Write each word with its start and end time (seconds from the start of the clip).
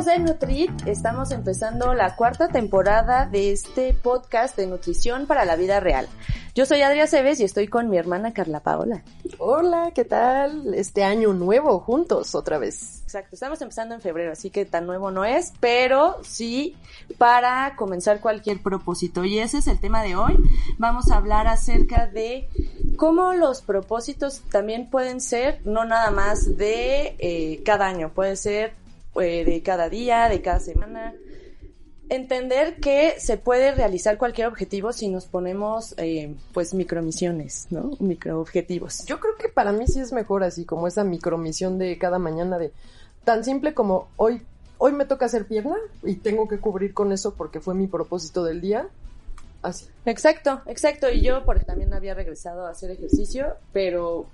Amigos 0.00 0.06
de 0.06 0.18
Nutrit? 0.18 0.86
Estamos 0.86 1.30
empezando 1.30 1.92
la 1.92 2.16
cuarta 2.16 2.48
temporada 2.48 3.26
de 3.26 3.52
este 3.52 3.92
podcast 3.92 4.56
de 4.56 4.66
nutrición 4.66 5.26
para 5.26 5.44
la 5.44 5.56
vida 5.56 5.78
real. 5.78 6.08
Yo 6.54 6.64
soy 6.64 6.80
Adria 6.80 7.06
Cebes 7.06 7.38
y 7.40 7.44
estoy 7.44 7.68
con 7.68 7.90
mi 7.90 7.98
hermana 7.98 8.32
Carla 8.32 8.60
Paola. 8.60 9.02
Hola, 9.38 9.90
¿qué 9.94 10.06
tal? 10.06 10.72
Este 10.74 11.04
año 11.04 11.34
nuevo 11.34 11.80
juntos 11.80 12.34
otra 12.34 12.58
vez. 12.58 13.02
Exacto, 13.02 13.34
estamos 13.34 13.60
empezando 13.60 13.94
en 13.94 14.00
febrero, 14.00 14.32
así 14.32 14.48
que 14.48 14.64
tan 14.64 14.86
nuevo 14.86 15.10
no 15.10 15.26
es, 15.26 15.52
pero 15.60 16.16
sí 16.22 16.76
para 17.18 17.74
comenzar 17.76 18.20
cualquier 18.20 18.62
propósito. 18.62 19.24
Y 19.24 19.38
ese 19.38 19.58
es 19.58 19.66
el 19.66 19.80
tema 19.80 20.02
de 20.02 20.16
hoy. 20.16 20.38
Vamos 20.78 21.10
a 21.10 21.16
hablar 21.16 21.46
acerca 21.46 22.06
de 22.06 22.48
cómo 22.96 23.34
los 23.34 23.60
propósitos 23.60 24.40
también 24.50 24.88
pueden 24.88 25.20
ser 25.20 25.60
no 25.66 25.84
nada 25.84 26.10
más 26.10 26.56
de 26.56 27.16
eh, 27.18 27.62
cada 27.64 27.86
año, 27.86 28.12
puede 28.14 28.36
ser 28.36 28.79
eh, 29.20 29.44
de 29.44 29.62
cada 29.62 29.88
día, 29.88 30.28
de 30.28 30.42
cada 30.42 30.60
semana. 30.60 31.14
Entender 32.08 32.76
que 32.80 33.14
se 33.18 33.36
puede 33.36 33.72
realizar 33.72 34.18
cualquier 34.18 34.48
objetivo 34.48 34.92
si 34.92 35.08
nos 35.08 35.26
ponemos, 35.26 35.94
eh, 35.96 36.34
pues, 36.52 36.74
micromisiones, 36.74 37.68
¿no? 37.70 37.92
Microobjetivos. 38.00 39.04
Yo 39.06 39.20
creo 39.20 39.36
que 39.36 39.48
para 39.48 39.72
mí 39.72 39.86
sí 39.86 40.00
es 40.00 40.12
mejor 40.12 40.42
así, 40.42 40.64
como 40.64 40.88
esa 40.88 41.04
micromisión 41.04 41.78
de 41.78 41.96
cada 41.98 42.18
mañana 42.18 42.58
de 42.58 42.72
tan 43.24 43.44
simple 43.44 43.74
como 43.74 44.08
hoy, 44.16 44.42
hoy 44.78 44.92
me 44.92 45.04
toca 45.04 45.26
hacer 45.26 45.46
pierna 45.46 45.76
y 46.02 46.16
tengo 46.16 46.48
que 46.48 46.58
cubrir 46.58 46.94
con 46.94 47.12
eso 47.12 47.34
porque 47.34 47.60
fue 47.60 47.74
mi 47.74 47.86
propósito 47.86 48.42
del 48.42 48.60
día. 48.60 48.88
Así. 49.62 49.86
Exacto, 50.06 50.62
exacto. 50.66 51.10
Y 51.10 51.20
yo, 51.20 51.44
porque 51.44 51.64
también 51.64 51.92
había 51.92 52.14
regresado 52.14 52.66
a 52.66 52.70
hacer 52.70 52.90
ejercicio, 52.90 53.56
pero 53.72 54.26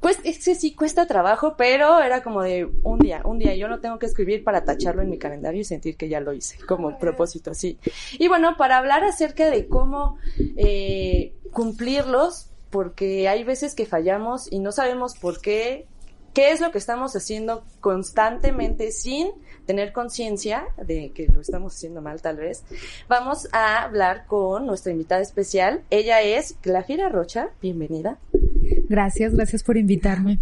pues 0.00 0.18
es 0.24 0.42
que 0.42 0.54
sí 0.54 0.74
cuesta 0.74 1.06
trabajo, 1.06 1.54
pero 1.58 2.00
era 2.00 2.22
como 2.22 2.42
de 2.42 2.70
un 2.82 2.98
día, 2.98 3.20
un 3.24 3.38
día. 3.38 3.54
Yo 3.54 3.68
no 3.68 3.80
tengo 3.80 3.98
que 3.98 4.06
escribir 4.06 4.42
para 4.42 4.64
tacharlo 4.64 5.02
en 5.02 5.10
mi 5.10 5.18
calendario 5.18 5.60
y 5.60 5.64
sentir 5.64 5.96
que 5.96 6.08
ya 6.08 6.20
lo 6.20 6.32
hice, 6.32 6.56
como 6.66 6.98
propósito, 6.98 7.50
así. 7.50 7.78
Y 8.18 8.28
bueno, 8.28 8.56
para 8.56 8.78
hablar 8.78 9.04
acerca 9.04 9.50
de 9.50 9.68
cómo 9.68 10.16
eh, 10.56 11.34
cumplirlos, 11.52 12.50
porque 12.70 13.28
hay 13.28 13.44
veces 13.44 13.74
que 13.74 13.86
fallamos 13.86 14.50
y 14.50 14.58
no 14.58 14.72
sabemos 14.72 15.14
por 15.16 15.40
qué, 15.40 15.86
qué 16.34 16.50
es 16.50 16.60
lo 16.60 16.70
que 16.72 16.78
estamos 16.78 17.16
haciendo 17.16 17.64
constantemente 17.80 18.90
sin 18.90 19.30
tener 19.66 19.92
conciencia 19.92 20.64
de 20.84 21.12
que 21.12 21.26
lo 21.28 21.40
estamos 21.40 21.74
haciendo 21.74 22.02
mal 22.02 22.20
tal 22.20 22.36
vez, 22.36 22.64
vamos 23.08 23.48
a 23.52 23.82
hablar 23.82 24.26
con 24.26 24.66
nuestra 24.66 24.92
invitada 24.92 25.22
especial. 25.22 25.82
Ella 25.90 26.20
es 26.20 26.56
Glafira 26.62 27.08
Rocha, 27.08 27.48
bienvenida. 27.62 28.18
Gracias, 28.88 29.34
gracias 29.34 29.62
por 29.62 29.76
invitarme. 29.78 30.38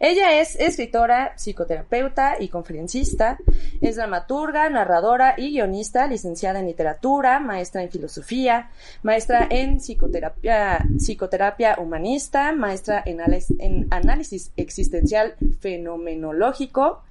Ella 0.00 0.40
es 0.40 0.56
escritora, 0.56 1.34
psicoterapeuta 1.36 2.36
y 2.40 2.48
conferencista. 2.48 3.38
Es 3.80 3.96
dramaturga, 3.96 4.68
narradora 4.70 5.34
y 5.36 5.52
guionista, 5.52 6.06
licenciada 6.06 6.60
en 6.60 6.66
literatura, 6.66 7.40
maestra 7.40 7.82
en 7.82 7.90
filosofía, 7.90 8.70
maestra 9.02 9.46
en 9.50 9.78
psicoterapia, 9.80 10.84
psicoterapia 10.98 11.76
humanista, 11.78 12.52
maestra 12.52 13.02
en, 13.04 13.88
análisis 13.90 14.52
existencial 14.56 15.34
fenomenológico. 15.60 17.02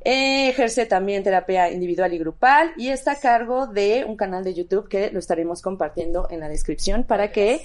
Ejerce 0.00 0.86
también 0.86 1.24
terapia 1.24 1.70
individual 1.70 2.14
y 2.14 2.18
grupal 2.18 2.72
y 2.76 2.88
está 2.88 3.12
a 3.12 3.20
cargo 3.20 3.66
de 3.66 4.04
un 4.06 4.16
canal 4.16 4.44
de 4.44 4.54
YouTube 4.54 4.88
que 4.88 5.10
lo 5.10 5.18
estaremos 5.18 5.60
compartiendo 5.60 6.28
en 6.30 6.40
la 6.40 6.48
descripción 6.48 7.02
para 7.02 7.32
que 7.32 7.60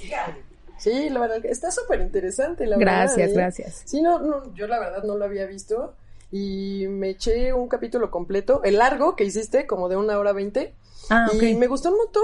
Sí, 0.83 1.09
la 1.09 1.21
verdad, 1.21 1.45
está 1.45 1.71
súper 1.71 2.01
interesante, 2.01 2.65
la 2.65 2.77
gracias, 2.77 3.15
verdad. 3.15 3.35
Gracias, 3.35 3.67
gracias. 3.67 3.89
Sí, 3.89 4.01
no, 4.01 4.19
no, 4.19 4.53
yo 4.53 4.67
la 4.67 4.79
verdad 4.79 5.03
no 5.03 5.17
lo 5.17 5.23
había 5.23 5.45
visto 5.45 5.93
y 6.29 6.87
me 6.89 7.11
eché 7.11 7.53
un 7.53 7.69
capítulo 7.69 8.11
completo, 8.11 8.61
el 8.65 8.79
largo 8.79 9.15
que 9.15 9.23
hiciste, 9.23 9.65
como 9.65 9.87
de 9.87 9.95
una 9.95 10.19
hora 10.19 10.33
veinte. 10.33 10.75
Ah, 11.09 11.29
y 11.33 11.55
me 11.55 11.67
gustó 11.67 11.91
un 11.91 11.97
montón. 11.99 12.23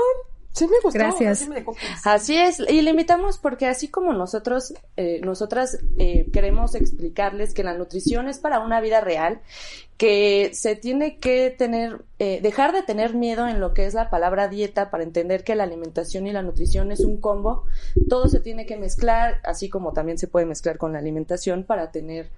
Sí 0.52 0.66
me 0.66 0.80
gustó. 0.84 1.00
Gracias. 1.00 1.42
Así, 1.44 1.50
me 1.50 1.66
así 2.06 2.38
es, 2.38 2.60
y 2.60 2.82
le 2.82 2.90
invitamos 2.92 3.38
porque 3.38 3.68
así 3.68 3.88
como 3.88 4.14
nosotros, 4.14 4.74
eh, 4.98 5.22
nosotras 5.24 5.80
eh, 5.98 6.28
queremos 6.34 6.76
explicarles 6.76 7.54
que 7.54 7.64
la 7.64 7.78
nutrición 7.78 8.28
es 8.28 8.40
para 8.40 8.60
una 8.60 8.82
vida 8.82 9.00
real, 9.00 9.42
que 9.98 10.50
se 10.54 10.76
tiene 10.76 11.20
que 11.20 11.52
tener, 11.52 12.04
eh, 12.18 12.40
dejar 12.42 12.74
de 12.74 12.84
tener 12.84 13.14
miedo 13.14 13.48
en 13.48 13.60
lo 13.60 13.74
que 13.74 13.86
es 13.86 13.94
la 13.94 14.10
palabra 14.10 14.48
dieta 14.48 14.90
para 14.90 15.04
entender 15.04 15.44
que 15.44 15.56
la 15.56 15.64
alimentación 15.64 16.26
y 16.26 16.32
la 16.32 16.42
nutrición 16.42 16.92
es 16.92 17.02
un 17.02 17.22
combo, 17.22 17.66
todo 18.10 18.28
se 18.28 18.40
tiene 18.40 18.66
que 18.66 18.78
mezclar, 18.78 19.40
así 19.44 19.70
como 19.70 19.94
también 19.94 20.18
se 20.18 20.28
puede 20.28 20.46
mezclar 20.46 20.78
con 20.78 20.94
la 20.94 21.00
alimentación 21.00 21.64
para 21.64 21.92
tener 21.92 22.30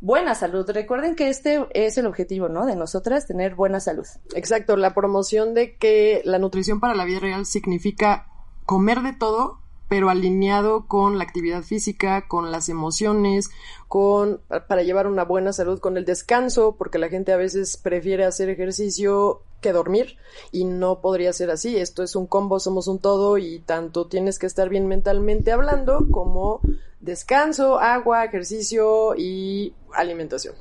buena 0.00 0.34
salud. 0.34 0.68
Recuerden 0.70 1.16
que 1.16 1.28
este 1.28 1.66
es 1.72 1.98
el 1.98 2.06
objetivo, 2.06 2.48
¿no? 2.48 2.66
De 2.66 2.76
nosotras, 2.76 3.26
tener 3.26 3.54
buena 3.54 3.80
salud. 3.80 4.06
Exacto, 4.34 4.76
la 4.76 4.94
promoción 4.94 5.54
de 5.54 5.76
que 5.76 6.22
la 6.24 6.38
nutrición 6.38 6.80
para 6.80 6.94
la 6.94 7.04
vida 7.04 7.20
real 7.20 7.46
significa 7.46 8.26
comer 8.64 9.00
de 9.00 9.12
todo, 9.12 9.58
pero 9.88 10.10
alineado 10.10 10.86
con 10.86 11.16
la 11.16 11.24
actividad 11.24 11.62
física, 11.62 12.28
con 12.28 12.52
las 12.52 12.68
emociones, 12.68 13.50
con 13.88 14.40
para 14.68 14.82
llevar 14.82 15.06
una 15.06 15.24
buena 15.24 15.52
salud, 15.52 15.80
con 15.80 15.96
el 15.96 16.04
descanso, 16.04 16.76
porque 16.76 16.98
la 16.98 17.08
gente 17.08 17.32
a 17.32 17.36
veces 17.36 17.78
prefiere 17.78 18.24
hacer 18.24 18.50
ejercicio 18.50 19.42
que 19.62 19.72
dormir 19.72 20.18
y 20.52 20.64
no 20.64 21.00
podría 21.00 21.32
ser 21.32 21.50
así. 21.50 21.76
Esto 21.76 22.02
es 22.02 22.14
un 22.14 22.26
combo, 22.26 22.60
somos 22.60 22.86
un 22.86 22.98
todo 22.98 23.38
y 23.38 23.60
tanto 23.60 24.06
tienes 24.06 24.38
que 24.38 24.46
estar 24.46 24.68
bien 24.68 24.86
mentalmente 24.86 25.52
hablando 25.52 26.06
como 26.10 26.60
descanso, 27.00 27.78
agua, 27.78 28.24
ejercicio 28.24 29.14
y 29.16 29.74
alimentación. 29.92 30.54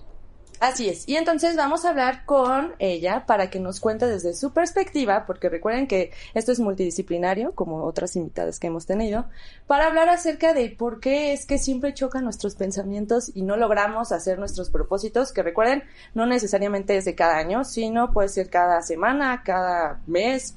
Así 0.60 0.90
es. 0.90 1.08
Y 1.08 1.18
entonces 1.18 1.56
vamos 1.56 1.86
a 1.86 1.90
hablar 1.90 2.26
con 2.26 2.74
ella 2.80 3.26
para 3.28 3.50
que 3.50 3.60
nos 3.60 3.80
cuente 3.80 4.08
desde 4.08 4.34
su 4.34 4.54
perspectiva, 4.54 5.26
porque 5.28 5.50
recuerden 5.50 5.88
que 5.88 6.12
esto 6.34 6.52
es 6.52 6.60
multidisciplinario, 6.60 7.54
como 7.54 7.84
otras 7.84 8.16
invitadas 8.16 8.60
que 8.60 8.68
hemos 8.68 8.88
tenido, 8.88 9.26
para 9.68 9.86
hablar 9.86 10.10
acerca 10.10 10.54
de 10.54 10.70
por 10.70 11.00
qué 11.00 11.34
es 11.34 11.46
que 11.46 11.60
siempre 11.60 11.94
chocan 11.94 12.24
nuestros 12.24 12.56
pensamientos 12.56 13.32
y 13.36 13.44
no 13.44 13.56
logramos 13.56 14.12
hacer 14.12 14.40
nuestros 14.40 14.72
propósitos, 14.72 15.32
que 15.32 15.44
recuerden, 15.44 15.84
no 16.16 16.26
necesariamente 16.26 16.98
es 16.98 17.06
de 17.06 17.14
cada 17.14 17.38
año, 17.38 17.64
sino 17.64 18.12
puede 18.12 18.30
ser 18.30 18.50
cada 18.50 18.82
semana, 18.82 19.44
cada 19.46 20.02
mes. 20.08 20.56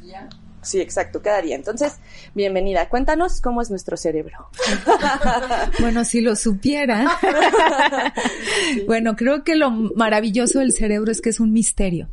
Sí, 0.62 0.81
exacto, 0.81 1.22
cada 1.22 1.41
día. 1.41 1.56
Entonces, 1.56 1.97
bienvenida. 2.34 2.88
Cuéntanos 2.88 3.41
cómo 3.41 3.62
es 3.62 3.71
nuestro 3.71 3.97
cerebro. 3.97 4.48
bueno, 5.81 6.04
si 6.04 6.21
lo 6.21 6.37
supiera. 6.37 7.19
bueno, 8.87 9.16
creo 9.16 9.43
que 9.43 9.56
lo 9.56 9.71
maravilloso 9.71 10.59
del 10.59 10.72
cerebro 10.72 11.10
es 11.10 11.21
que 11.21 11.31
es 11.31 11.41
un 11.41 11.53
misterio. 11.53 12.09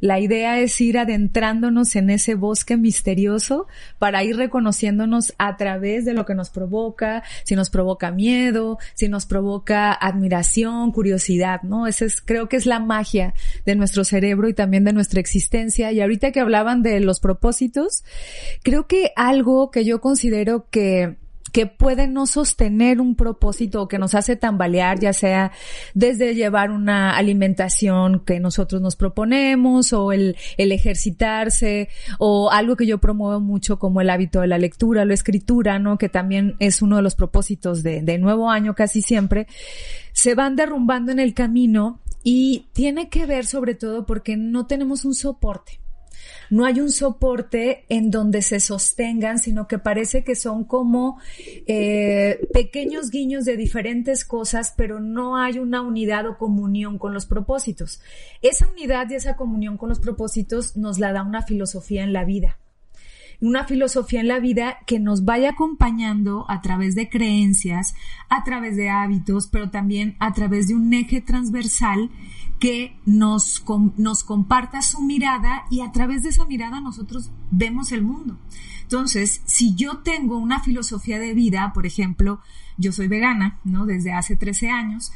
La 0.00 0.20
idea 0.20 0.58
es 0.60 0.80
ir 0.80 0.98
adentrándonos 0.98 1.96
en 1.96 2.10
ese 2.10 2.34
bosque 2.34 2.76
misterioso 2.76 3.66
para 3.98 4.24
ir 4.24 4.36
reconociéndonos 4.36 5.34
a 5.38 5.56
través 5.56 6.04
de 6.04 6.14
lo 6.14 6.24
que 6.24 6.34
nos 6.34 6.50
provoca, 6.50 7.22
si 7.44 7.54
nos 7.56 7.70
provoca 7.70 8.10
miedo, 8.10 8.78
si 8.94 9.08
nos 9.08 9.26
provoca 9.26 9.92
admiración, 9.92 10.92
curiosidad, 10.92 11.62
¿no? 11.62 11.86
Esa 11.86 12.04
es, 12.04 12.20
creo 12.20 12.48
que 12.48 12.56
es 12.56 12.66
la 12.66 12.80
magia 12.80 13.34
de 13.64 13.76
nuestro 13.76 14.04
cerebro 14.04 14.48
y 14.48 14.54
también 14.54 14.84
de 14.84 14.92
nuestra 14.92 15.20
existencia. 15.20 15.92
Y 15.92 16.00
ahorita 16.00 16.32
que 16.32 16.40
hablaban 16.40 16.82
de 16.82 17.00
los 17.00 17.20
propósitos, 17.20 18.04
creo 18.62 18.86
que 18.86 19.12
algo 19.16 19.70
que 19.70 19.84
yo 19.84 20.00
considero 20.00 20.68
que 20.70 21.16
que 21.54 21.66
puede 21.66 22.08
no 22.08 22.26
sostener 22.26 23.00
un 23.00 23.14
propósito 23.14 23.80
o 23.80 23.86
que 23.86 24.00
nos 24.00 24.16
hace 24.16 24.34
tambalear, 24.34 24.98
ya 24.98 25.12
sea 25.12 25.52
desde 25.94 26.34
llevar 26.34 26.72
una 26.72 27.16
alimentación 27.16 28.24
que 28.26 28.40
nosotros 28.40 28.82
nos 28.82 28.96
proponemos 28.96 29.92
o 29.92 30.10
el, 30.10 30.36
el 30.58 30.72
ejercitarse 30.72 31.90
o 32.18 32.50
algo 32.50 32.74
que 32.74 32.88
yo 32.88 32.98
promuevo 32.98 33.38
mucho 33.38 33.78
como 33.78 34.00
el 34.00 34.10
hábito 34.10 34.40
de 34.40 34.48
la 34.48 34.58
lectura, 34.58 35.04
la 35.04 35.14
escritura, 35.14 35.78
¿no? 35.78 35.96
Que 35.96 36.08
también 36.08 36.56
es 36.58 36.82
uno 36.82 36.96
de 36.96 37.02
los 37.02 37.14
propósitos 37.14 37.84
de, 37.84 38.02
de 38.02 38.18
nuevo 38.18 38.50
año 38.50 38.74
casi 38.74 39.00
siempre, 39.00 39.46
se 40.12 40.34
van 40.34 40.56
derrumbando 40.56 41.12
en 41.12 41.20
el 41.20 41.34
camino 41.34 42.00
y 42.24 42.66
tiene 42.72 43.08
que 43.08 43.26
ver 43.26 43.46
sobre 43.46 43.76
todo 43.76 44.06
porque 44.06 44.36
no 44.36 44.66
tenemos 44.66 45.04
un 45.04 45.14
soporte. 45.14 45.83
No 46.50 46.64
hay 46.64 46.80
un 46.80 46.90
soporte 46.90 47.84
en 47.88 48.10
donde 48.10 48.42
se 48.42 48.60
sostengan, 48.60 49.38
sino 49.38 49.66
que 49.66 49.78
parece 49.78 50.24
que 50.24 50.34
son 50.34 50.64
como 50.64 51.18
eh, 51.66 52.46
pequeños 52.52 53.10
guiños 53.10 53.44
de 53.44 53.56
diferentes 53.56 54.24
cosas, 54.24 54.74
pero 54.76 55.00
no 55.00 55.36
hay 55.36 55.58
una 55.58 55.82
unidad 55.82 56.26
o 56.26 56.38
comunión 56.38 56.98
con 56.98 57.14
los 57.14 57.26
propósitos. 57.26 58.00
Esa 58.42 58.68
unidad 58.68 59.08
y 59.10 59.14
esa 59.14 59.36
comunión 59.36 59.76
con 59.76 59.88
los 59.88 60.00
propósitos 60.00 60.76
nos 60.76 60.98
la 60.98 61.12
da 61.12 61.22
una 61.22 61.42
filosofía 61.42 62.04
en 62.04 62.12
la 62.12 62.24
vida 62.24 62.58
una 63.40 63.64
filosofía 63.64 64.20
en 64.20 64.28
la 64.28 64.40
vida 64.40 64.78
que 64.86 64.98
nos 64.98 65.24
vaya 65.24 65.50
acompañando 65.50 66.44
a 66.48 66.60
través 66.60 66.94
de 66.94 67.08
creencias, 67.08 67.94
a 68.28 68.44
través 68.44 68.76
de 68.76 68.90
hábitos, 68.90 69.46
pero 69.46 69.70
también 69.70 70.16
a 70.18 70.32
través 70.32 70.68
de 70.68 70.74
un 70.74 70.92
eje 70.92 71.20
transversal 71.20 72.10
que 72.58 72.96
nos, 73.04 73.64
nos 73.96 74.24
comparta 74.24 74.80
su 74.82 75.02
mirada 75.02 75.64
y 75.70 75.80
a 75.80 75.92
través 75.92 76.22
de 76.22 76.30
esa 76.30 76.46
mirada 76.46 76.80
nosotros 76.80 77.30
vemos 77.50 77.92
el 77.92 78.02
mundo. 78.02 78.38
Entonces, 78.82 79.42
si 79.44 79.74
yo 79.74 79.98
tengo 79.98 80.38
una 80.38 80.60
filosofía 80.60 81.18
de 81.18 81.34
vida, 81.34 81.72
por 81.74 81.86
ejemplo, 81.86 82.40
yo 82.76 82.92
soy 82.92 83.08
vegana, 83.08 83.58
¿no? 83.64 83.86
Desde 83.86 84.12
hace 84.12 84.36
13 84.36 84.70
años, 84.70 85.12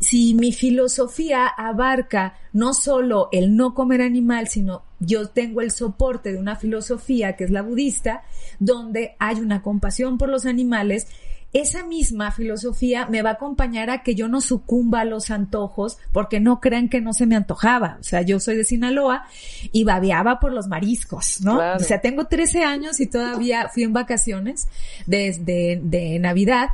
si 0.00 0.34
mi 0.34 0.52
filosofía 0.52 1.46
abarca 1.46 2.34
no 2.52 2.74
solo 2.74 3.28
el 3.32 3.56
no 3.56 3.74
comer 3.74 4.02
animal, 4.02 4.48
sino 4.48 4.82
yo 5.00 5.28
tengo 5.28 5.60
el 5.60 5.70
soporte 5.70 6.32
de 6.32 6.38
una 6.38 6.56
filosofía 6.56 7.36
que 7.36 7.44
es 7.44 7.50
la 7.50 7.62
budista, 7.62 8.22
donde 8.58 9.14
hay 9.18 9.40
una 9.40 9.62
compasión 9.62 10.18
por 10.18 10.28
los 10.28 10.46
animales, 10.46 11.06
esa 11.52 11.86
misma 11.86 12.32
filosofía 12.32 13.06
me 13.06 13.22
va 13.22 13.30
a 13.30 13.34
acompañar 13.34 13.88
a 13.88 14.02
que 14.02 14.14
yo 14.14 14.28
no 14.28 14.40
sucumba 14.40 15.00
a 15.00 15.04
los 15.04 15.30
antojos, 15.30 15.98
porque 16.12 16.38
no 16.38 16.60
crean 16.60 16.88
que 16.88 17.00
no 17.00 17.14
se 17.14 17.24
me 17.24 17.36
antojaba. 17.36 17.96
O 18.00 18.02
sea, 18.02 18.20
yo 18.22 18.40
soy 18.40 18.56
de 18.56 18.64
Sinaloa 18.64 19.24
y 19.72 19.84
babeaba 19.84 20.38
por 20.38 20.52
los 20.52 20.68
mariscos, 20.68 21.40
¿no? 21.40 21.58
O 21.74 21.78
sea, 21.78 22.00
tengo 22.00 22.26
13 22.26 22.64
años 22.64 23.00
y 23.00 23.06
todavía 23.06 23.70
fui 23.72 23.84
en 23.84 23.94
vacaciones 23.94 24.68
desde 25.06 25.80
de 25.82 26.18
Navidad 26.18 26.70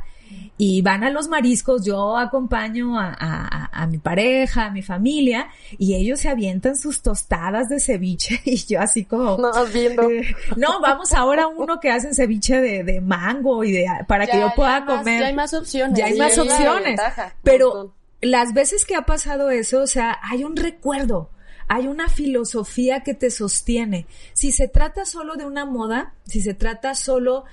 y 0.57 0.81
van 0.81 1.03
a 1.03 1.09
los 1.09 1.27
mariscos, 1.27 1.83
yo 1.83 2.17
acompaño 2.17 2.99
a, 2.99 3.69
a, 3.71 3.87
mi 3.87 3.97
pareja, 3.97 4.65
a 4.65 4.71
mi 4.71 4.81
familia, 4.81 5.49
y 5.77 5.95
ellos 5.95 6.19
se 6.19 6.29
avientan 6.29 6.75
sus 6.75 7.01
tostadas 7.01 7.69
de 7.69 7.79
ceviche, 7.79 8.39
y 8.45 8.57
yo 8.57 8.79
así 8.79 9.05
como... 9.05 9.37
No, 9.37 9.51
viendo. 9.73 10.09
Eh, 10.09 10.35
no, 10.55 10.79
vamos 10.79 11.11
ahora 11.13 11.43
a 11.43 11.47
uno 11.47 11.79
que 11.79 11.89
hacen 11.89 12.13
ceviche 12.13 12.61
de, 12.61 12.83
de 12.83 13.01
mango 13.01 13.63
y 13.63 13.71
de, 13.71 13.87
para 14.07 14.27
que 14.27 14.39
yo 14.39 14.53
pueda 14.55 14.85
comer. 14.85 15.21
ya 15.21 15.27
hay 15.27 15.33
más 15.33 15.53
opciones. 15.53 15.97
Ya 15.97 16.05
hay 16.05 16.17
más 16.17 16.37
opciones. 16.37 16.99
Pero 17.41 17.93
las 18.21 18.53
veces 18.53 18.85
que 18.85 18.95
ha 18.95 19.05
pasado 19.05 19.49
eso, 19.49 19.81
o 19.81 19.87
sea, 19.87 20.19
hay 20.21 20.43
un 20.43 20.55
recuerdo 20.55 21.29
hay 21.67 21.87
una 21.87 22.09
filosofía 22.09 23.01
que 23.01 23.13
te 23.13 23.31
sostiene. 23.31 24.05
Si 24.33 24.51
se 24.51 24.67
trata 24.67 25.05
solo 25.05 25.35
de 25.35 25.45
una 25.45 25.65
moda, 25.65 26.13
si 26.25 26.41
se 26.41 26.53
trata 26.53 26.93
solo 26.93 27.45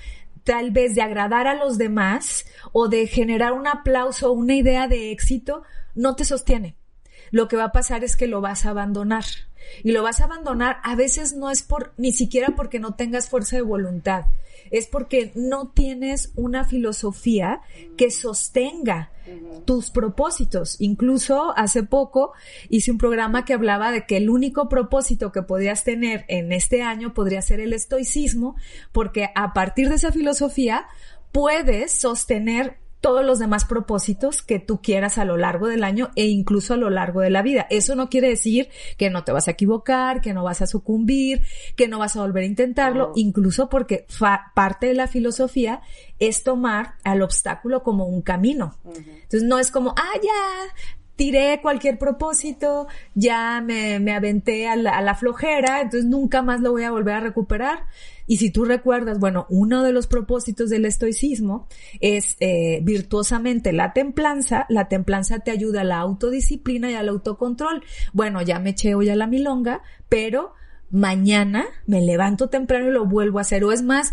tal 0.50 0.72
vez 0.72 0.96
de 0.96 1.02
agradar 1.02 1.46
a 1.46 1.54
los 1.54 1.78
demás 1.78 2.44
o 2.72 2.88
de 2.88 3.06
generar 3.06 3.52
un 3.52 3.68
aplauso 3.68 4.30
o 4.30 4.32
una 4.32 4.56
idea 4.56 4.88
de 4.88 5.12
éxito, 5.12 5.62
no 5.94 6.16
te 6.16 6.24
sostiene. 6.24 6.74
Lo 7.30 7.46
que 7.46 7.54
va 7.54 7.66
a 7.66 7.72
pasar 7.72 8.02
es 8.02 8.16
que 8.16 8.26
lo 8.26 8.40
vas 8.40 8.66
a 8.66 8.70
abandonar. 8.70 9.22
Y 9.84 9.92
lo 9.92 10.02
vas 10.02 10.20
a 10.20 10.24
abandonar 10.24 10.78
a 10.82 10.96
veces 10.96 11.34
no 11.36 11.52
es 11.52 11.62
por, 11.62 11.92
ni 11.98 12.10
siquiera 12.10 12.56
porque 12.56 12.80
no 12.80 12.96
tengas 12.96 13.28
fuerza 13.28 13.54
de 13.54 13.62
voluntad, 13.62 14.24
es 14.70 14.86
porque 14.86 15.32
no 15.34 15.68
tienes 15.68 16.32
una 16.36 16.64
filosofía 16.64 17.60
que 17.96 18.10
sostenga 18.10 19.10
tus 19.64 19.90
propósitos. 19.90 20.80
Incluso 20.80 21.52
hace 21.56 21.82
poco 21.82 22.32
hice 22.68 22.90
un 22.90 22.98
programa 22.98 23.44
que 23.44 23.54
hablaba 23.54 23.92
de 23.92 24.06
que 24.06 24.16
el 24.16 24.30
único 24.30 24.68
propósito 24.68 25.32
que 25.32 25.42
podías 25.42 25.84
tener 25.84 26.24
en 26.28 26.52
este 26.52 26.82
año 26.82 27.14
podría 27.14 27.42
ser 27.42 27.60
el 27.60 27.72
estoicismo, 27.72 28.56
porque 28.92 29.30
a 29.34 29.52
partir 29.52 29.88
de 29.88 29.96
esa 29.96 30.12
filosofía 30.12 30.86
puedes 31.32 31.92
sostener 31.92 32.78
todos 33.00 33.24
los 33.24 33.38
demás 33.38 33.64
propósitos 33.64 34.42
que 34.42 34.58
tú 34.58 34.80
quieras 34.82 35.18
a 35.18 35.24
lo 35.24 35.36
largo 35.36 35.68
del 35.68 35.84
año 35.84 36.10
e 36.16 36.26
incluso 36.26 36.74
a 36.74 36.76
lo 36.76 36.90
largo 36.90 37.20
de 37.20 37.30
la 37.30 37.42
vida. 37.42 37.66
Eso 37.70 37.94
no 37.94 38.08
quiere 38.08 38.28
decir 38.28 38.68
que 38.96 39.10
no 39.10 39.24
te 39.24 39.32
vas 39.32 39.48
a 39.48 39.52
equivocar, 39.52 40.20
que 40.20 40.34
no 40.34 40.44
vas 40.44 40.62
a 40.62 40.66
sucumbir, 40.66 41.42
que 41.76 41.88
no 41.88 41.98
vas 41.98 42.16
a 42.16 42.20
volver 42.20 42.44
a 42.44 42.46
intentarlo, 42.46 43.12
incluso 43.14 43.68
porque 43.68 44.06
parte 44.54 44.86
de 44.86 44.94
la 44.94 45.06
filosofía 45.06 45.80
es 46.18 46.44
tomar 46.44 46.94
al 47.04 47.22
obstáculo 47.22 47.82
como 47.82 48.06
un 48.06 48.22
camino. 48.22 48.76
Entonces 48.84 49.44
no 49.44 49.58
es 49.58 49.70
como, 49.70 49.94
ah, 49.96 50.18
ya, 50.22 50.74
tiré 51.16 51.60
cualquier 51.60 51.98
propósito, 51.98 52.86
ya 53.14 53.62
me, 53.62 53.98
me 54.00 54.14
aventé 54.14 54.68
a 54.68 54.76
la, 54.76 54.96
a 54.96 55.02
la, 55.02 55.14
flojera, 55.14 55.82
entonces 55.82 56.08
nunca 56.08 56.40
más 56.40 56.60
lo 56.60 56.72
voy 56.72 56.84
a 56.84 56.90
volver 56.90 57.14
a 57.14 57.20
recuperar. 57.20 57.84
Y 58.26 58.36
si 58.36 58.50
tú 58.50 58.64
recuerdas, 58.64 59.18
bueno, 59.18 59.46
uno 59.48 59.82
de 59.82 59.92
los 59.92 60.06
propósitos 60.06 60.70
del 60.70 60.84
estoicismo 60.84 61.66
es 62.00 62.36
eh, 62.40 62.80
virtuosamente 62.82 63.72
la 63.72 63.92
templanza. 63.92 64.66
La 64.68 64.88
templanza 64.88 65.40
te 65.40 65.50
ayuda 65.50 65.80
a 65.82 65.84
la 65.84 65.98
autodisciplina 65.98 66.90
y 66.90 66.94
al 66.94 67.08
autocontrol. 67.08 67.82
Bueno, 68.12 68.42
ya 68.42 68.58
me 68.58 68.70
eché 68.70 68.94
hoy 68.94 69.08
a 69.10 69.16
la 69.16 69.26
milonga, 69.26 69.82
pero 70.08 70.54
mañana 70.90 71.66
me 71.86 72.00
levanto 72.00 72.48
temprano 72.48 72.88
y 72.88 72.92
lo 72.92 73.06
vuelvo 73.06 73.38
a 73.38 73.42
hacer. 73.42 73.64
O 73.64 73.72
es 73.72 73.82
más, 73.82 74.12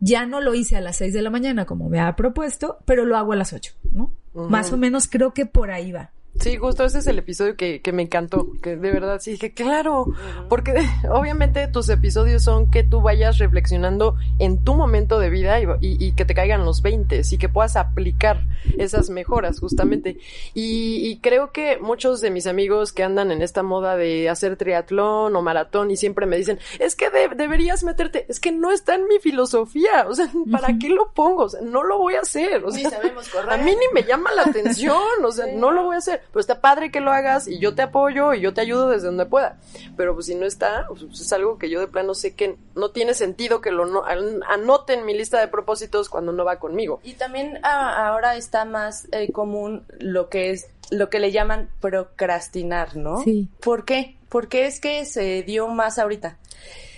ya 0.00 0.26
no 0.26 0.40
lo 0.40 0.54
hice 0.54 0.76
a 0.76 0.80
las 0.80 0.96
seis 0.96 1.14
de 1.14 1.22
la 1.22 1.30
mañana 1.30 1.64
como 1.64 1.88
me 1.88 2.00
ha 2.00 2.14
propuesto, 2.16 2.78
pero 2.84 3.04
lo 3.04 3.16
hago 3.16 3.32
a 3.32 3.36
las 3.36 3.52
ocho, 3.52 3.72
¿no? 3.90 4.12
Más 4.34 4.72
o 4.72 4.76
menos 4.76 5.08
creo 5.08 5.32
que 5.32 5.46
por 5.46 5.70
ahí 5.70 5.92
va. 5.92 6.10
Sí, 6.40 6.56
justo 6.56 6.84
ese 6.84 6.98
es 6.98 7.06
el 7.06 7.18
episodio 7.18 7.56
que, 7.56 7.80
que 7.80 7.92
me 7.92 8.02
encantó, 8.02 8.48
que 8.60 8.76
de 8.76 8.90
verdad 8.90 9.20
sí 9.20 9.32
dije, 9.32 9.54
claro, 9.54 10.06
porque 10.48 10.74
obviamente 11.10 11.68
tus 11.68 11.88
episodios 11.88 12.42
son 12.42 12.70
que 12.70 12.82
tú 12.82 13.00
vayas 13.00 13.38
reflexionando 13.38 14.16
en 14.40 14.62
tu 14.64 14.74
momento 14.74 15.20
de 15.20 15.30
vida 15.30 15.60
y, 15.60 15.66
y, 15.80 16.12
que 16.12 16.24
te 16.24 16.34
caigan 16.34 16.64
los 16.64 16.82
20 16.82 17.22
y 17.30 17.38
que 17.38 17.48
puedas 17.48 17.76
aplicar 17.76 18.46
esas 18.78 19.10
mejoras 19.10 19.60
justamente. 19.60 20.18
Y, 20.54 21.08
y, 21.08 21.18
creo 21.20 21.52
que 21.52 21.78
muchos 21.78 22.20
de 22.20 22.30
mis 22.30 22.48
amigos 22.48 22.92
que 22.92 23.04
andan 23.04 23.30
en 23.30 23.40
esta 23.40 23.62
moda 23.62 23.96
de 23.96 24.28
hacer 24.28 24.56
triatlón 24.56 25.36
o 25.36 25.42
maratón 25.42 25.92
y 25.92 25.96
siempre 25.96 26.26
me 26.26 26.36
dicen, 26.36 26.58
es 26.80 26.96
que 26.96 27.10
deberías 27.10 27.84
meterte, 27.84 28.26
es 28.28 28.40
que 28.40 28.50
no 28.50 28.72
está 28.72 28.96
en 28.96 29.06
mi 29.06 29.20
filosofía, 29.20 30.06
o 30.08 30.14
sea, 30.14 30.28
¿para 30.50 30.76
qué 30.78 30.88
lo 30.88 31.12
pongo? 31.12 31.44
O 31.44 31.48
sea, 31.48 31.60
no 31.60 31.84
lo 31.84 31.98
voy 31.98 32.14
a 32.14 32.22
hacer, 32.22 32.64
o 32.64 32.72
sea, 32.72 32.90
a 33.48 33.56
mí 33.56 33.70
ni 33.70 33.94
me 33.94 34.02
llama 34.06 34.32
la 34.32 34.42
atención, 34.42 35.24
o 35.24 35.30
sea, 35.30 35.46
no 35.54 35.70
lo 35.70 35.84
voy 35.84 35.94
a 35.94 35.98
hacer 35.98 36.23
pues 36.32 36.44
está 36.44 36.60
padre 36.60 36.90
que 36.90 37.00
lo 37.00 37.12
hagas 37.12 37.48
y 37.48 37.58
yo 37.58 37.74
te 37.74 37.82
apoyo 37.82 38.34
y 38.34 38.40
yo 38.40 38.54
te 38.54 38.60
ayudo 38.60 38.88
desde 38.88 39.06
donde 39.06 39.26
pueda. 39.26 39.58
Pero 39.96 40.14
pues 40.14 40.26
si 40.26 40.34
no 40.34 40.46
está, 40.46 40.86
pues, 40.88 41.20
es 41.20 41.32
algo 41.32 41.58
que 41.58 41.70
yo 41.70 41.80
de 41.80 41.88
plano 41.88 42.14
sé 42.14 42.34
que 42.34 42.56
no 42.74 42.90
tiene 42.90 43.14
sentido 43.14 43.60
que 43.60 43.70
lo 43.70 43.86
no, 43.86 44.04
anote 44.04 44.94
en 44.94 45.06
mi 45.06 45.16
lista 45.16 45.40
de 45.40 45.48
propósitos 45.48 46.08
cuando 46.08 46.32
no 46.32 46.44
va 46.44 46.58
conmigo. 46.58 47.00
Y 47.02 47.14
también 47.14 47.58
ah, 47.62 48.08
ahora 48.08 48.36
está 48.36 48.64
más 48.64 49.08
eh, 49.12 49.30
común 49.32 49.84
lo 49.98 50.28
que 50.28 50.50
es 50.50 50.66
lo 50.90 51.08
que 51.08 51.18
le 51.18 51.32
llaman 51.32 51.70
procrastinar, 51.80 52.96
¿no? 52.96 53.22
Sí. 53.22 53.48
¿Por 53.60 53.84
qué? 53.84 54.16
¿Por 54.28 54.48
qué 54.48 54.66
es 54.66 54.80
que 54.80 55.04
se 55.04 55.42
dio 55.42 55.68
más 55.68 55.98
ahorita? 55.98 56.38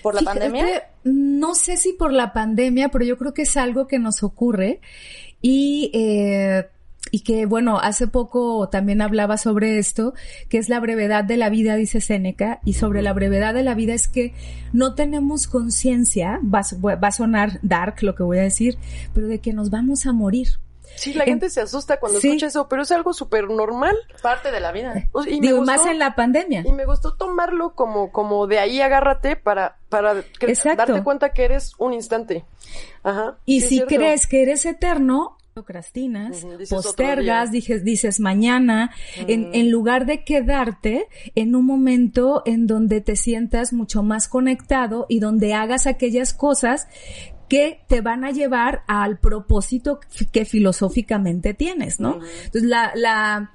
¿Por 0.02 0.14
la 0.14 0.22
pandemia? 0.22 0.88
No 1.04 1.54
sé 1.54 1.76
si 1.76 1.92
por 1.92 2.12
la 2.12 2.32
pandemia, 2.32 2.88
pero 2.88 3.04
yo 3.04 3.16
creo 3.18 3.34
que 3.34 3.42
es 3.42 3.56
algo 3.56 3.86
que 3.86 3.98
nos 3.98 4.22
ocurre 4.22 4.80
y 5.40 5.90
eh, 5.94 6.68
y 7.10 7.20
que 7.20 7.46
bueno, 7.46 7.78
hace 7.78 8.06
poco 8.06 8.68
también 8.68 9.00
hablaba 9.00 9.36
sobre 9.36 9.78
esto, 9.78 10.14
que 10.48 10.58
es 10.58 10.68
la 10.68 10.80
brevedad 10.80 11.24
de 11.24 11.36
la 11.36 11.48
vida, 11.48 11.76
dice 11.76 12.00
Séneca, 12.00 12.60
y 12.64 12.74
sobre 12.74 13.02
la 13.02 13.12
brevedad 13.12 13.54
de 13.54 13.62
la 13.62 13.74
vida 13.74 13.94
es 13.94 14.08
que 14.08 14.34
no 14.72 14.94
tenemos 14.94 15.46
conciencia, 15.46 16.40
va, 16.42 16.62
va, 16.82 17.08
a 17.08 17.12
sonar 17.12 17.58
dark 17.62 18.02
lo 18.02 18.14
que 18.14 18.22
voy 18.22 18.38
a 18.38 18.42
decir, 18.42 18.78
pero 19.14 19.28
de 19.28 19.40
que 19.40 19.52
nos 19.52 19.70
vamos 19.70 20.06
a 20.06 20.12
morir. 20.12 20.48
Sí, 20.96 21.12
la 21.12 21.24
gente 21.24 21.50
se 21.50 21.60
asusta 21.60 21.98
cuando 21.98 22.18
escucha 22.18 22.46
eso, 22.46 22.68
pero 22.68 22.82
es 22.82 22.90
algo 22.90 23.12
súper 23.12 23.50
normal. 23.50 23.94
Parte 24.22 24.50
de 24.50 24.60
la 24.60 24.72
vida. 24.72 25.08
Y 25.26 25.40
Digo, 25.40 25.62
más 25.62 25.84
en 25.84 25.98
la 25.98 26.14
pandemia. 26.14 26.62
Y 26.64 26.72
me 26.72 26.86
gustó 26.86 27.14
tomarlo 27.14 27.74
como, 27.74 28.10
como 28.10 28.46
de 28.46 28.58
ahí 28.58 28.80
agárrate 28.80 29.36
para, 29.36 29.76
para 29.90 30.14
darte 30.14 31.02
cuenta 31.04 31.30
que 31.30 31.44
eres 31.44 31.72
un 31.78 31.92
instante. 31.92 32.46
Ajá. 33.02 33.36
Y 33.44 33.60
si 33.60 33.82
crees 33.82 34.26
que 34.26 34.42
eres 34.42 34.64
eterno, 34.64 35.35
procrastinas, 35.56 36.46
postergas, 36.68 37.50
dices, 37.50 37.82
dices 37.82 38.20
mañana, 38.20 38.90
en, 39.16 39.48
en, 39.54 39.70
lugar 39.70 40.04
de 40.04 40.22
quedarte 40.22 41.06
en 41.34 41.56
un 41.56 41.64
momento 41.64 42.42
en 42.44 42.66
donde 42.66 43.00
te 43.00 43.16
sientas 43.16 43.72
mucho 43.72 44.02
más 44.02 44.28
conectado 44.28 45.06
y 45.08 45.18
donde 45.18 45.54
hagas 45.54 45.86
aquellas 45.86 46.34
cosas 46.34 46.88
que 47.48 47.80
te 47.88 48.02
van 48.02 48.22
a 48.26 48.32
llevar 48.32 48.82
al 48.86 49.18
propósito 49.18 49.98
que 50.30 50.44
filosóficamente 50.44 51.54
tienes, 51.54 52.00
¿no? 52.00 52.20
Entonces, 52.44 52.64
la, 52.64 52.92
la, 52.94 53.52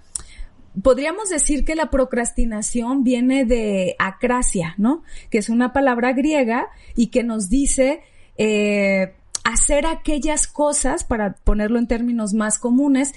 podríamos 0.82 1.30
decir 1.30 1.64
que 1.66 1.76
la 1.76 1.92
procrastinación 1.92 3.04
viene 3.04 3.46
de 3.46 3.96
acracia, 4.00 4.74
¿no? 4.80 5.04
Que 5.30 5.38
es 5.38 5.50
una 5.50 5.72
palabra 5.72 6.14
griega 6.14 6.70
y 6.96 7.12
que 7.12 7.22
nos 7.22 7.48
dice, 7.48 8.02
eh, 8.38 9.14
hacer 9.44 9.86
aquellas 9.86 10.48
cosas, 10.48 11.04
para 11.04 11.34
ponerlo 11.34 11.80
en 11.80 11.88
términos 11.88 12.34
más 12.34 12.60
comunes, 12.60 13.14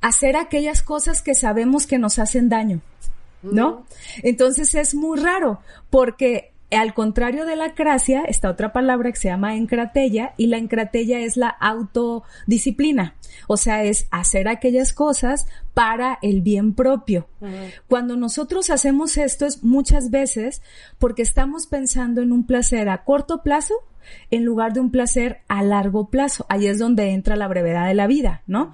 hacer 0.00 0.36
aquellas 0.36 0.82
cosas 0.82 1.22
que 1.22 1.34
sabemos 1.34 1.86
que 1.86 1.98
nos 1.98 2.18
hacen 2.18 2.48
daño, 2.48 2.80
¿no? 3.42 3.86
Entonces 4.22 4.74
es 4.74 4.94
muy 4.94 5.18
raro 5.18 5.60
porque 5.90 6.52
al 6.76 6.94
contrario 6.94 7.44
de 7.44 7.56
la 7.56 7.74
cracia, 7.74 8.22
está 8.22 8.50
otra 8.50 8.72
palabra 8.72 9.10
que 9.12 9.18
se 9.18 9.28
llama 9.28 9.56
encratella 9.56 10.34
y 10.36 10.46
la 10.46 10.56
encratella 10.56 11.20
es 11.20 11.36
la 11.36 11.48
autodisciplina. 11.48 13.14
O 13.46 13.56
sea, 13.56 13.84
es 13.84 14.06
hacer 14.10 14.48
aquellas 14.48 14.92
cosas 14.92 15.46
para 15.74 16.18
el 16.22 16.40
bien 16.40 16.74
propio. 16.74 17.26
Cuando 17.88 18.16
nosotros 18.16 18.70
hacemos 18.70 19.16
esto 19.16 19.46
es 19.46 19.62
muchas 19.62 20.10
veces 20.10 20.62
porque 20.98 21.22
estamos 21.22 21.66
pensando 21.66 22.22
en 22.22 22.32
un 22.32 22.46
placer 22.46 22.88
a 22.88 23.04
corto 23.04 23.42
plazo 23.42 23.74
en 24.30 24.44
lugar 24.44 24.72
de 24.72 24.80
un 24.80 24.90
placer 24.90 25.40
a 25.48 25.62
largo 25.62 26.10
plazo. 26.10 26.46
Ahí 26.48 26.66
es 26.66 26.78
donde 26.78 27.10
entra 27.10 27.36
la 27.36 27.48
brevedad 27.48 27.86
de 27.86 27.94
la 27.94 28.06
vida, 28.06 28.42
¿no? 28.46 28.72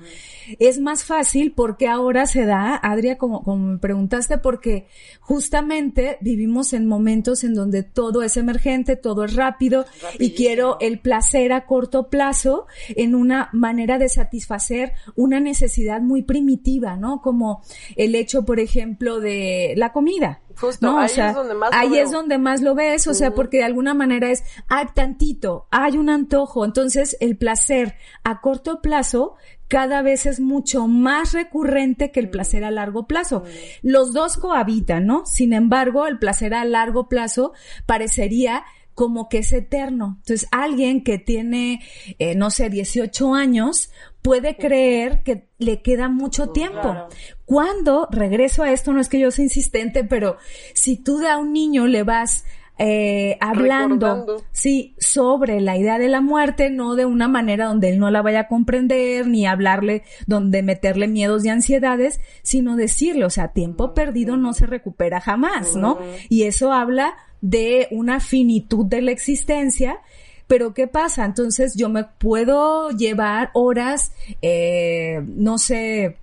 Es 0.59 0.81
más 0.81 1.05
fácil 1.05 1.53
porque 1.53 1.89
ahora 1.89 2.27
se 2.27 2.45
da, 2.47 2.77
Adria, 2.77 3.19
como, 3.19 3.43
como 3.43 3.73
me 3.73 3.79
preguntaste, 3.79 4.39
porque 4.39 4.87
justamente 5.21 6.19
vivimos 6.21 6.73
en 6.73 6.87
momentos 6.87 7.45
en 7.45 7.55
donde 7.55 7.83
todo 7.83 8.23
es 8.23 8.37
emergente, 8.37 8.97
todo 8.97 9.25
es 9.25 9.35
rápido 9.35 9.85
y 10.19 10.31
quiero 10.31 10.79
el 10.81 11.01
placer 11.01 11.53
a 11.53 11.67
corto 11.67 12.09
plazo 12.09 12.67
en 12.89 13.15
una 13.15 13.51
manera 13.53 13.99
de 13.99 14.09
satisfacer 14.09 14.93
una 15.17 15.41
necesidad 15.41 16.01
muy 16.01 16.23
primitiva, 16.23 16.97
¿no? 16.97 17.21
Como 17.21 17.63
el 17.97 18.15
hecho, 18.15 18.45
por 18.45 18.61
ejemplo, 18.61 19.21
de 19.21 19.75
la 19.77 19.93
comida. 19.93 20.41
Justo, 20.61 20.99
ahí 20.99 21.07
es 21.07 21.35
donde 21.35 21.55
más 21.55 21.71
ahí 21.73 21.91
lo 21.91 21.97
es 21.97 22.11
donde 22.11 22.39
más 22.39 22.63
lo 22.63 22.75
ves, 22.75 23.07
o 23.07 23.15
sea, 23.15 23.33
porque 23.33 23.59
de 23.59 23.65
alguna 23.65 23.95
manera 23.95 24.31
es, 24.31 24.43
hay 24.69 24.87
tantito, 24.95 25.69
hay 25.71 25.97
un 25.97 26.11
antojo, 26.11 26.65
entonces 26.65 27.17
el 27.21 27.37
placer 27.37 27.95
a 28.25 28.41
corto 28.41 28.83
plazo 28.83 29.37
cada 29.69 30.03
vez 30.03 30.27
es 30.27 30.41
mucho 30.41 30.89
más 30.89 31.33
recurrente 31.33 32.11
que 32.11 32.21
el 32.21 32.31
placer 32.31 32.65
a 32.65 32.71
largo 32.71 33.07
plazo. 33.07 33.45
Los 33.83 34.13
dos 34.15 34.39
cohabitan, 34.39 35.07
¿no? 35.07 35.27
Sin 35.27 35.53
embargo, 35.53 36.07
el 36.07 36.19
placer 36.19 36.55
a 36.55 36.65
largo 36.65 37.09
plazo 37.09 37.53
parecería 37.87 38.65
como 38.99 39.29
que 39.29 39.39
es 39.39 39.53
eterno. 39.53 40.17
Entonces, 40.23 40.49
alguien 40.51 41.05
que 41.05 41.19
tiene, 41.19 41.81
eh, 42.19 42.35
no 42.35 42.51
sé, 42.51 42.69
18 42.69 43.33
años, 43.33 43.93
puede 44.23 44.57
creer 44.57 45.23
que 45.23 45.47
le 45.59 45.83
queda 45.83 46.09
mucho 46.09 46.49
tiempo. 46.49 46.81
Claro. 46.81 47.09
Cuando, 47.45 48.09
regreso 48.11 48.65
a 48.65 48.73
esto, 48.73 48.93
no 48.93 49.01
es 49.01 49.09
que 49.09 49.21
yo 49.21 49.31
sea 49.31 49.45
insistente, 49.45 50.03
pero 50.03 50.37
si 50.75 50.97
tú 50.97 51.25
a 51.25 51.39
un 51.39 51.53
niño 51.53 51.87
le 51.87 52.03
vas 52.03 52.45
eh, 52.79 53.37
hablando, 53.41 54.07
Recordando. 54.07 54.45
sí, 54.53 54.95
sobre 54.99 55.61
la 55.61 55.77
idea 55.77 55.99
de 55.99 56.09
la 56.09 56.21
muerte, 56.21 56.71
no 56.71 56.95
de 56.95 57.07
una 57.07 57.27
manera 57.27 57.67
donde 57.67 57.91
él 57.91 57.99
no 57.99 58.11
la 58.11 58.23
vaya 58.23 58.41
a 58.41 58.49
comprender, 58.49 59.27
ni 59.27 59.47
hablarle, 59.47 60.05
donde 60.27 60.63
meterle 60.63 61.09
miedos 61.09 61.45
y 61.45 61.49
ansiedades, 61.49 62.21
sino 62.43 62.77
decirle, 62.77 63.25
o 63.25 63.31
sea, 63.31 63.49
tiempo 63.49 63.95
perdido 63.95 64.37
no 64.37 64.53
se 64.55 64.67
recupera 64.67 65.21
jamás, 65.21 65.75
¿no? 65.75 65.99
Y 66.29 66.45
eso 66.45 66.73
habla 66.73 67.15
de 67.41 67.89
una 67.91 68.21
finitud 68.21 68.87
de 68.87 69.03
la 69.03 69.11
existencia. 69.11 69.99
Pero 70.47 70.73
¿qué 70.73 70.87
pasa? 70.87 71.25
Entonces 71.27 71.75
yo 71.77 71.91
me 71.91 72.05
puedo 72.05 72.91
llevar 72.91 73.51
horas, 73.53 74.13
eh, 74.41 75.21
no 75.27 75.59
sé, 75.59 76.17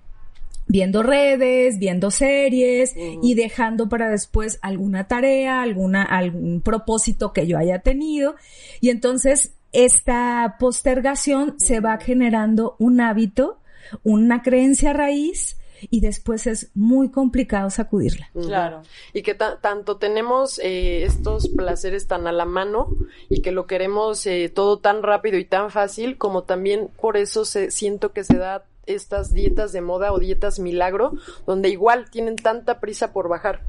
viendo 0.68 1.02
redes, 1.02 1.78
viendo 1.78 2.10
series 2.10 2.94
y 3.22 3.34
dejando 3.34 3.88
para 3.88 4.10
después 4.10 4.58
alguna 4.62 5.06
tarea, 5.06 5.62
alguna, 5.62 6.02
algún 6.02 6.60
propósito 6.60 7.32
que 7.32 7.46
yo 7.46 7.56
haya 7.58 7.80
tenido. 7.80 8.34
Y 8.80 8.90
entonces 8.90 9.54
esta 9.72 10.56
postergación 10.58 11.54
se 11.58 11.80
va 11.80 11.98
generando 11.98 12.76
un 12.78 13.00
hábito, 13.00 13.58
una 14.02 14.42
creencia 14.42 14.92
raíz 14.92 15.56
y 15.90 16.00
después 16.00 16.46
es 16.46 16.70
muy 16.74 17.10
complicado 17.10 17.68
sacudirla. 17.68 18.30
Claro. 18.32 18.82
Y 19.12 19.20
que 19.22 19.34
ta- 19.34 19.60
tanto 19.60 19.98
tenemos 19.98 20.58
eh, 20.64 21.04
estos 21.04 21.48
placeres 21.48 22.06
tan 22.06 22.26
a 22.26 22.32
la 22.32 22.46
mano 22.46 22.88
y 23.28 23.42
que 23.42 23.52
lo 23.52 23.66
queremos 23.66 24.26
eh, 24.26 24.50
todo 24.52 24.78
tan 24.78 25.02
rápido 25.02 25.36
y 25.36 25.44
tan 25.44 25.70
fácil, 25.70 26.16
como 26.16 26.44
también 26.44 26.88
por 26.98 27.16
eso 27.18 27.44
se, 27.44 27.70
siento 27.70 28.12
que 28.12 28.24
se 28.24 28.38
da 28.38 28.64
estas 28.86 29.32
dietas 29.32 29.72
de 29.72 29.80
moda 29.80 30.12
o 30.12 30.18
dietas 30.18 30.58
milagro, 30.58 31.12
donde 31.46 31.68
igual 31.68 32.10
tienen 32.10 32.36
tanta 32.36 32.80
prisa 32.80 33.12
por 33.12 33.28
bajar. 33.28 33.60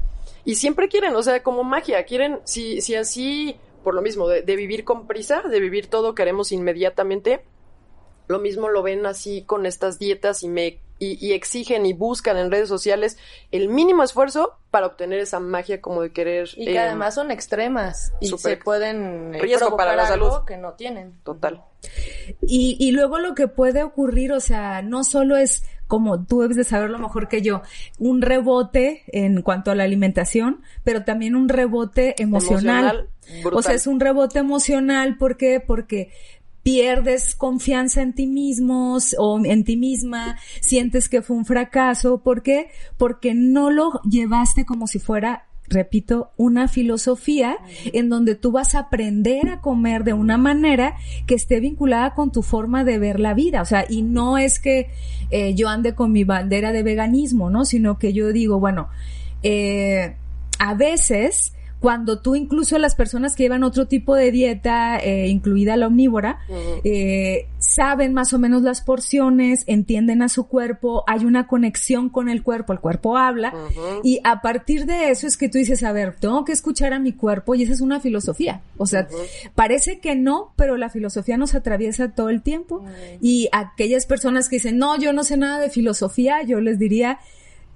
Y 0.44 0.56
siempre 0.56 0.88
quieren, 0.88 1.14
o 1.16 1.22
sea, 1.22 1.42
como 1.42 1.64
magia, 1.64 2.04
quieren, 2.04 2.40
si, 2.44 2.80
si 2.80 2.94
así, 2.94 3.56
por 3.84 3.94
lo 3.94 4.02
mismo, 4.02 4.28
de, 4.28 4.42
de 4.42 4.56
vivir 4.56 4.84
con 4.84 5.06
prisa, 5.06 5.42
de 5.42 5.60
vivir 5.60 5.88
todo 5.88 6.14
queremos 6.14 6.52
inmediatamente, 6.52 7.44
lo 8.28 8.38
mismo 8.38 8.68
lo 8.68 8.82
ven 8.82 9.06
así 9.06 9.42
con 9.42 9.66
estas 9.66 9.98
dietas 9.98 10.42
y 10.42 10.48
me 10.48 10.80
y, 10.98 11.24
y 11.24 11.32
exigen 11.32 11.86
y 11.86 11.92
buscan 11.92 12.36
en 12.36 12.50
redes 12.50 12.68
sociales 12.68 13.18
el 13.50 13.68
mínimo 13.68 14.02
esfuerzo 14.02 14.58
para 14.70 14.86
obtener 14.86 15.18
esa 15.20 15.40
magia 15.40 15.80
como 15.80 16.02
de 16.02 16.12
querer 16.12 16.48
Y 16.56 16.66
que 16.66 16.74
eh, 16.74 16.78
además 16.78 17.14
son 17.14 17.30
extremas 17.30 18.12
y 18.20 18.28
se 18.28 18.56
pueden 18.56 19.34
eh, 19.34 19.38
riesgo 19.40 19.76
para 19.76 19.96
la 19.96 20.06
algo 20.06 20.30
salud. 20.30 20.44
que 20.46 20.56
no 20.56 20.72
tienen. 20.74 21.14
total 21.24 21.62
Y, 22.42 22.76
y 22.78 22.92
luego 22.92 23.18
lo 23.18 23.34
que 23.34 23.48
puede 23.48 23.82
ocurrir, 23.82 24.32
o 24.32 24.40
sea, 24.40 24.82
no 24.82 25.04
solo 25.04 25.36
es 25.36 25.62
como 25.88 26.22
tú 26.22 26.42
debes 26.42 26.56
de 26.56 26.64
saberlo 26.64 26.98
mejor 26.98 27.28
que 27.28 27.40
yo, 27.40 27.62
un 27.98 28.20
rebote 28.20 29.04
en 29.08 29.40
cuanto 29.40 29.70
a 29.70 29.74
la 29.74 29.84
alimentación, 29.84 30.62
pero 30.84 31.02
también 31.04 31.34
un 31.34 31.48
rebote 31.48 32.14
emocional. 32.22 33.08
brutal. 33.42 33.54
O 33.54 33.62
sea, 33.62 33.74
es 33.74 33.86
un 33.86 33.98
rebote 33.98 34.38
emocional, 34.38 35.16
¿por 35.16 35.38
qué? 35.38 35.60
Porque 35.66 36.12
pierdes 36.62 37.34
confianza 37.34 38.02
en 38.02 38.12
ti 38.12 38.26
mismos 38.26 39.14
o 39.18 39.40
en 39.44 39.64
ti 39.64 39.76
misma, 39.76 40.38
sientes 40.60 41.08
que 41.08 41.22
fue 41.22 41.36
un 41.36 41.44
fracaso, 41.44 42.18
¿por 42.18 42.42
qué? 42.42 42.68
Porque 42.96 43.34
no 43.34 43.70
lo 43.70 44.00
llevaste 44.02 44.64
como 44.64 44.86
si 44.86 44.98
fuera 44.98 45.44
repito, 45.70 46.30
una 46.36 46.68
filosofía 46.68 47.58
en 47.92 48.08
donde 48.08 48.34
tú 48.34 48.52
vas 48.52 48.74
a 48.74 48.80
aprender 48.80 49.48
a 49.48 49.60
comer 49.60 50.04
de 50.04 50.12
una 50.12 50.38
manera 50.38 50.96
que 51.26 51.34
esté 51.34 51.60
vinculada 51.60 52.14
con 52.14 52.32
tu 52.32 52.42
forma 52.42 52.84
de 52.84 52.98
ver 52.98 53.20
la 53.20 53.34
vida. 53.34 53.62
O 53.62 53.64
sea, 53.64 53.84
y 53.88 54.02
no 54.02 54.38
es 54.38 54.58
que 54.60 54.90
eh, 55.30 55.54
yo 55.54 55.68
ande 55.68 55.94
con 55.94 56.12
mi 56.12 56.24
bandera 56.24 56.72
de 56.72 56.82
veganismo, 56.82 57.50
¿no? 57.50 57.64
Sino 57.64 57.98
que 57.98 58.12
yo 58.12 58.32
digo, 58.32 58.58
bueno, 58.58 58.88
eh, 59.42 60.16
a 60.58 60.74
veces 60.74 61.52
cuando 61.80 62.20
tú 62.20 62.34
incluso 62.34 62.76
las 62.78 62.94
personas 62.94 63.36
que 63.36 63.44
llevan 63.44 63.62
otro 63.62 63.86
tipo 63.86 64.14
de 64.14 64.32
dieta, 64.32 64.98
eh, 64.98 65.28
incluida 65.28 65.76
la 65.76 65.86
omnívora, 65.86 66.40
eh, 66.82 67.46
saben 67.58 68.14
más 68.14 68.32
o 68.32 68.38
menos 68.38 68.62
las 68.62 68.80
porciones, 68.80 69.62
entienden 69.66 70.22
a 70.22 70.28
su 70.28 70.48
cuerpo, 70.48 71.04
hay 71.06 71.24
una 71.24 71.46
conexión 71.46 72.08
con 72.08 72.28
el 72.28 72.42
cuerpo, 72.42 72.72
el 72.72 72.80
cuerpo 72.80 73.16
habla, 73.16 73.52
y 74.02 74.20
a 74.24 74.40
partir 74.40 74.86
de 74.86 75.10
eso 75.10 75.26
es 75.26 75.36
que 75.36 75.48
tú 75.48 75.58
dices, 75.58 75.84
a 75.84 75.92
ver, 75.92 76.16
tengo 76.16 76.44
que 76.44 76.52
escuchar 76.52 76.92
a 76.92 76.98
mi 76.98 77.12
cuerpo, 77.12 77.54
y 77.54 77.62
esa 77.62 77.72
es 77.74 77.80
una 77.80 78.00
filosofía. 78.00 78.60
O 78.76 78.86
sea, 78.86 79.06
parece 79.54 80.00
que 80.00 80.16
no, 80.16 80.52
pero 80.56 80.76
la 80.76 80.90
filosofía 80.90 81.36
nos 81.36 81.54
atraviesa 81.54 82.12
todo 82.12 82.30
el 82.30 82.42
tiempo, 82.42 82.84
y 83.20 83.48
aquellas 83.52 84.04
personas 84.06 84.48
que 84.48 84.56
dicen, 84.56 84.78
no, 84.78 84.98
yo 84.98 85.12
no 85.12 85.22
sé 85.22 85.36
nada 85.36 85.60
de 85.60 85.70
filosofía, 85.70 86.42
yo 86.42 86.60
les 86.60 86.78
diría, 86.78 87.20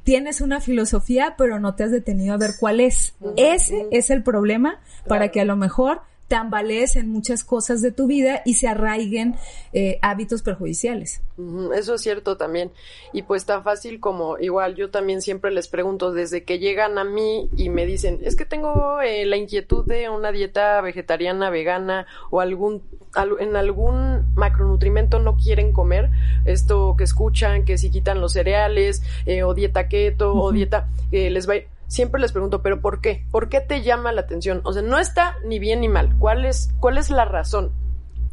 tienes 0.05 0.41
una 0.41 0.61
filosofía, 0.61 1.35
pero 1.37 1.61
no 1.61 1.75
te 1.75 1.85
has 1.85 1.91
detenido 1.91 2.35
a 2.35 2.39
ver 2.39 2.53
cuál 2.59 2.81
es. 2.81 3.15
Ese 3.37 3.87
es 3.91 4.11
el 4.11 4.23
problema 4.23 4.81
para 5.07 5.29
que 5.29 5.41
a 5.41 5.45
lo 5.45 5.57
mejor 5.57 6.03
tambalees 6.33 6.97
en 6.97 7.11
muchas 7.11 7.45
cosas 7.45 7.83
de 7.83 7.93
tu 7.93 8.07
vida 8.07 8.41
y 8.47 8.55
se 8.55 8.67
arraiguen 8.67 9.35
eh, 9.75 9.99
hábitos 10.01 10.41
perjudiciales. 10.41 11.21
Eso 11.77 11.95
es 11.97 12.01
cierto 12.01 12.39
también. 12.39 12.71
Y 13.13 13.21
pues 13.23 13.45
tan 13.45 13.63
fácil 13.65 14.01
como 14.01 14.39
igual 14.39 14.75
yo 14.75 14.89
también 14.89 15.21
siempre 15.21 15.51
les 15.51 15.69
pregunto 15.69 16.11
desde 16.11 16.43
que 16.45 16.59
llegan 16.59 16.97
a 16.97 17.05
mí 17.05 17.51
y 17.59 17.69
me 17.69 17.85
dicen, 17.85 18.21
es 18.23 18.35
que 18.35 18.47
tengo 18.47 19.03
eh, 19.03 19.27
la 19.27 19.37
inquietud 19.37 19.85
de 19.85 20.09
una 20.09 20.33
dieta 20.33 20.81
vegetariana, 20.81 21.51
vegana 21.51 22.07
o 22.31 22.41
algún 22.41 22.81
al- 23.13 23.37
en 23.41 23.55
algún 23.55 24.25
macronutrimento 24.35 25.19
no 25.19 25.37
quieren 25.37 25.73
comer 25.73 26.09
esto 26.47 26.95
que 26.97 27.05
escuchan, 27.05 27.67
que 27.67 27.77
si 27.77 27.91
quitan 27.91 28.23
los 28.23 28.33
cereales 28.33 29.03
eh, 29.27 29.43
o 29.43 29.53
dieta 29.53 29.87
keto 29.87 30.35
o 30.35 30.51
dieta 30.51 30.89
eh, 31.11 31.29
les 31.29 31.47
va 31.47 31.53
a 31.53 31.57
ir- 31.57 31.67
Siempre 31.93 32.23
les 32.23 32.33
pregunto, 32.33 32.63
pero 32.63 32.81
¿por 32.81 33.03
qué? 33.03 33.27
¿Por 33.31 33.51
qué 33.51 33.61
te 33.61 33.83
llama 33.83 34.13
la 34.13 34.23
atención? 34.23 34.63
O 34.65 34.73
sea, 34.73 34.81
no 34.81 34.99
está 34.99 35.37
ni 35.45 35.59
bien 35.59 35.83
ni 35.83 35.91
mal. 35.91 36.17
¿Cuál 36.19 36.47
es, 36.47 36.71
cuál 36.81 36.97
es 36.97 37.11
la 37.11 37.27
razón? 37.27 37.71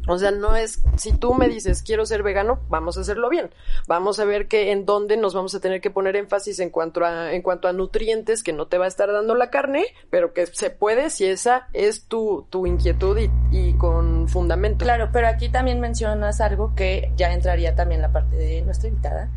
O 0.08 0.16
sea, 0.16 0.30
no 0.30 0.56
es, 0.56 0.82
si 0.96 1.12
tú 1.12 1.34
me 1.34 1.46
dices 1.46 1.82
quiero 1.82 2.06
ser 2.06 2.22
vegano, 2.22 2.60
vamos 2.70 2.96
a 2.96 3.02
hacerlo 3.02 3.28
bien. 3.28 3.50
Vamos 3.86 4.18
a 4.18 4.24
ver 4.24 4.48
que 4.48 4.72
en 4.72 4.86
dónde 4.86 5.18
nos 5.18 5.34
vamos 5.34 5.54
a 5.54 5.60
tener 5.60 5.82
que 5.82 5.90
poner 5.90 6.16
énfasis 6.16 6.58
en 6.60 6.70
cuanto 6.70 7.04
a, 7.04 7.34
en 7.34 7.42
cuanto 7.42 7.68
a 7.68 7.74
nutrientes 7.74 8.42
que 8.42 8.54
no 8.54 8.66
te 8.66 8.78
va 8.78 8.86
a 8.86 8.88
estar 8.88 9.12
dando 9.12 9.34
la 9.34 9.50
carne, 9.50 9.84
pero 10.08 10.32
que 10.32 10.46
se 10.46 10.70
puede 10.70 11.10
si 11.10 11.26
esa 11.26 11.68
es 11.74 12.04
tu, 12.06 12.46
tu 12.48 12.66
inquietud 12.66 13.18
y, 13.18 13.30
y 13.52 13.74
con 13.74 14.26
fundamento. 14.26 14.86
Claro, 14.86 15.10
pero 15.12 15.28
aquí 15.28 15.50
también 15.50 15.80
mencionas 15.80 16.40
algo 16.40 16.74
que 16.74 17.12
ya 17.14 17.34
entraría 17.34 17.74
también 17.74 18.00
la 18.00 18.10
parte 18.10 18.36
de 18.36 18.62
nuestra 18.62 18.88
invitada, 18.88 19.30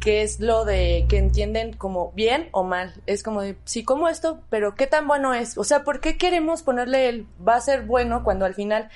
que 0.00 0.22
es 0.22 0.38
lo 0.40 0.64
de 0.64 1.06
que 1.08 1.18
entienden 1.18 1.72
como 1.72 2.12
bien 2.12 2.48
o 2.52 2.62
mal. 2.62 2.94
Es 3.06 3.22
como 3.22 3.42
de, 3.42 3.56
sí, 3.64 3.82
como 3.84 4.08
esto, 4.08 4.40
pero 4.50 4.74
¿qué 4.74 4.86
tan 4.86 5.06
bueno 5.08 5.34
es? 5.34 5.58
O 5.58 5.64
sea, 5.64 5.82
¿por 5.84 6.00
qué 6.00 6.16
queremos 6.16 6.62
ponerle 6.62 7.08
el 7.08 7.26
va 7.46 7.56
a 7.56 7.60
ser 7.60 7.82
bueno 7.82 8.22
cuando 8.24 8.44
al 8.44 8.54
final... 8.54 8.90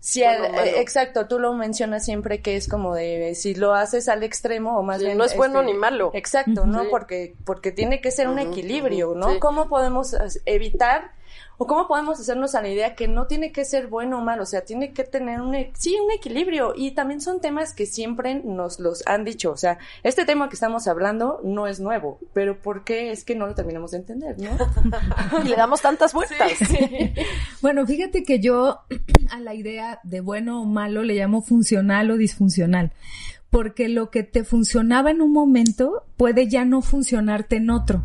Si 0.00 0.20
Bueno, 0.22 0.44
eh, 0.60 0.82
exacto, 0.82 1.28
tú 1.28 1.38
lo 1.38 1.54
mencionas 1.54 2.04
siempre 2.04 2.42
que 2.42 2.56
es 2.56 2.68
como 2.68 2.94
de 2.94 3.34
si 3.34 3.54
lo 3.54 3.72
haces 3.72 4.10
al 4.10 4.22
extremo 4.22 4.78
o 4.78 4.82
más 4.82 4.98
Sí, 4.98 5.06
bien 5.06 5.16
no 5.16 5.24
es 5.24 5.34
bueno 5.34 5.60
este, 5.60 5.72
ni 5.72 5.78
malo. 5.78 6.10
Exacto, 6.12 6.66
¿no? 6.66 6.82
Sí. 6.82 6.88
Porque 6.90 7.34
porque 7.46 7.72
tiene 7.72 8.02
que 8.02 8.10
ser 8.10 8.28
un 8.28 8.38
equilibrio, 8.38 9.14
¿no? 9.14 9.32
sí. 9.32 9.38
¿Cómo 9.38 9.66
podemos 9.66 10.12
as- 10.12 10.40
evitar 10.44 11.12
o 11.58 11.66
cómo 11.66 11.86
podemos 11.86 12.18
hacernos 12.18 12.54
a 12.54 12.62
la 12.62 12.68
idea 12.68 12.94
que 12.94 13.08
no 13.08 13.26
tiene 13.26 13.52
que 13.52 13.64
ser 13.64 13.86
bueno 13.86 14.18
o 14.18 14.20
malo, 14.22 14.42
o 14.42 14.46
sea, 14.46 14.62
tiene 14.64 14.92
que 14.92 15.04
tener 15.04 15.40
un, 15.40 15.54
e, 15.54 15.72
sí, 15.74 15.96
un 16.04 16.10
equilibrio. 16.10 16.72
Y 16.76 16.92
también 16.92 17.20
son 17.20 17.40
temas 17.40 17.72
que 17.72 17.86
siempre 17.86 18.42
nos 18.44 18.80
los 18.80 19.06
han 19.06 19.24
dicho, 19.24 19.52
o 19.52 19.56
sea, 19.56 19.78
este 20.02 20.24
tema 20.24 20.48
que 20.48 20.54
estamos 20.54 20.86
hablando 20.88 21.40
no 21.44 21.66
es 21.66 21.80
nuevo, 21.80 22.18
pero 22.32 22.60
¿por 22.60 22.84
qué 22.84 23.12
es 23.12 23.24
que 23.24 23.34
no 23.34 23.46
lo 23.46 23.54
terminamos 23.54 23.92
de 23.92 23.98
entender, 23.98 24.36
no? 24.38 24.50
y 25.44 25.48
le 25.48 25.56
damos 25.56 25.80
tantas 25.80 26.12
vueltas. 26.12 26.52
bueno, 27.62 27.86
fíjate 27.86 28.22
que 28.22 28.40
yo 28.40 28.80
a 29.30 29.40
la 29.40 29.54
idea 29.54 30.00
de 30.02 30.20
bueno 30.20 30.62
o 30.62 30.64
malo 30.64 31.02
le 31.02 31.14
llamo 31.14 31.42
funcional 31.42 32.10
o 32.10 32.16
disfuncional 32.16 32.92
porque 33.50 33.88
lo 33.88 34.10
que 34.10 34.24
te 34.24 34.42
funcionaba 34.42 35.12
en 35.12 35.22
un 35.22 35.32
momento 35.32 36.02
puede 36.16 36.48
ya 36.48 36.64
no 36.64 36.82
funcionarte 36.82 37.56
en 37.56 37.70
otro 37.70 38.04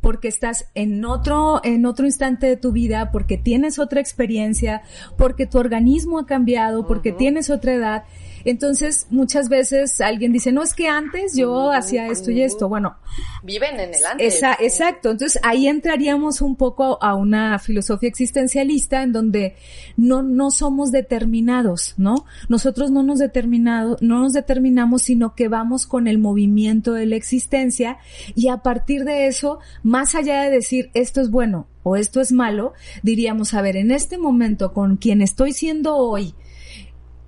porque 0.00 0.28
estás 0.28 0.66
en 0.74 1.04
otro, 1.04 1.60
en 1.64 1.86
otro 1.86 2.06
instante 2.06 2.46
de 2.46 2.56
tu 2.56 2.72
vida, 2.72 3.10
porque 3.10 3.38
tienes 3.38 3.78
otra 3.78 4.00
experiencia, 4.00 4.82
porque 5.16 5.46
tu 5.46 5.58
organismo 5.58 6.18
ha 6.18 6.26
cambiado, 6.26 6.86
porque 6.86 7.12
tienes 7.12 7.50
otra 7.50 7.74
edad 7.74 8.04
entonces, 8.44 9.06
muchas 9.10 9.48
veces 9.48 10.00
alguien 10.00 10.32
dice, 10.32 10.52
no, 10.52 10.62
es 10.62 10.74
que 10.74 10.88
antes 10.88 11.36
yo 11.36 11.72
hacía 11.72 12.08
esto 12.08 12.30
y 12.30 12.42
esto. 12.42 12.68
Bueno. 12.68 12.96
Viven 13.42 13.80
en 13.80 13.94
el 13.94 14.04
antes. 14.04 14.34
Esa, 14.36 14.54
exacto. 14.54 15.10
Entonces, 15.10 15.40
ahí 15.42 15.66
entraríamos 15.66 16.40
un 16.40 16.56
poco 16.56 17.02
a 17.02 17.14
una 17.14 17.58
filosofía 17.58 18.08
existencialista 18.08 19.02
en 19.02 19.12
donde 19.12 19.56
no, 19.96 20.22
no 20.22 20.50
somos 20.50 20.90
determinados, 20.90 21.94
¿no? 21.96 22.26
Nosotros 22.48 22.90
no 22.90 23.02
nos 23.02 23.18
determinado, 23.18 23.96
no 24.00 24.20
nos 24.20 24.32
determinamos, 24.32 25.02
sino 25.02 25.34
que 25.34 25.48
vamos 25.48 25.86
con 25.86 26.06
el 26.06 26.18
movimiento 26.18 26.92
de 26.92 27.06
la 27.06 27.16
existencia 27.16 27.98
y 28.34 28.48
a 28.48 28.58
partir 28.58 29.04
de 29.04 29.26
eso, 29.26 29.58
más 29.82 30.14
allá 30.14 30.42
de 30.42 30.50
decir 30.50 30.90
esto 30.94 31.20
es 31.20 31.30
bueno 31.30 31.66
o 31.82 31.96
esto 31.96 32.20
es 32.20 32.32
malo, 32.32 32.72
diríamos, 33.02 33.54
a 33.54 33.62
ver, 33.62 33.76
en 33.76 33.90
este 33.90 34.18
momento 34.18 34.72
con 34.72 34.96
quien 34.96 35.20
estoy 35.20 35.52
siendo 35.52 35.96
hoy, 35.96 36.34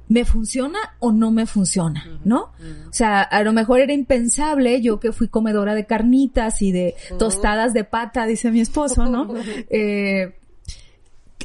¿me 0.08 0.24
funciona 0.24 0.78
o 0.98 1.12
no 1.12 1.30
me 1.30 1.46
funciona? 1.46 2.04
¿No? 2.24 2.52
O 2.88 2.92
sea, 2.92 3.22
a 3.22 3.42
lo 3.42 3.52
mejor 3.52 3.80
era 3.80 3.92
impensable, 3.92 4.80
yo 4.80 5.00
que 5.00 5.12
fui 5.12 5.28
comedora 5.28 5.74
de 5.74 5.86
carnitas 5.86 6.62
y 6.62 6.72
de 6.72 6.94
tostadas 7.18 7.74
de 7.74 7.84
pata, 7.84 8.26
dice 8.26 8.50
mi 8.50 8.60
esposo, 8.60 9.06
¿no? 9.06 9.34
eh, 9.70 10.34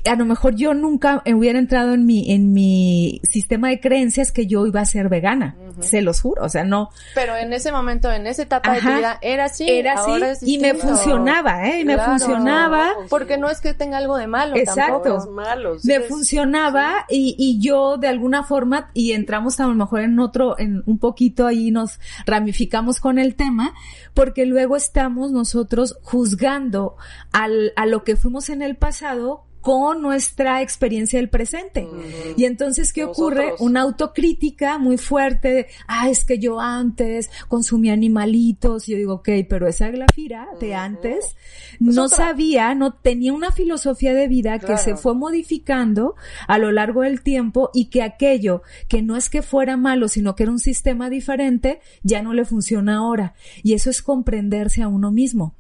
a 0.06 0.16
lo 0.16 0.26
mejor 0.26 0.56
yo 0.56 0.74
nunca 0.74 1.22
hubiera 1.26 1.60
entrado 1.60 1.94
en 1.94 2.06
mi, 2.06 2.32
en 2.32 2.54
mi 2.54 3.22
sistema 3.24 3.70
de 3.70 3.80
creencias 3.80 4.32
que 4.32 4.48
yo 4.48 4.66
iba 4.66 4.82
a 4.82 4.86
ser 4.86 5.10
vegana. 5.10 5.56
Se 5.80 6.02
los 6.02 6.22
juro. 6.22 6.44
O 6.44 6.50
sea, 6.50 6.64
no. 6.64 6.90
Pero 7.16 7.36
en 7.36 7.54
ese 7.54 7.72
momento, 7.72 8.12
en 8.12 8.28
esa 8.28 8.44
etapa 8.44 8.74
de 8.74 8.82
tu 8.82 8.88
vida, 8.88 9.18
era 9.22 9.46
así. 9.46 9.70
Era 9.70 9.94
así. 9.94 10.54
y 10.54 10.60
me 10.60 10.74
funcionaba, 10.74 11.68
¿eh? 11.68 11.82
Y 11.82 11.86
me 11.86 11.98
funcionaba. 11.98 12.90
Porque 13.10 13.38
no 13.38 13.50
es 13.50 13.62
que 13.62 13.74
tenga 13.74 13.98
algo 13.98 14.18
de 14.18 14.28
malo. 14.28 14.56
Exacto. 14.56 15.18
Es 15.18 15.28
malo. 15.28 15.78
Me 15.84 16.02
funcionaba 16.02 17.06
y, 17.10 17.36
y 17.38 17.60
yo 17.60 17.98
de 17.98 18.08
alguna 18.08 18.44
forma, 18.44 18.92
y 18.94 19.14
entramos 19.14 19.60
a 19.60 19.68
lo 19.68 19.76
mejor 19.76 20.02
en 20.02 20.20
otro, 20.20 20.58
en 20.60 20.84
un 20.86 21.00
poquito 21.00 21.48
ahí 21.48 21.72
nos 21.72 22.00
ramificamos 22.26 23.00
con 23.00 23.20
el 23.20 23.36
tema, 23.36 23.74
porque 24.14 24.46
luego 24.46 24.76
estamos 24.76 25.32
nosotros 25.32 25.98
juzgando 26.02 26.96
al, 27.32 27.74
a 27.76 27.86
lo 27.86 28.04
que 28.04 28.16
fuimos 28.16 28.50
en 28.50 28.62
el 28.62 28.76
pasado 28.76 29.46
con 29.62 30.02
nuestra 30.02 30.62
experiencia 30.62 31.20
del 31.20 31.30
presente. 31.30 31.88
Y 32.36 32.46
entonces, 32.46 32.92
¿qué 32.92 33.04
ocurre? 33.04 33.54
Una 33.60 33.82
autocrítica 33.82 34.80
muy 34.80 34.98
fuerte 34.98 35.50
de, 35.50 35.68
ah, 35.88 36.10
es 36.10 36.26
que 36.26 36.40
yo 36.40 36.60
antes 36.60 37.30
consumía 37.48 37.94
animalitos. 37.94 38.88
Y 38.88 38.94
yo 38.94 38.98
digo, 38.98 39.14
ok, 39.16 39.30
pero 39.48 39.68
esa 39.68 39.90
glafira 39.90 40.48
de 40.60 40.74
antes 40.74 41.36
no 41.80 42.10
sabía, 42.10 42.74
no 42.74 42.94
tenía 42.94 43.34
una 43.34 43.52
filosofía 43.52 44.14
de 44.14 44.28
vida 44.28 44.58
que 44.60 44.78
se 44.78 44.96
fue 44.96 45.14
modificando 45.14 46.16
a 46.48 46.58
lo 46.58 46.72
largo 46.72 47.04
del 47.04 47.22
tiempo 47.22 47.70
y 47.74 47.86
que 47.86 48.02
aquello 48.02 48.64
que 48.88 49.02
no 49.02 49.16
es 49.16 49.30
que 49.30 49.42
fuera 49.42 49.78
malo, 49.78 50.08
sino 50.08 50.36
que 50.36 50.44
era 50.44 50.52
un 50.52 50.60
sistema 50.60 51.10
diferente, 51.10 51.82
ya 52.02 52.24
no 52.24 52.34
le 52.34 52.46
funciona 52.46 52.98
ahora. 52.98 53.36
Y 53.62 53.74
eso 53.74 53.90
es 53.90 54.02
comprenderse 54.02 54.82
a 54.82 54.88
uno 54.88 55.12
mismo. 55.12 55.56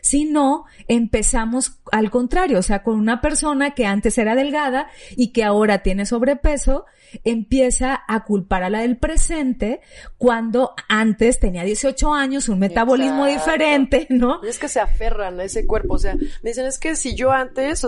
Si 0.00 0.24
no, 0.24 0.64
empezamos 0.88 1.78
al 1.92 2.10
contrario, 2.10 2.58
o 2.58 2.62
sea, 2.62 2.82
con 2.82 2.98
una 2.98 3.20
persona 3.20 3.43
que 3.74 3.86
antes 3.86 4.16
era 4.18 4.34
delgada 4.34 4.88
y 5.16 5.32
que 5.32 5.44
ahora 5.44 5.82
tiene 5.82 6.06
sobrepeso, 6.06 6.86
empieza 7.22 8.02
a 8.06 8.24
culpar 8.24 8.62
a 8.62 8.70
la 8.70 8.80
del 8.80 8.96
presente 8.96 9.80
cuando 10.18 10.74
antes 10.88 11.40
tenía 11.40 11.62
18 11.64 12.12
años, 12.12 12.48
un 12.48 12.58
metabolismo 12.58 13.26
diferente, 13.26 14.06
¿no? 14.10 14.40
Y 14.42 14.48
es 14.48 14.58
que 14.58 14.68
se 14.68 14.80
aferran 14.80 15.40
a 15.40 15.44
ese 15.44 15.66
cuerpo, 15.66 15.94
o 15.94 15.98
sea, 15.98 16.14
me 16.14 16.50
dicen, 16.50 16.66
es 16.66 16.78
que 16.78 16.96
si 16.96 17.14
yo 17.14 17.30
antes 17.30 17.86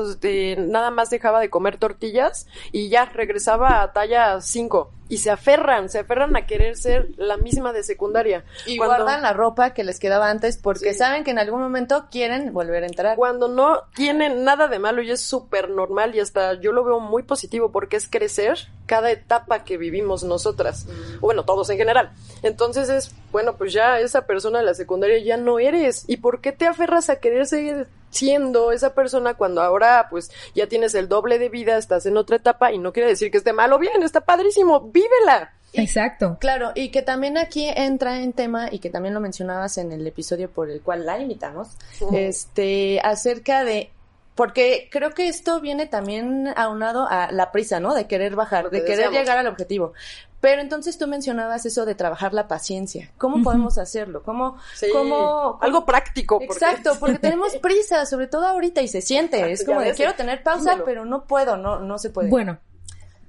nada 0.58 0.90
más 0.90 1.10
dejaba 1.10 1.40
de 1.40 1.50
comer 1.50 1.78
tortillas 1.78 2.46
y 2.72 2.88
ya 2.88 3.06
regresaba 3.06 3.82
a 3.82 3.92
talla 3.92 4.40
5 4.40 4.92
y 5.08 5.18
se 5.18 5.30
aferran, 5.30 5.88
se 5.88 6.00
aferran 6.00 6.34
a 6.36 6.46
querer 6.46 6.76
ser 6.76 7.10
la 7.16 7.36
misma 7.36 7.72
de 7.72 7.84
secundaria. 7.84 8.44
Y 8.66 8.76
guardan 8.76 9.22
la 9.22 9.32
ropa 9.32 9.72
que 9.72 9.84
les 9.84 10.00
quedaba 10.00 10.30
antes 10.30 10.58
porque 10.58 10.94
saben 10.94 11.22
que 11.22 11.30
en 11.30 11.38
algún 11.38 11.60
momento 11.60 12.06
quieren 12.10 12.52
volver 12.52 12.82
a 12.82 12.86
entrar. 12.86 13.16
Cuando 13.16 13.48
no 13.48 13.82
tienen 13.94 14.42
nada 14.42 14.66
de 14.68 14.78
malo 14.78 15.02
y 15.02 15.10
es 15.10 15.20
súper 15.20 15.70
normal 15.70 16.14
y 16.14 16.20
hasta 16.20 16.54
yo 16.54 16.72
lo 16.72 16.84
veo 16.84 16.98
muy 17.00 17.22
positivo 17.22 17.70
porque 17.70 17.96
es 17.96 18.08
crecer 18.08 18.58
cada 18.86 19.10
etapa 19.16 19.64
que 19.64 19.76
vivimos 19.76 20.22
nosotras, 20.22 20.86
mm. 20.86 21.20
bueno, 21.20 21.44
todos 21.44 21.68
en 21.70 21.78
general. 21.78 22.12
Entonces 22.42 22.88
es, 22.88 23.12
bueno, 23.32 23.56
pues 23.56 23.72
ya 23.72 24.00
esa 24.00 24.26
persona 24.26 24.60
de 24.60 24.64
la 24.64 24.74
secundaria 24.74 25.18
ya 25.18 25.36
no 25.36 25.58
eres. 25.58 26.04
¿Y 26.06 26.18
por 26.18 26.40
qué 26.40 26.52
te 26.52 26.66
aferras 26.66 27.10
a 27.10 27.16
querer 27.16 27.46
seguir 27.46 27.88
siendo 28.10 28.72
esa 28.72 28.94
persona 28.94 29.34
cuando 29.34 29.60
ahora 29.60 30.06
pues 30.08 30.30
ya 30.54 30.66
tienes 30.68 30.94
el 30.94 31.08
doble 31.08 31.38
de 31.38 31.48
vida, 31.48 31.76
estás 31.76 32.06
en 32.06 32.16
otra 32.16 32.36
etapa 32.36 32.72
y 32.72 32.78
no 32.78 32.92
quiere 32.92 33.10
decir 33.10 33.30
que 33.30 33.38
esté 33.38 33.52
mal 33.52 33.72
o 33.72 33.78
bien, 33.78 34.02
está 34.02 34.20
padrísimo, 34.22 34.80
vívela. 34.80 35.52
Exacto. 35.72 36.38
Claro, 36.40 36.72
y 36.74 36.88
que 36.90 37.02
también 37.02 37.36
aquí 37.36 37.68
entra 37.68 38.22
en 38.22 38.32
tema, 38.32 38.68
y 38.70 38.78
que 38.78 38.90
también 38.90 39.14
lo 39.14 39.20
mencionabas 39.20 39.78
en 39.78 39.92
el 39.92 40.06
episodio 40.06 40.50
por 40.50 40.70
el 40.70 40.80
cual 40.80 41.04
la 41.04 41.18
invitamos, 41.20 41.68
este, 42.12 43.00
acerca 43.00 43.64
de 43.64 43.90
porque 44.36 44.88
creo 44.92 45.10
que 45.12 45.28
esto 45.28 45.60
viene 45.60 45.86
también 45.86 46.52
aunado 46.56 47.08
a 47.08 47.32
la 47.32 47.50
prisa, 47.50 47.80
¿no? 47.80 47.94
De 47.94 48.06
querer 48.06 48.36
bajar, 48.36 48.70
de 48.70 48.84
querer 48.84 49.10
llegar 49.10 49.38
al 49.38 49.46
objetivo. 49.46 49.94
Pero 50.40 50.60
entonces 50.60 50.98
tú 50.98 51.08
mencionabas 51.08 51.64
eso 51.64 51.86
de 51.86 51.94
trabajar 51.94 52.34
la 52.34 52.46
paciencia. 52.46 53.10
¿Cómo 53.16 53.42
podemos 53.42 53.78
hacerlo? 53.78 54.22
¿Cómo, 54.22 54.58
cómo, 54.92 55.58
Algo 55.62 55.86
práctico. 55.86 56.38
Exacto, 56.42 56.98
porque 57.00 57.18
tenemos 57.18 57.56
prisa, 57.62 58.04
sobre 58.04 58.26
todo 58.26 58.46
ahorita, 58.46 58.82
y 58.82 58.88
se 58.88 59.00
siente. 59.00 59.50
es 59.50 59.64
como 59.64 59.80
de 59.80 59.94
quiero 59.94 60.14
tener 60.14 60.42
pausa, 60.42 60.82
pero 60.84 61.06
no 61.06 61.24
puedo, 61.24 61.56
no, 61.56 61.80
no 61.80 61.98
se 61.98 62.10
puede. 62.10 62.28
Bueno, 62.28 62.58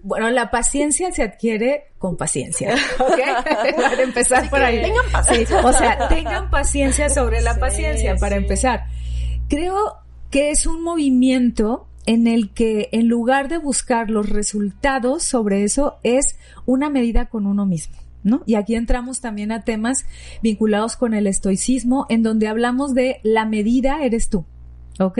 bueno, 0.03 0.29
la 0.29 0.51
paciencia 0.51 1.11
se 1.13 1.23
adquiere 1.23 1.93
con 1.97 2.17
paciencia, 2.17 2.75
¿ok? 2.99 3.19
para 3.77 4.03
empezar 4.03 4.49
por 4.49 4.61
ahí. 4.61 4.81
Tengan 4.81 5.09
paciencia. 5.09 5.59
o 5.65 5.71
sea, 5.71 6.07
tengan 6.09 6.49
paciencia 6.49 7.09
sobre 7.09 7.39
la 7.39 7.57
paciencia, 7.57 8.17
para 8.17 8.35
empezar. 8.35 8.85
Creo 9.47 10.06
que 10.29 10.51
es 10.51 10.67
un 10.67 10.83
movimiento 10.83 11.87
en 12.05 12.27
el 12.27 12.51
que 12.51 12.89
en 12.91 13.07
lugar 13.07 13.49
de 13.49 13.57
buscar 13.57 14.09
los 14.09 14.29
resultados 14.29 15.23
sobre 15.23 15.63
eso 15.63 15.97
es 16.03 16.37
una 16.65 16.89
medida 16.89 17.25
con 17.25 17.45
uno 17.45 17.65
mismo. 17.65 17.95
¿No? 18.23 18.43
Y 18.45 18.55
aquí 18.55 18.75
entramos 18.75 19.21
también 19.21 19.53
a 19.53 19.63
temas 19.63 20.05
vinculados 20.41 20.97
con 20.97 21.13
el 21.13 21.27
estoicismo, 21.27 22.07
en 22.09 22.23
donde 22.23 22.49
hablamos 22.49 22.93
de 22.93 23.21
la 23.23 23.45
medida 23.45 24.03
eres 24.03 24.27
tú. 24.27 24.43
¿Ok? 24.99 25.19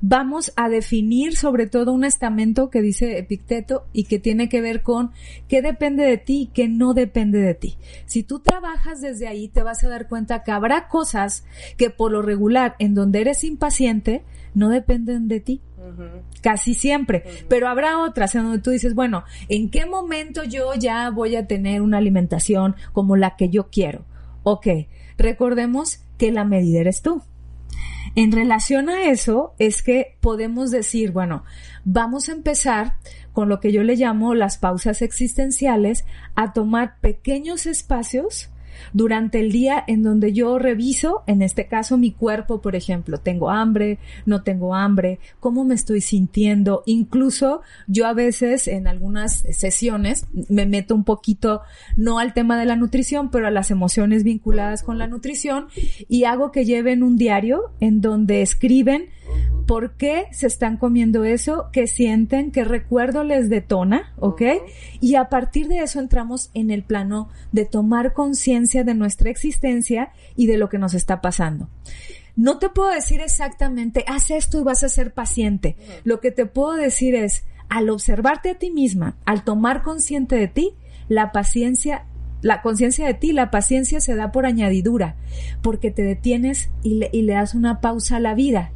Vamos 0.00 0.52
a 0.56 0.68
definir 0.68 1.36
sobre 1.36 1.66
todo 1.66 1.92
un 1.92 2.04
estamento 2.04 2.70
que 2.70 2.82
dice 2.82 3.18
Epicteto 3.18 3.86
y 3.92 4.04
que 4.04 4.18
tiene 4.18 4.48
que 4.48 4.60
ver 4.60 4.82
con 4.82 5.12
qué 5.48 5.62
depende 5.62 6.04
de 6.04 6.18
ti 6.18 6.42
y 6.42 6.46
qué 6.46 6.68
no 6.68 6.94
depende 6.94 7.38
de 7.38 7.54
ti. 7.54 7.76
Si 8.06 8.22
tú 8.22 8.40
trabajas 8.40 9.00
desde 9.00 9.26
ahí, 9.26 9.48
te 9.48 9.62
vas 9.62 9.84
a 9.84 9.88
dar 9.88 10.08
cuenta 10.08 10.42
que 10.42 10.52
habrá 10.52 10.88
cosas 10.88 11.44
que 11.76 11.90
por 11.90 12.12
lo 12.12 12.22
regular, 12.22 12.76
en 12.78 12.94
donde 12.94 13.20
eres 13.20 13.44
impaciente, 13.44 14.22
no 14.54 14.68
dependen 14.68 15.28
de 15.28 15.40
ti. 15.40 15.60
Casi 16.40 16.72
siempre. 16.72 17.24
Pero 17.48 17.68
habrá 17.68 17.98
otras 17.98 18.34
en 18.34 18.44
donde 18.44 18.60
tú 18.60 18.70
dices, 18.70 18.94
bueno, 18.94 19.24
¿en 19.48 19.70
qué 19.70 19.84
momento 19.86 20.44
yo 20.44 20.74
ya 20.74 21.10
voy 21.10 21.36
a 21.36 21.46
tener 21.46 21.82
una 21.82 21.98
alimentación 21.98 22.74
como 22.92 23.16
la 23.16 23.36
que 23.36 23.50
yo 23.50 23.68
quiero? 23.70 24.06
Ok, 24.44 24.66
recordemos 25.18 26.00
que 26.16 26.32
la 26.32 26.44
medida 26.44 26.80
eres 26.80 27.02
tú. 27.02 27.22
En 28.16 28.30
relación 28.30 28.88
a 28.88 29.04
eso 29.04 29.54
es 29.58 29.82
que 29.82 30.16
podemos 30.20 30.70
decir, 30.70 31.10
bueno, 31.10 31.44
vamos 31.84 32.28
a 32.28 32.32
empezar 32.32 32.94
con 33.32 33.48
lo 33.48 33.58
que 33.58 33.72
yo 33.72 33.82
le 33.82 33.96
llamo 33.96 34.34
las 34.34 34.58
pausas 34.58 35.02
existenciales, 35.02 36.04
a 36.36 36.52
tomar 36.52 37.00
pequeños 37.00 37.66
espacios 37.66 38.50
durante 38.92 39.40
el 39.40 39.52
día 39.52 39.82
en 39.86 40.02
donde 40.02 40.32
yo 40.32 40.58
reviso, 40.58 41.22
en 41.26 41.42
este 41.42 41.66
caso 41.66 41.96
mi 41.96 42.12
cuerpo, 42.12 42.60
por 42.60 42.76
ejemplo, 42.76 43.18
tengo 43.18 43.50
hambre, 43.50 43.98
no 44.26 44.42
tengo 44.42 44.74
hambre, 44.74 45.18
cómo 45.40 45.64
me 45.64 45.74
estoy 45.74 46.00
sintiendo. 46.00 46.82
Incluso 46.86 47.62
yo 47.86 48.06
a 48.06 48.12
veces 48.12 48.68
en 48.68 48.86
algunas 48.86 49.44
sesiones 49.50 50.26
me 50.48 50.66
meto 50.66 50.94
un 50.94 51.04
poquito, 51.04 51.62
no 51.96 52.18
al 52.18 52.34
tema 52.34 52.58
de 52.58 52.66
la 52.66 52.76
nutrición, 52.76 53.30
pero 53.30 53.46
a 53.46 53.50
las 53.50 53.70
emociones 53.70 54.24
vinculadas 54.24 54.82
con 54.82 54.98
la 54.98 55.06
nutrición 55.06 55.68
y 56.08 56.24
hago 56.24 56.52
que 56.52 56.64
lleven 56.64 57.02
un 57.02 57.16
diario 57.16 57.72
en 57.80 58.00
donde 58.00 58.42
escriben 58.42 59.08
por 59.66 59.96
qué 59.96 60.26
se 60.30 60.46
están 60.46 60.76
comiendo 60.76 61.24
eso, 61.24 61.70
qué 61.72 61.86
sienten, 61.86 62.50
qué 62.50 62.64
recuerdo 62.64 63.24
les 63.24 63.48
detona, 63.48 64.12
¿ok? 64.18 64.42
Y 65.00 65.14
a 65.14 65.28
partir 65.30 65.68
de 65.68 65.78
eso 65.78 66.00
entramos 66.00 66.50
en 66.52 66.70
el 66.70 66.82
plano 66.82 67.30
de 67.52 67.64
tomar 67.64 68.12
conciencia 68.12 68.63
de 68.66 68.94
nuestra 68.94 69.30
existencia 69.30 70.12
y 70.36 70.46
de 70.46 70.58
lo 70.58 70.68
que 70.68 70.78
nos 70.78 70.94
está 70.94 71.20
pasando. 71.20 71.68
No 72.36 72.58
te 72.58 72.68
puedo 72.68 72.90
decir 72.90 73.20
exactamente, 73.20 74.04
haz 74.08 74.30
esto 74.30 74.60
y 74.60 74.64
vas 74.64 74.82
a 74.82 74.88
ser 74.88 75.12
paciente. 75.12 75.76
Lo 76.02 76.20
que 76.20 76.32
te 76.32 76.46
puedo 76.46 76.74
decir 76.74 77.14
es, 77.14 77.44
al 77.68 77.90
observarte 77.90 78.50
a 78.50 78.58
ti 78.58 78.70
misma, 78.70 79.16
al 79.24 79.44
tomar 79.44 79.82
consciente 79.82 80.36
de 80.36 80.48
ti, 80.48 80.74
la 81.08 81.32
paciencia 81.32 82.06
la 82.44 82.60
conciencia 82.60 83.06
de 83.06 83.14
ti, 83.14 83.32
la 83.32 83.50
paciencia 83.50 84.00
se 84.00 84.14
da 84.16 84.30
por 84.30 84.44
añadidura, 84.44 85.16
porque 85.62 85.90
te 85.90 86.02
detienes 86.02 86.68
y 86.82 86.96
le, 86.96 87.08
y 87.10 87.22
le 87.22 87.32
das 87.32 87.54
una 87.54 87.80
pausa 87.80 88.16
a 88.16 88.20
la 88.20 88.34
vida. 88.34 88.70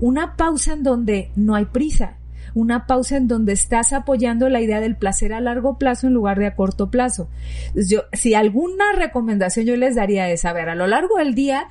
Una 0.00 0.34
pausa 0.34 0.72
en 0.72 0.82
donde 0.82 1.30
no 1.36 1.54
hay 1.54 1.66
prisa, 1.66 2.16
una 2.54 2.86
pausa 2.86 3.16
en 3.16 3.28
donde 3.28 3.52
estás 3.52 3.92
apoyando 3.92 4.48
la 4.48 4.60
idea 4.60 4.80
del 4.80 4.96
placer 4.96 5.32
a 5.32 5.40
largo 5.40 5.78
plazo 5.78 6.06
en 6.06 6.14
lugar 6.14 6.38
de 6.38 6.46
a 6.46 6.54
corto 6.54 6.90
plazo. 6.90 7.28
Yo, 7.74 8.02
si 8.12 8.34
alguna 8.34 8.92
recomendación 8.96 9.66
yo 9.66 9.76
les 9.76 9.94
daría 9.94 10.28
es, 10.30 10.44
a 10.44 10.52
ver, 10.52 10.68
a 10.68 10.74
lo 10.74 10.86
largo 10.86 11.16
del 11.16 11.34
día, 11.34 11.68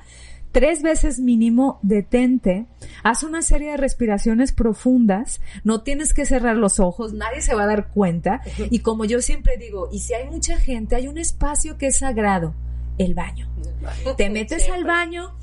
tres 0.52 0.82
veces 0.82 1.18
mínimo 1.18 1.80
detente, 1.82 2.66
haz 3.02 3.22
una 3.22 3.42
serie 3.42 3.72
de 3.72 3.76
respiraciones 3.78 4.52
profundas, 4.52 5.40
no 5.64 5.82
tienes 5.82 6.12
que 6.12 6.26
cerrar 6.26 6.56
los 6.56 6.78
ojos, 6.78 7.14
nadie 7.14 7.40
se 7.40 7.54
va 7.54 7.64
a 7.64 7.66
dar 7.66 7.88
cuenta. 7.88 8.42
Y 8.70 8.80
como 8.80 9.04
yo 9.04 9.20
siempre 9.20 9.56
digo, 9.56 9.88
y 9.90 10.00
si 10.00 10.14
hay 10.14 10.28
mucha 10.28 10.58
gente, 10.58 10.94
hay 10.94 11.08
un 11.08 11.18
espacio 11.18 11.78
que 11.78 11.86
es 11.88 11.98
sagrado, 11.98 12.54
el 12.98 13.14
baño. 13.14 13.48
Te 14.16 14.30
metes 14.30 14.68
al 14.68 14.84
baño, 14.84 15.34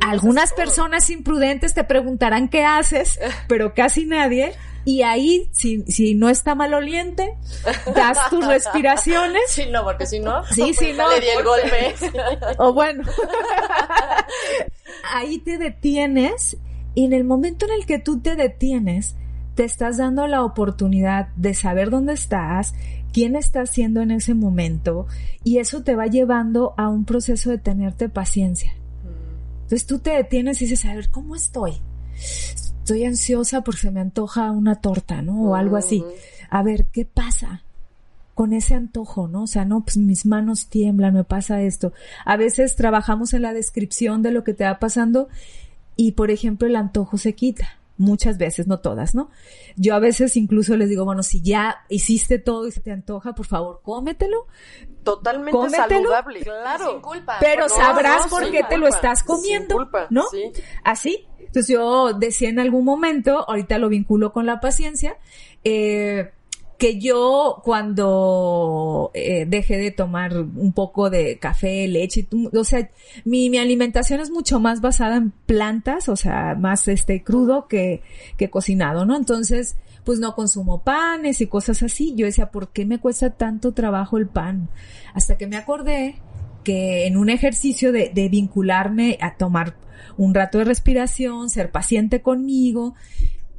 algunas 0.00 0.52
personas 0.52 1.10
imprudentes 1.10 1.74
te 1.74 1.84
preguntarán 1.84 2.48
qué 2.48 2.64
haces, 2.64 3.20
pero 3.48 3.74
casi 3.74 4.06
nadie. 4.06 4.52
Y 4.86 5.02
ahí, 5.02 5.48
si, 5.50 5.82
si 5.88 6.14
no 6.14 6.28
está 6.28 6.54
maloliente, 6.54 7.36
das 7.92 8.30
tus 8.30 8.46
respiraciones. 8.46 9.42
Sí, 9.48 9.64
no, 9.68 9.82
porque 9.82 10.06
si 10.06 10.20
no, 10.20 10.44
sí, 10.46 10.72
sí, 10.74 10.92
no. 10.96 11.10
le 11.10 11.20
di 11.20 11.26
el 11.26 11.44
golpe. 11.44 11.94
O 12.58 12.72
bueno. 12.72 13.02
ahí 15.12 15.38
te 15.38 15.58
detienes 15.58 16.56
y 16.94 17.04
en 17.04 17.12
el 17.12 17.24
momento 17.24 17.66
en 17.66 17.72
el 17.72 17.84
que 17.84 17.98
tú 17.98 18.20
te 18.20 18.36
detienes, 18.36 19.16
te 19.56 19.64
estás 19.64 19.96
dando 19.96 20.28
la 20.28 20.44
oportunidad 20.44 21.28
de 21.34 21.54
saber 21.54 21.90
dónde 21.90 22.12
estás, 22.12 22.72
quién 23.12 23.34
estás 23.34 23.70
siendo 23.70 24.02
en 24.02 24.12
ese 24.12 24.34
momento 24.34 25.08
y 25.42 25.58
eso 25.58 25.82
te 25.82 25.96
va 25.96 26.06
llevando 26.06 26.74
a 26.76 26.88
un 26.88 27.04
proceso 27.04 27.50
de 27.50 27.58
tenerte 27.58 28.08
paciencia. 28.08 28.72
Entonces 29.62 29.84
tú 29.84 29.98
te 29.98 30.10
detienes 30.10 30.62
y 30.62 30.66
dices, 30.66 30.84
a 30.84 30.94
ver, 30.94 31.10
¿cómo 31.10 31.34
estoy? 31.34 31.72
Estoy 32.86 33.04
ansiosa 33.04 33.62
porque 33.62 33.80
se 33.80 33.90
me 33.90 33.98
antoja 33.98 34.52
una 34.52 34.76
torta, 34.76 35.20
¿no? 35.20 35.42
O 35.42 35.54
algo 35.56 35.76
así. 35.76 36.04
A 36.50 36.62
ver, 36.62 36.86
¿qué 36.92 37.04
pasa? 37.04 37.64
con 38.32 38.52
ese 38.52 38.74
antojo, 38.74 39.28
¿no? 39.28 39.44
O 39.44 39.46
sea, 39.46 39.64
no, 39.64 39.82
pues 39.82 39.96
mis 39.96 40.26
manos 40.26 40.68
tiemblan, 40.68 41.14
me 41.14 41.24
pasa 41.24 41.62
esto. 41.62 41.94
A 42.26 42.36
veces 42.36 42.76
trabajamos 42.76 43.32
en 43.32 43.40
la 43.40 43.54
descripción 43.54 44.20
de 44.20 44.30
lo 44.30 44.44
que 44.44 44.52
te 44.52 44.64
va 44.64 44.78
pasando 44.78 45.28
y, 45.96 46.12
por 46.12 46.30
ejemplo, 46.30 46.68
el 46.68 46.76
antojo 46.76 47.16
se 47.16 47.34
quita. 47.34 47.78
Muchas 47.98 48.36
veces, 48.36 48.66
no 48.66 48.80
todas, 48.80 49.14
¿no? 49.14 49.30
Yo 49.76 49.94
a 49.94 49.98
veces 49.98 50.36
incluso 50.36 50.76
les 50.76 50.88
digo, 50.90 51.04
bueno, 51.04 51.22
si 51.22 51.40
ya 51.40 51.84
hiciste 51.88 52.38
todo 52.38 52.66
y 52.66 52.72
se 52.72 52.80
te 52.80 52.90
antoja, 52.92 53.34
por 53.34 53.46
favor, 53.46 53.80
cómetelo. 53.82 54.46
Totalmente 55.02 55.52
Cómetelo. 55.52 55.88
saludable, 55.88 56.40
claro. 56.40 56.90
Sin 56.90 57.00
culpa. 57.00 57.36
Pero 57.40 57.62
No, 57.62 57.74
sabrás 57.74 58.24
no, 58.24 58.30
por 58.30 58.50
qué 58.50 58.64
te 58.68 58.76
lo 58.76 58.86
estás 58.88 59.20
sin 59.20 59.26
comiendo, 59.28 59.76
culpa, 59.76 60.06
¿no? 60.10 60.24
sí. 60.30 60.52
Así. 60.84 61.26
Entonces 61.38 61.68
yo 61.68 62.12
decía 62.12 62.48
en 62.48 62.58
algún 62.58 62.84
momento, 62.84 63.48
ahorita 63.48 63.78
lo 63.78 63.88
vinculo 63.88 64.32
con 64.32 64.46
la 64.46 64.60
paciencia, 64.60 65.16
eh, 65.64 66.32
que 66.78 66.98
yo 66.98 67.62
cuando 67.64 69.10
eh, 69.14 69.46
dejé 69.46 69.78
de 69.78 69.90
tomar 69.90 70.36
un 70.38 70.72
poco 70.72 71.08
de 71.10 71.38
café, 71.38 71.88
leche, 71.88 72.26
o 72.52 72.64
sea, 72.64 72.90
mi, 73.24 73.48
mi 73.48 73.58
alimentación 73.58 74.20
es 74.20 74.30
mucho 74.30 74.60
más 74.60 74.80
basada 74.80 75.16
en 75.16 75.30
plantas, 75.30 76.08
o 76.08 76.16
sea, 76.16 76.54
más 76.54 76.88
este 76.88 77.22
crudo 77.22 77.66
que, 77.66 78.02
que 78.36 78.50
cocinado, 78.50 79.06
¿no? 79.06 79.16
Entonces, 79.16 79.76
pues 80.04 80.18
no 80.18 80.34
consumo 80.34 80.82
panes 80.82 81.40
y 81.40 81.46
cosas 81.46 81.82
así. 81.82 82.14
Yo 82.14 82.26
decía, 82.26 82.50
¿por 82.50 82.68
qué 82.68 82.84
me 82.84 83.00
cuesta 83.00 83.30
tanto 83.30 83.72
trabajo 83.72 84.18
el 84.18 84.28
pan? 84.28 84.68
Hasta 85.14 85.36
que 85.36 85.46
me 85.46 85.56
acordé 85.56 86.16
que 86.62 87.06
en 87.06 87.16
un 87.16 87.30
ejercicio 87.30 87.90
de, 87.90 88.10
de 88.14 88.28
vincularme 88.28 89.18
a 89.20 89.36
tomar 89.36 89.76
un 90.16 90.34
rato 90.34 90.58
de 90.58 90.64
respiración, 90.64 91.50
ser 91.50 91.70
paciente 91.70 92.22
conmigo, 92.22 92.94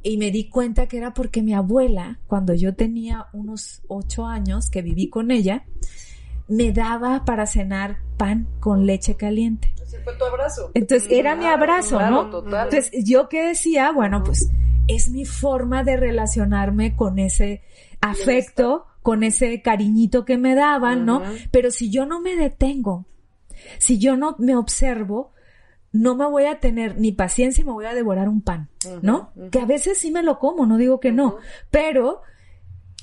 y 0.08 0.16
me 0.16 0.30
di 0.30 0.48
cuenta 0.48 0.86
que 0.86 0.96
era 0.96 1.12
porque 1.12 1.42
mi 1.42 1.54
abuela, 1.54 2.18
cuando 2.26 2.54
yo 2.54 2.74
tenía 2.74 3.26
unos 3.32 3.82
ocho 3.88 4.24
años 4.26 4.70
que 4.70 4.80
viví 4.80 5.10
con 5.10 5.30
ella, 5.30 5.64
me 6.48 6.72
daba 6.72 7.24
para 7.26 7.46
cenar 7.46 7.98
pan 8.16 8.48
con 8.58 8.86
leche 8.86 9.16
caliente. 9.16 9.72
Ese 9.82 10.00
fue 10.00 10.16
tu 10.16 10.24
abrazo. 10.24 10.70
Entonces 10.72 11.08
era 11.10 11.36
mi 11.36 11.44
abrazo, 11.44 11.98
claro, 11.98 12.24
¿no? 12.24 12.30
total. 12.30 12.68
Entonces 12.70 13.04
yo 13.04 13.28
que 13.28 13.48
decía, 13.48 13.92
bueno, 13.92 14.22
pues 14.24 14.50
es 14.86 15.10
mi 15.10 15.26
forma 15.26 15.84
de 15.84 15.98
relacionarme 15.98 16.96
con 16.96 17.18
ese 17.18 17.62
afecto, 18.00 18.86
con 19.02 19.22
ese 19.22 19.60
cariñito 19.60 20.24
que 20.24 20.38
me 20.38 20.54
daban, 20.54 21.04
¿no? 21.04 21.22
Pero 21.50 21.70
si 21.70 21.90
yo 21.90 22.06
no 22.06 22.20
me 22.20 22.34
detengo, 22.34 23.04
si 23.78 23.98
yo 23.98 24.16
no 24.16 24.36
me 24.38 24.56
observo, 24.56 25.32
no 25.92 26.14
me 26.14 26.26
voy 26.26 26.44
a 26.44 26.60
tener 26.60 26.98
ni 26.98 27.12
paciencia 27.12 27.62
y 27.62 27.64
me 27.64 27.72
voy 27.72 27.86
a 27.86 27.94
devorar 27.94 28.28
un 28.28 28.42
pan, 28.42 28.68
¿no? 29.02 29.32
Que 29.50 29.60
a 29.60 29.66
veces 29.66 29.98
sí 29.98 30.10
me 30.10 30.22
lo 30.22 30.38
como, 30.38 30.66
no 30.66 30.76
digo 30.76 31.00
que 31.00 31.12
no, 31.12 31.36
pero 31.70 32.22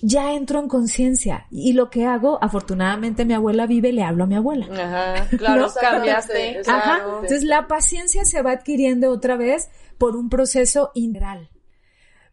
ya 0.02 0.34
entro 0.34 0.60
en 0.60 0.68
conciencia 0.68 1.48
y 1.50 1.74
lo 1.74 1.90
que 1.90 2.06
hago, 2.06 2.38
afortunadamente 2.44 3.26
mi 3.26 3.34
abuela 3.34 3.66
vive, 3.66 3.92
le 3.92 4.04
hablo 4.04 4.26
a 4.26 4.28
mi 4.28 4.36
abuela. 4.36 4.68
Ajá, 4.72 5.28
claro, 5.38 5.64
¿No? 5.64 5.74
cambiaste. 5.74 6.62
Ajá. 6.68 7.02
Entonces 7.16 7.44
la 7.44 7.68
paciencia 7.68 8.24
se 8.26 8.42
va 8.42 8.52
adquiriendo 8.52 9.10
otra 9.10 9.36
vez 9.36 9.70
por 9.98 10.16
un 10.16 10.30
proceso 10.30 10.92
integral. 10.94 11.50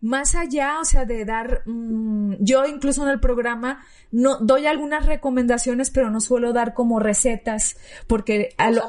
Más 0.03 0.35
allá, 0.35 0.81
o 0.81 0.85
sea, 0.85 1.05
de 1.05 1.25
dar, 1.25 1.63
mm, 1.65 2.35
yo 2.41 2.67
incluso 2.67 3.05
en 3.05 3.09
el 3.09 3.21
programa 3.21 3.85
no 4.11 4.37
doy 4.39 4.67
algunas 4.67 5.07
recomendaciones, 5.07 5.91
pero 5.91 6.11
no 6.11 6.21
suelo 6.21 6.53
dar 6.53 6.75
como 6.75 6.99
recetas, 6.99 7.77
porque 8.09 8.51
a 8.59 8.71
lo- 8.77 8.89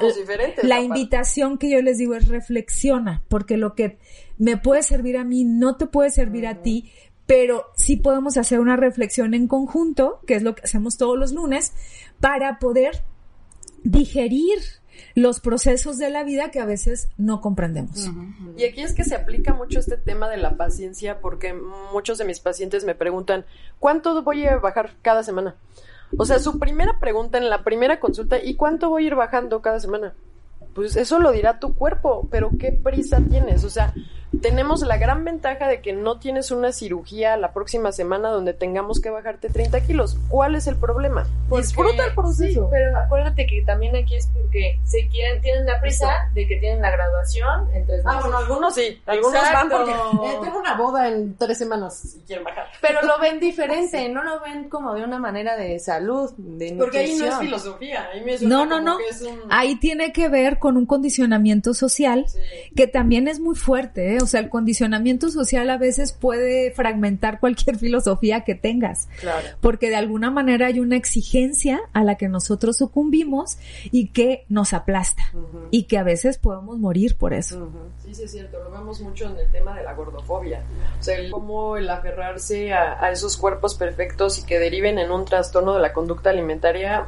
la 0.63 0.79
invitación 0.81 1.57
que 1.59 1.69
yo 1.69 1.81
les 1.83 1.99
digo 1.99 2.15
es 2.15 2.27
reflexiona, 2.27 3.21
porque 3.29 3.57
lo 3.57 3.75
que 3.75 3.99
me 4.39 4.57
puede 4.57 4.81
servir 4.81 5.17
a 5.17 5.23
mí 5.23 5.43
no 5.45 5.77
te 5.77 5.85
puede 5.85 6.09
servir 6.09 6.47
a 6.47 6.61
ti, 6.63 6.91
pero 7.27 7.67
sí 7.77 7.95
podemos 7.95 8.35
hacer 8.37 8.59
una 8.59 8.75
reflexión 8.75 9.33
en 9.35 9.47
conjunto, 9.47 10.19
que 10.25 10.33
es 10.33 10.41
lo 10.43 10.55
que 10.55 10.63
hacemos 10.63 10.97
todos 10.97 11.17
los 11.17 11.31
lunes, 11.31 11.73
para 12.19 12.57
poder 12.57 13.03
digerir 13.83 14.57
los 15.15 15.39
procesos 15.39 15.97
de 15.97 16.09
la 16.09 16.23
vida 16.23 16.51
que 16.51 16.59
a 16.59 16.65
veces 16.65 17.09
no 17.17 17.41
comprendemos. 17.41 18.09
Y 18.57 18.65
aquí 18.65 18.81
es 18.81 18.93
que 18.93 19.03
se 19.03 19.15
aplica 19.15 19.53
mucho 19.53 19.79
este 19.79 19.97
tema 19.97 20.29
de 20.29 20.37
la 20.37 20.57
paciencia 20.57 21.19
porque 21.19 21.53
muchos 21.91 22.17
de 22.17 22.25
mis 22.25 22.39
pacientes 22.39 22.85
me 22.85 22.95
preguntan, 22.95 23.45
¿cuánto 23.79 24.21
voy 24.23 24.45
a 24.45 24.57
bajar 24.57 24.91
cada 25.01 25.23
semana? 25.23 25.55
O 26.17 26.25
sea, 26.25 26.39
su 26.39 26.59
primera 26.59 26.99
pregunta 26.99 27.37
en 27.37 27.49
la 27.49 27.63
primera 27.63 27.99
consulta, 27.99 28.43
¿y 28.43 28.55
cuánto 28.55 28.89
voy 28.89 29.03
a 29.03 29.07
ir 29.07 29.15
bajando 29.15 29.61
cada 29.61 29.79
semana? 29.79 30.13
Pues 30.73 30.95
eso 30.95 31.19
lo 31.19 31.31
dirá 31.31 31.59
tu 31.59 31.75
cuerpo, 31.75 32.27
pero 32.31 32.51
¿qué 32.59 32.71
prisa 32.71 33.21
tienes? 33.29 33.63
O 33.63 33.69
sea, 33.69 33.93
tenemos 34.41 34.81
la 34.81 34.97
gran 34.97 35.23
ventaja 35.23 35.67
de 35.67 35.81
que 35.81 35.93
no 35.93 36.19
tienes 36.19 36.51
una 36.51 36.71
cirugía 36.71 37.37
la 37.37 37.53
próxima 37.53 37.91
semana 37.91 38.29
donde 38.29 38.53
tengamos 38.53 38.99
que 38.99 39.09
bajarte 39.09 39.49
30 39.49 39.81
kilos. 39.81 40.17
¿Cuál 40.29 40.55
es 40.55 40.67
el 40.67 40.75
problema? 40.75 41.27
Porque- 41.49 41.65
Disfruta 41.67 42.05
el 42.05 42.13
proceso. 42.15 42.61
Sí, 42.63 42.67
pero 42.71 42.97
acuérdate 42.97 43.45
que 43.45 43.61
también 43.63 43.95
aquí 43.95 44.15
es 44.15 44.27
porque 44.27 44.79
se 44.85 45.07
quieren, 45.07 45.41
tienen 45.41 45.65
la 45.65 45.79
prisa 45.79 46.29
de 46.33 46.47
que 46.47 46.57
tienen 46.57 46.81
la 46.81 46.91
graduación 46.91 47.69
en 47.73 47.85
tres 47.85 48.01
Ah, 48.05 48.09
meses. 48.15 48.21
bueno, 48.23 48.37
algunos 48.39 48.75
sí, 48.75 49.01
algunos 49.05 49.33
van 49.33 49.69
porque 49.69 49.91
eh, 49.91 50.37
tengo 50.41 50.59
una 50.59 50.75
boda 50.75 51.07
en 51.07 51.35
tres 51.37 51.57
semanas 51.57 52.15
y 52.15 52.21
quieren 52.21 52.43
bajar. 52.43 52.65
Pero 52.81 53.01
lo 53.03 53.19
ven 53.19 53.39
diferente, 53.39 54.09
no 54.09 54.23
lo 54.23 54.41
ven 54.41 54.67
como 54.69 54.93
de 54.93 55.03
una 55.03 55.19
manera 55.19 55.55
de 55.55 55.79
salud, 55.79 56.31
de 56.37 56.75
Porque 56.77 56.99
ahí 56.99 57.15
no 57.15 57.25
es 57.27 57.37
filosofía, 57.37 58.07
ahí 58.11 58.21
me 58.21 58.37
No, 58.39 58.65
no, 58.65 58.81
no. 58.81 58.97
que 58.97 59.09
es 59.09 59.21
un- 59.21 59.39
Ahí 59.49 59.75
tiene 59.75 60.11
que 60.11 60.27
ver 60.27 60.57
con 60.59 60.75
un 60.75 60.85
condicionamiento 60.85 61.73
social 61.73 62.25
Sí. 62.27 62.39
que 62.75 62.87
también 62.87 63.27
es 63.27 63.39
muy 63.39 63.55
fuerte, 63.55 64.15
¿eh? 64.15 64.22
O 64.23 64.27
sea, 64.27 64.39
el 64.39 64.49
condicionamiento 64.49 65.29
social 65.29 65.69
a 65.69 65.77
veces 65.77 66.13
puede 66.13 66.71
fragmentar 66.71 67.39
cualquier 67.39 67.77
filosofía 67.79 68.41
que 68.41 68.55
tengas. 68.55 69.07
Claro. 69.19 69.47
Porque 69.61 69.89
de 69.89 69.95
alguna 69.95 70.31
manera 70.31 70.67
hay 70.67 70.79
una 70.79 70.95
exigencia 70.95 71.81
a 71.93 72.03
la 72.03 72.15
que 72.15 72.27
nosotros 72.27 72.77
sucumbimos 72.77 73.57
y 73.91 74.07
que 74.07 74.45
nos 74.49 74.73
aplasta. 74.73 75.23
Y 75.71 75.83
que 75.83 75.97
a 75.97 76.03
veces 76.03 76.37
podemos 76.37 76.77
morir 76.77 77.17
por 77.17 77.33
eso. 77.33 77.69
Sí, 78.03 78.15
sí, 78.15 78.23
es 78.23 78.31
cierto. 78.31 78.57
Lo 78.63 78.71
vemos 78.71 79.01
mucho 79.01 79.25
en 79.25 79.37
el 79.37 79.51
tema 79.51 79.75
de 79.75 79.83
la 79.83 79.93
gordofobia. 79.93 80.63
O 80.99 81.03
sea, 81.03 81.17
el, 81.17 81.31
cómo 81.31 81.77
el 81.77 81.89
aferrarse 81.89 82.73
a, 82.73 83.03
a 83.03 83.11
esos 83.11 83.37
cuerpos 83.37 83.75
perfectos 83.75 84.39
y 84.39 84.43
que 84.43 84.59
deriven 84.59 84.99
en 84.99 85.11
un 85.11 85.25
trastorno 85.25 85.73
de 85.75 85.81
la 85.81 85.93
conducta 85.93 86.29
alimentaria 86.29 87.07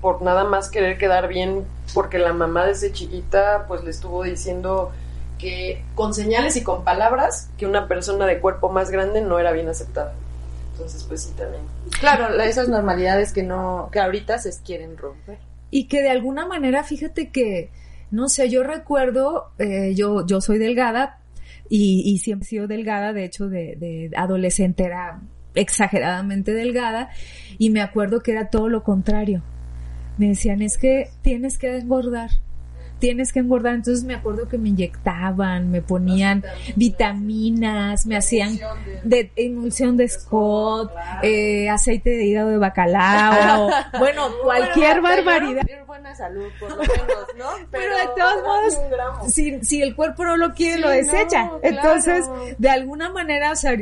por 0.00 0.22
nada 0.22 0.44
más 0.44 0.68
querer 0.68 0.98
quedar 0.98 1.28
bien, 1.28 1.64
porque 1.94 2.18
la 2.18 2.32
mamá 2.32 2.66
desde 2.66 2.92
chiquita 2.92 3.64
pues 3.66 3.84
le 3.84 3.90
estuvo 3.90 4.22
diciendo 4.22 4.92
que 5.38 5.82
con 5.94 6.14
señales 6.14 6.56
y 6.56 6.62
con 6.62 6.84
palabras 6.84 7.50
que 7.58 7.66
una 7.66 7.88
persona 7.88 8.26
de 8.26 8.40
cuerpo 8.40 8.70
más 8.70 8.90
grande 8.90 9.20
no 9.20 9.38
era 9.38 9.52
bien 9.52 9.68
aceptada. 9.68 10.14
Entonces 10.72 11.04
pues 11.04 11.22
sí 11.24 11.32
también. 11.36 11.62
Claro, 12.00 12.28
la- 12.30 12.46
esas 12.46 12.68
normalidades 12.68 13.32
que 13.32 13.42
no, 13.42 13.88
que 13.92 14.00
ahorita 14.00 14.38
se 14.38 14.50
quieren 14.64 14.96
romper. 14.96 15.38
Y 15.70 15.84
que 15.88 16.02
de 16.02 16.10
alguna 16.10 16.46
manera, 16.46 16.84
fíjate 16.84 17.30
que, 17.30 17.70
no 18.10 18.28
sé, 18.28 18.48
yo 18.50 18.62
recuerdo, 18.62 19.50
eh, 19.58 19.94
yo, 19.94 20.26
yo 20.26 20.40
soy 20.40 20.58
delgada 20.58 21.18
y, 21.68 22.02
y 22.04 22.18
siempre 22.18 22.44
he 22.46 22.48
sido 22.48 22.66
delgada, 22.66 23.12
de 23.12 23.24
hecho 23.24 23.48
de, 23.48 23.76
de 23.76 24.10
adolescente 24.16 24.84
era 24.84 25.20
exageradamente 25.54 26.52
delgada 26.52 27.10
y 27.58 27.70
me 27.70 27.80
acuerdo 27.82 28.20
que 28.20 28.32
era 28.32 28.48
todo 28.50 28.68
lo 28.68 28.82
contrario. 28.82 29.42
Me 30.18 30.28
decían, 30.28 30.62
es 30.62 30.78
que 30.78 31.10
tienes 31.22 31.58
que 31.58 31.76
engordar, 31.76 32.30
tienes 32.98 33.32
que 33.32 33.40
engordar. 33.40 33.74
Entonces 33.74 34.04
me 34.04 34.14
acuerdo 34.14 34.48
que 34.48 34.58
me 34.58 34.70
inyectaban, 34.70 35.70
me 35.70 35.82
ponían 35.82 36.42
vitaminas, 36.76 38.06
me 38.06 38.16
hacían 38.16 38.58
de 39.04 39.30
emulsión 39.36 39.96
de 39.96 40.08
Scott, 40.08 40.92
eh, 41.22 41.68
aceite 41.68 42.10
de 42.10 42.24
hígado 42.24 42.48
de 42.50 42.58
bacalao, 42.58 43.68
bueno, 43.98 44.22
cualquier 44.42 45.00
Bueno, 45.00 45.24
barbaridad. 45.24 45.62
tener 45.66 45.84
buena 45.84 46.14
salud, 46.14 46.46
por 46.58 46.70
lo 46.70 46.76
menos, 46.78 47.26
¿no? 47.38 47.46
Pero 47.70 47.96
de 47.96 48.06
todos 48.16 48.42
modos, 48.44 48.78
si, 49.32 49.62
si 49.64 49.82
el 49.82 49.94
cuerpo 49.94 50.24
no 50.24 50.36
lo 50.36 50.52
quiere, 50.54 50.80
lo 50.80 50.88
desecha. 50.88 51.44
no, 51.44 51.60
Entonces, 51.62 52.24
claro. 52.26 52.44
de 52.58 52.70
alguna 52.70 53.10
manera, 53.10 53.52
o 53.52 53.56
sea, 53.56 53.76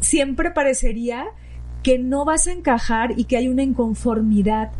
siempre 0.00 0.50
parecería 0.50 1.26
que 1.82 1.98
no 1.98 2.24
vas 2.24 2.46
a 2.46 2.52
encajar 2.52 3.12
y 3.18 3.24
que 3.24 3.36
hay 3.36 3.48
una 3.48 3.62
inconformidad 3.62 4.70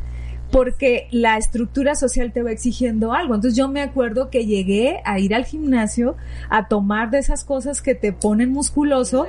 porque 0.50 1.08
la 1.10 1.36
estructura 1.36 1.94
social 1.94 2.32
te 2.32 2.42
va 2.42 2.50
exigiendo 2.50 3.12
algo. 3.12 3.34
Entonces 3.34 3.56
yo 3.56 3.68
me 3.68 3.82
acuerdo 3.82 4.30
que 4.30 4.46
llegué 4.46 5.00
a 5.04 5.18
ir 5.18 5.34
al 5.34 5.44
gimnasio 5.44 6.16
a 6.48 6.68
tomar 6.68 7.10
de 7.10 7.18
esas 7.18 7.44
cosas 7.44 7.82
que 7.82 7.94
te 7.94 8.12
ponen 8.12 8.50
musculoso 8.52 9.26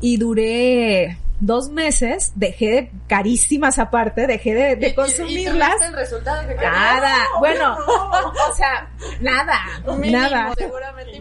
y 0.00 0.16
duré 0.16 1.18
dos 1.40 1.68
meses, 1.68 2.32
dejé 2.36 2.66
de, 2.66 2.90
carísimas 3.08 3.78
aparte, 3.78 4.26
dejé 4.26 4.54
de, 4.54 4.76
de 4.76 4.94
consumirlas. 4.94 5.74
el 5.82 5.94
resultado 5.94 6.46
que 6.48 6.54
Nada, 6.54 7.14
bueno, 7.38 7.76
o 8.50 8.54
sea, 8.54 8.88
nada, 9.20 9.58
Mínimo, 9.98 10.18
nada. 10.18 10.54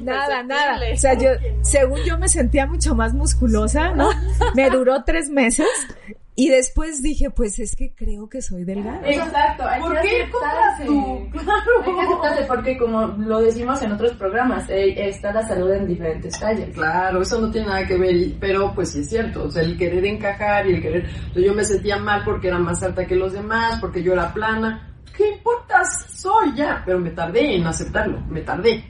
Nada, 0.01 0.43
nada. 0.43 0.79
O 0.93 0.97
sea, 0.97 1.13
yo, 1.15 1.29
según 1.61 1.99
yo 2.03 2.17
me 2.17 2.27
sentía 2.27 2.65
mucho 2.65 2.95
más 2.95 3.13
musculosa, 3.13 3.91
¿no? 3.91 4.09
Me 4.55 4.69
duró 4.69 5.03
tres 5.03 5.29
meses 5.29 5.67
y 6.35 6.49
después 6.49 7.03
dije, 7.03 7.29
pues 7.29 7.59
es 7.59 7.75
que 7.75 7.93
creo 7.93 8.27
que 8.27 8.41
soy 8.41 8.63
delgada. 8.63 9.07
Exacto, 9.07 9.67
hay 9.67 9.81
¿Por 9.81 10.01
que 10.01 10.07
qué 10.07 10.21
aceptarse. 10.23 10.85
tú? 10.85 11.29
Hay 11.85 11.93
que 11.93 12.01
aceptarse 12.01 12.43
porque 12.45 12.77
como 12.77 13.05
lo 13.05 13.39
decimos 13.39 13.81
en 13.83 13.91
otros 13.91 14.13
programas, 14.13 14.67
eh, 14.69 14.95
está 15.07 15.31
la 15.31 15.47
salud 15.47 15.71
en 15.71 15.85
diferentes 15.85 16.39
tallas. 16.39 16.69
Claro, 16.73 17.21
eso 17.21 17.39
no 17.39 17.51
tiene 17.51 17.67
nada 17.67 17.85
que 17.85 17.97
ver, 17.97 18.15
pero 18.39 18.73
pues 18.73 18.91
sí 18.91 19.01
es 19.01 19.09
cierto, 19.09 19.43
o 19.43 19.51
sea, 19.51 19.61
el 19.61 19.77
querer 19.77 20.05
encajar 20.05 20.65
y 20.67 20.75
el 20.75 20.81
querer, 20.81 21.07
yo 21.35 21.53
me 21.53 21.63
sentía 21.63 21.97
mal 21.97 22.23
porque 22.25 22.47
era 22.47 22.57
más 22.57 22.81
alta 22.81 23.05
que 23.05 23.15
los 23.15 23.33
demás, 23.33 23.79
porque 23.79 24.01
yo 24.01 24.13
era 24.13 24.33
plana, 24.33 24.91
¿qué 25.15 25.29
importa? 25.35 25.83
Soy 25.85 26.55
ya, 26.55 26.81
pero 26.83 26.99
me 26.99 27.11
tardé 27.11 27.55
en 27.55 27.67
aceptarlo, 27.67 28.19
me 28.21 28.41
tardé. 28.41 28.83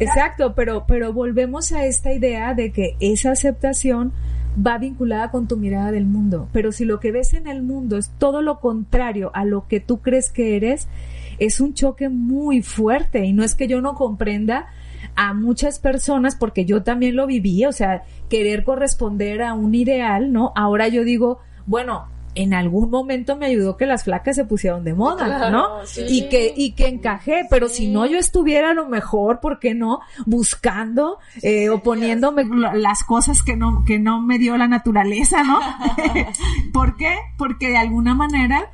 Exacto, 0.00 0.54
pero, 0.54 0.84
pero 0.86 1.12
volvemos 1.12 1.72
a 1.72 1.84
esta 1.84 2.12
idea 2.12 2.54
de 2.54 2.72
que 2.72 2.96
esa 3.00 3.30
aceptación 3.30 4.12
va 4.58 4.78
vinculada 4.78 5.30
con 5.30 5.46
tu 5.46 5.56
mirada 5.56 5.92
del 5.92 6.06
mundo. 6.06 6.48
Pero 6.52 6.72
si 6.72 6.84
lo 6.84 7.00
que 7.00 7.12
ves 7.12 7.34
en 7.34 7.46
el 7.46 7.62
mundo 7.62 7.96
es 7.96 8.10
todo 8.18 8.42
lo 8.42 8.60
contrario 8.60 9.30
a 9.34 9.44
lo 9.44 9.66
que 9.68 9.80
tú 9.80 10.00
crees 10.00 10.30
que 10.30 10.56
eres, 10.56 10.88
es 11.38 11.60
un 11.60 11.74
choque 11.74 12.08
muy 12.08 12.62
fuerte. 12.62 13.24
Y 13.24 13.32
no 13.32 13.44
es 13.44 13.54
que 13.54 13.68
yo 13.68 13.80
no 13.80 13.94
comprenda 13.94 14.66
a 15.14 15.34
muchas 15.34 15.78
personas, 15.78 16.36
porque 16.36 16.64
yo 16.64 16.82
también 16.82 17.16
lo 17.16 17.26
viví, 17.26 17.64
o 17.64 17.72
sea, 17.72 18.04
querer 18.28 18.64
corresponder 18.64 19.42
a 19.42 19.54
un 19.54 19.74
ideal, 19.74 20.32
¿no? 20.32 20.52
Ahora 20.54 20.88
yo 20.88 21.04
digo, 21.04 21.40
bueno, 21.66 22.06
en 22.42 22.54
algún 22.54 22.90
momento 22.90 23.36
me 23.36 23.46
ayudó 23.46 23.76
que 23.76 23.86
las 23.86 24.04
flacas 24.04 24.36
se 24.36 24.44
pusieron 24.44 24.84
de 24.84 24.94
moda, 24.94 25.24
Claro, 25.26 25.50
¿no? 25.50 25.86
sí. 25.86 26.02
Y 26.08 26.28
que, 26.28 26.52
y 26.56 26.72
que 26.72 26.86
encajé, 26.88 27.46
pero 27.50 27.68
si 27.68 27.88
no 27.88 28.06
yo 28.06 28.18
estuviera 28.18 28.70
a 28.70 28.74
lo 28.74 28.86
mejor, 28.88 29.40
¿por 29.40 29.58
qué 29.58 29.74
no? 29.74 30.00
Buscando, 30.26 31.18
eh, 31.42 31.68
o 31.70 31.82
poniéndome 31.82 32.44
la- 32.44 32.74
las 32.74 33.04
cosas 33.04 33.42
que 33.42 33.56
no, 33.56 33.84
que 33.84 33.98
no 33.98 34.20
me 34.20 34.38
dio 34.38 34.56
la 34.56 34.68
naturaleza, 34.68 35.42
¿no? 35.42 35.58
¿Por 36.72 36.96
qué? 36.96 37.16
Porque 37.36 37.68
de 37.68 37.76
alguna 37.78 38.14
manera 38.14 38.70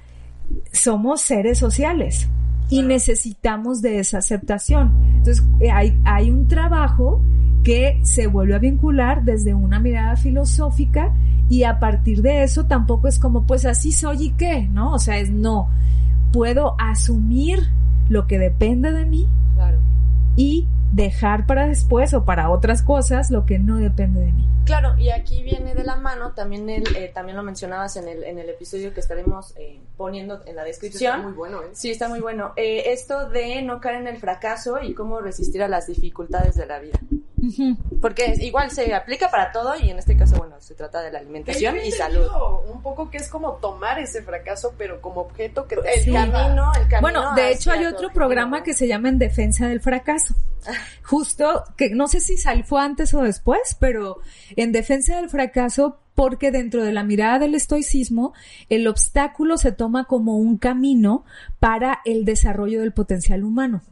somos 0.72 1.20
seres 1.22 1.58
sociales 1.58 2.28
y 2.70 2.82
necesitamos 2.82 3.82
de 3.82 3.98
esa 3.98 4.18
aceptación. 4.18 4.92
Entonces, 5.18 5.44
eh, 5.60 5.70
hay, 5.70 5.98
hay 6.04 6.30
un 6.30 6.48
trabajo 6.48 7.20
que 7.62 7.98
se 8.02 8.26
vuelve 8.26 8.54
a 8.54 8.58
vincular 8.58 9.24
desde 9.24 9.54
una 9.54 9.80
mirada 9.80 10.16
filosófica 10.16 11.12
y 11.48 11.64
a 11.64 11.78
partir 11.78 12.22
de 12.22 12.42
eso 12.42 12.64
tampoco 12.66 13.08
es 13.08 13.18
como, 13.18 13.46
pues 13.46 13.64
así 13.64 13.92
soy 13.92 14.26
y 14.26 14.30
qué, 14.30 14.68
¿no? 14.68 14.92
O 14.92 14.98
sea, 14.98 15.18
es 15.18 15.30
no, 15.30 15.68
puedo 16.32 16.74
asumir 16.78 17.60
lo 18.08 18.26
que 18.26 18.38
depende 18.38 18.92
de 18.92 19.06
mí 19.06 19.26
Claro. 19.54 19.78
y 20.36 20.66
dejar 20.94 21.46
para 21.46 21.66
después 21.66 22.14
o 22.14 22.24
para 22.24 22.50
otras 22.50 22.82
cosas 22.82 23.30
lo 23.30 23.46
que 23.46 23.58
no 23.58 23.78
depende 23.78 24.20
de 24.20 24.32
mí. 24.32 24.48
Claro, 24.64 24.96
y 24.96 25.10
aquí 25.10 25.42
viene 25.42 25.74
de 25.74 25.84
la 25.84 25.96
mano, 25.96 26.32
también 26.32 26.70
el, 26.70 26.84
eh, 26.96 27.10
también 27.12 27.36
lo 27.36 27.42
mencionabas 27.42 27.96
en 27.96 28.08
el, 28.08 28.24
en 28.24 28.38
el 28.38 28.48
episodio 28.48 28.94
que 28.94 29.00
estaremos 29.00 29.52
eh, 29.56 29.80
poniendo 29.96 30.40
en 30.46 30.56
la 30.56 30.64
descripción. 30.64 31.22
Muy 31.22 31.32
bueno, 31.32 31.62
¿eh? 31.62 31.70
Sí, 31.72 31.90
está 31.90 32.08
muy 32.08 32.20
bueno. 32.20 32.52
Eh, 32.56 32.84
esto 32.92 33.28
de 33.28 33.60
no 33.62 33.80
caer 33.80 33.96
en 33.96 34.06
el 34.06 34.16
fracaso 34.16 34.80
y 34.80 34.94
cómo 34.94 35.20
resistir 35.20 35.62
a 35.62 35.68
las 35.68 35.86
dificultades 35.86 36.54
de 36.54 36.66
la 36.66 36.78
vida. 36.78 36.98
Porque 38.00 38.34
igual 38.40 38.70
se 38.70 38.94
aplica 38.94 39.30
para 39.30 39.52
todo 39.52 39.74
y 39.76 39.90
en 39.90 39.98
este 39.98 40.16
caso, 40.16 40.36
bueno, 40.36 40.60
se 40.60 40.74
trata 40.74 41.00
de 41.02 41.10
la 41.10 41.18
alimentación 41.20 41.76
y 41.84 41.90
salud. 41.90 42.26
Un 42.68 42.82
poco 42.82 43.10
que 43.10 43.18
es 43.18 43.28
como 43.28 43.52
tomar 43.54 43.98
ese 43.98 44.22
fracaso, 44.22 44.74
pero 44.76 45.00
como 45.00 45.20
objeto 45.22 45.66
que 45.66 45.76
El 45.76 46.02
Sí. 46.02 46.12
camino, 46.12 46.72
el 46.74 46.88
camino. 46.88 47.00
Bueno, 47.00 47.34
de 47.34 47.52
hecho 47.52 47.70
hay 47.70 47.84
otro 47.86 48.10
programa 48.12 48.62
que 48.62 48.74
se 48.74 48.86
llama 48.88 49.08
En 49.08 49.18
Defensa 49.18 49.66
del 49.68 49.80
Fracaso. 49.80 50.34
Justo, 51.02 51.64
que 51.76 51.90
no 51.90 52.08
sé 52.08 52.20
si 52.20 52.36
sal, 52.36 52.64
fue 52.64 52.80
antes 52.80 53.12
o 53.14 53.22
después, 53.22 53.76
pero 53.78 54.18
en 54.56 54.72
Defensa 54.72 55.16
del 55.16 55.28
Fracaso, 55.28 55.98
porque 56.14 56.50
dentro 56.50 56.84
de 56.84 56.92
la 56.92 57.04
mirada 57.04 57.38
del 57.38 57.54
estoicismo, 57.54 58.32
el 58.68 58.86
obstáculo 58.86 59.56
se 59.58 59.72
toma 59.72 60.04
como 60.04 60.36
un 60.36 60.58
camino 60.58 61.24
para 61.58 62.00
el 62.04 62.24
desarrollo 62.24 62.80
del 62.80 62.92
potencial 62.92 63.44
humano. 63.44 63.82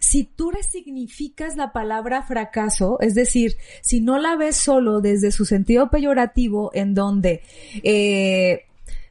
Si 0.00 0.24
tú 0.24 0.50
resignificas 0.50 1.56
la 1.56 1.72
palabra 1.72 2.22
fracaso, 2.22 2.98
es 3.00 3.14
decir, 3.14 3.56
si 3.80 4.00
no 4.00 4.18
la 4.18 4.36
ves 4.36 4.56
solo 4.56 5.00
desde 5.00 5.30
su 5.30 5.44
sentido 5.44 5.90
peyorativo, 5.90 6.70
en 6.74 6.94
donde 6.94 7.42
eh, 7.82 8.67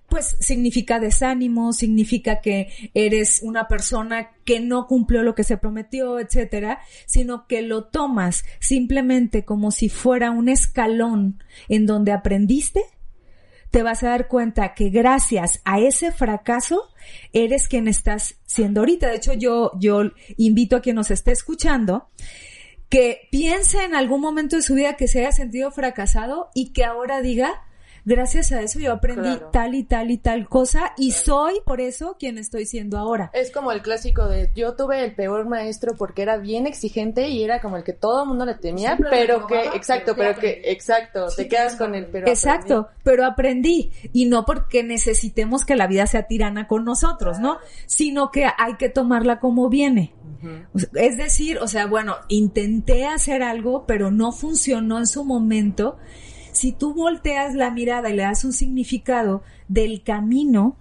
pues 0.09 0.37
significa 0.39 0.99
desánimo, 0.99 1.73
significa 1.73 2.39
que 2.41 2.69
eres 2.93 3.41
una 3.43 3.67
persona 3.67 4.31
que 4.45 4.59
no 4.59 4.87
cumplió 4.87 5.23
lo 5.23 5.35
que 5.35 5.43
se 5.43 5.57
prometió, 5.57 6.19
etcétera, 6.19 6.79
sino 7.05 7.47
que 7.47 7.61
lo 7.61 7.85
tomas 7.85 8.45
simplemente 8.59 9.43
como 9.43 9.71
si 9.71 9.89
fuera 9.89 10.31
un 10.31 10.49
escalón 10.49 11.43
en 11.67 11.85
donde 11.85 12.13
aprendiste, 12.13 12.83
te 13.69 13.83
vas 13.83 14.01
a 14.03 14.09
dar 14.09 14.27
cuenta 14.27 14.73
que 14.73 14.89
gracias 14.89 15.59
a 15.65 15.79
ese 15.79 16.11
fracaso 16.11 16.83
eres 17.33 17.67
quien 17.67 17.87
estás 17.87 18.35
siendo 18.45 18.79
ahorita. 18.79 19.09
De 19.09 19.17
hecho, 19.17 19.33
yo, 19.33 19.71
yo 19.79 20.03
invito 20.37 20.77
a 20.77 20.81
quien 20.81 20.95
nos 20.95 21.11
esté 21.11 21.31
escuchando 21.33 22.07
que 22.89 23.27
piense 23.29 23.83
en 23.83 23.93
algún 23.93 24.21
momento 24.21 24.55
de 24.55 24.61
su 24.61 24.73
vida 24.73 24.95
que 24.95 25.09
se 25.09 25.19
haya 25.19 25.33
sentido 25.33 25.71
fracasado 25.71 26.49
y 26.53 26.71
que 26.71 26.85
ahora 26.85 27.21
diga, 27.21 27.65
gracias 28.07 28.51
a 28.51 28.61
eso 28.61 28.79
yo 28.79 28.93
aprendí 28.93 29.21
Claro. 29.29 29.49
tal 29.51 29.75
y 29.75 29.83
tal 29.83 30.09
y 30.11 30.17
tal 30.17 30.47
cosa 30.47 30.93
y 30.97 31.11
soy 31.11 31.55
por 31.65 31.81
eso 31.81 32.15
quien 32.17 32.37
estoy 32.37 32.65
siendo 32.65 32.97
ahora. 32.97 33.29
Es 33.33 33.51
como 33.51 33.71
el 33.71 33.81
clásico 33.81 34.25
de 34.27 34.49
yo 34.55 34.75
tuve 34.75 35.03
el 35.03 35.13
peor 35.13 35.47
maestro 35.47 35.93
porque 35.97 36.21
era 36.21 36.37
bien 36.37 36.65
exigente 36.67 37.27
y 37.29 37.43
era 37.43 37.59
como 37.61 37.77
el 37.77 37.83
que 37.83 37.93
todo 37.93 38.23
el 38.23 38.29
mundo 38.29 38.45
le 38.45 38.55
temía, 38.55 38.95
Siempre 38.95 39.09
pero 39.11 39.45
que, 39.45 39.59
exacto, 39.75 40.13
pero 40.15 40.29
pero 40.29 40.35
¿qué 40.35 40.41
que, 40.41 40.47
aprendí? 40.53 40.69
exacto, 40.71 41.29
Sí, 41.29 41.35
te 41.43 41.47
quedas 41.49 41.75
con 41.75 41.95
el 41.95 42.05
pero. 42.07 42.27
Exacto, 42.27 42.87
pero 43.03 43.25
aprendí 43.25 43.91
y 44.13 44.25
no 44.25 44.45
porque 44.45 44.83
necesitemos 44.83 45.65
que 45.65 45.75
la 45.75 45.87
vida 45.87 46.07
sea 46.07 46.23
tirana 46.23 46.67
con 46.67 46.85
nosotros, 46.85 47.39
¿no? 47.39 47.57
Sino 47.85 48.31
que 48.31 48.45
hay 48.45 48.75
que 48.79 48.89
tomarla 48.89 49.39
como 49.39 49.69
viene. 49.69 50.13
Es 50.93 51.17
decir, 51.17 51.57
o 51.59 51.67
sea, 51.67 51.87
bueno, 51.87 52.15
intenté 52.29 53.05
hacer 53.05 53.43
algo, 53.43 53.85
pero 53.87 54.11
no 54.11 54.31
funcionó 54.31 54.97
en 54.99 55.07
su 55.07 55.25
momento. 55.25 55.97
Si 56.57 56.71
tú 56.71 56.93
volteas 56.93 57.53
la 57.55 57.69
mirada 57.71 58.09
y 58.09 58.15
le 58.15 58.23
das 58.23 58.43
un 58.43 58.53
significado 58.53 59.43
del 59.67 60.03
camino, 60.03 60.75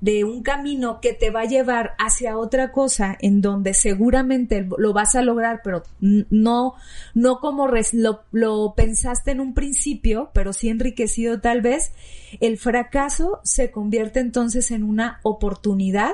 de 0.00 0.24
un 0.24 0.42
camino 0.42 1.00
que 1.00 1.12
te 1.12 1.30
va 1.30 1.42
a 1.42 1.44
llevar 1.44 1.92
hacia 2.00 2.36
otra 2.36 2.72
cosa 2.72 3.16
en 3.20 3.40
donde 3.40 3.74
seguramente 3.74 4.68
lo 4.76 4.92
vas 4.92 5.14
a 5.14 5.22
lograr, 5.22 5.60
pero 5.62 5.84
no, 6.00 6.74
no 7.14 7.38
como 7.38 7.68
res- 7.68 7.94
lo, 7.94 8.22
lo 8.32 8.74
pensaste 8.76 9.30
en 9.30 9.38
un 9.40 9.54
principio, 9.54 10.30
pero 10.34 10.52
sí 10.52 10.68
enriquecido 10.68 11.40
tal 11.40 11.60
vez, 11.60 11.92
el 12.40 12.58
fracaso 12.58 13.38
se 13.44 13.70
convierte 13.70 14.18
entonces 14.18 14.72
en 14.72 14.82
una 14.82 15.20
oportunidad 15.22 16.10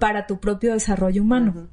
para 0.00 0.26
tu 0.26 0.38
propio 0.38 0.74
desarrollo 0.74 1.22
humano. 1.22 1.68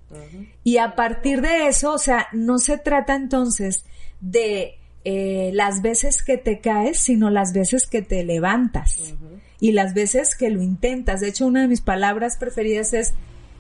Y 0.64 0.78
a 0.78 0.96
partir 0.96 1.42
de 1.42 1.68
eso, 1.68 1.92
o 1.94 1.98
sea, 1.98 2.28
no 2.34 2.60
se 2.60 2.78
trata 2.78 3.14
entonces 3.16 3.84
de 4.22 4.76
eh, 5.06 5.52
las 5.54 5.82
veces 5.82 6.22
que 6.24 6.38
te 6.38 6.60
caes, 6.60 6.98
sino 6.98 7.30
las 7.30 7.54
veces 7.54 7.88
que 7.88 8.02
te 8.02 8.24
levantas 8.24 9.16
y 9.60 9.72
las 9.72 9.94
veces 9.94 10.36
que 10.36 10.50
lo 10.50 10.62
intentas. 10.62 11.22
De 11.22 11.30
hecho, 11.30 11.46
una 11.48 11.62
de 11.62 11.68
mis 11.68 11.82
palabras 11.82 12.38
preferidas 12.38 12.94
es 12.94 13.14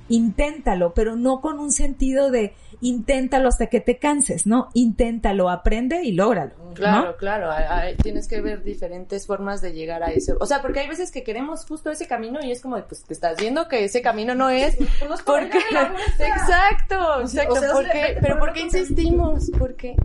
inténtalo, 0.07 0.93
pero 0.93 1.15
no 1.15 1.41
con 1.41 1.59
un 1.59 1.71
sentido 1.71 2.29
de 2.29 2.53
inténtalo 2.81 3.47
hasta 3.49 3.67
que 3.67 3.79
te 3.79 3.97
canses, 3.97 4.45
¿no? 4.45 4.69
Inténtalo, 4.75 5.49
aprende 5.49 6.03
y 6.03 6.11
lógralo. 6.11 6.53
¿no? 6.59 6.73
Claro, 6.75 7.15
claro, 7.17 7.49
hay- 7.51 7.95
tienes 7.95 8.27
que 8.27 8.41
ver 8.41 8.61
diferentes 8.63 9.25
formas 9.25 9.61
de 9.61 9.71
llegar 9.73 10.03
a 10.03 10.07
ese. 10.11 10.33
O 10.39 10.45
sea, 10.45 10.61
porque 10.61 10.81
hay 10.81 10.87
veces 10.89 11.09
que 11.09 11.23
queremos 11.23 11.65
justo 11.65 11.89
ese 11.89 12.05
camino 12.05 12.39
y 12.43 12.51
es 12.51 12.61
como, 12.61 12.75
de, 12.75 12.83
pues 12.83 13.03
te 13.03 13.13
estás 13.13 13.37
viendo 13.37 13.67
que 13.67 13.85
ese 13.85 14.01
camino 14.01 14.35
no 14.35 14.49
es. 14.49 14.75
Pues 14.75 15.21
por 15.23 15.41
Porque, 15.41 15.57
exacto, 16.19 17.21
exacto. 17.21 17.23
o 17.23 17.27
sea, 17.27 17.71
¿por 17.71 17.85
de 17.85 17.91
qué? 17.91 17.97
repente, 18.01 18.19
Pero 18.21 18.33
por 18.39 18.47
¿por 18.49 18.53
qué 18.53 18.61
insistimos? 18.61 19.49
¿Por 19.57 19.75
qué? 19.75 19.95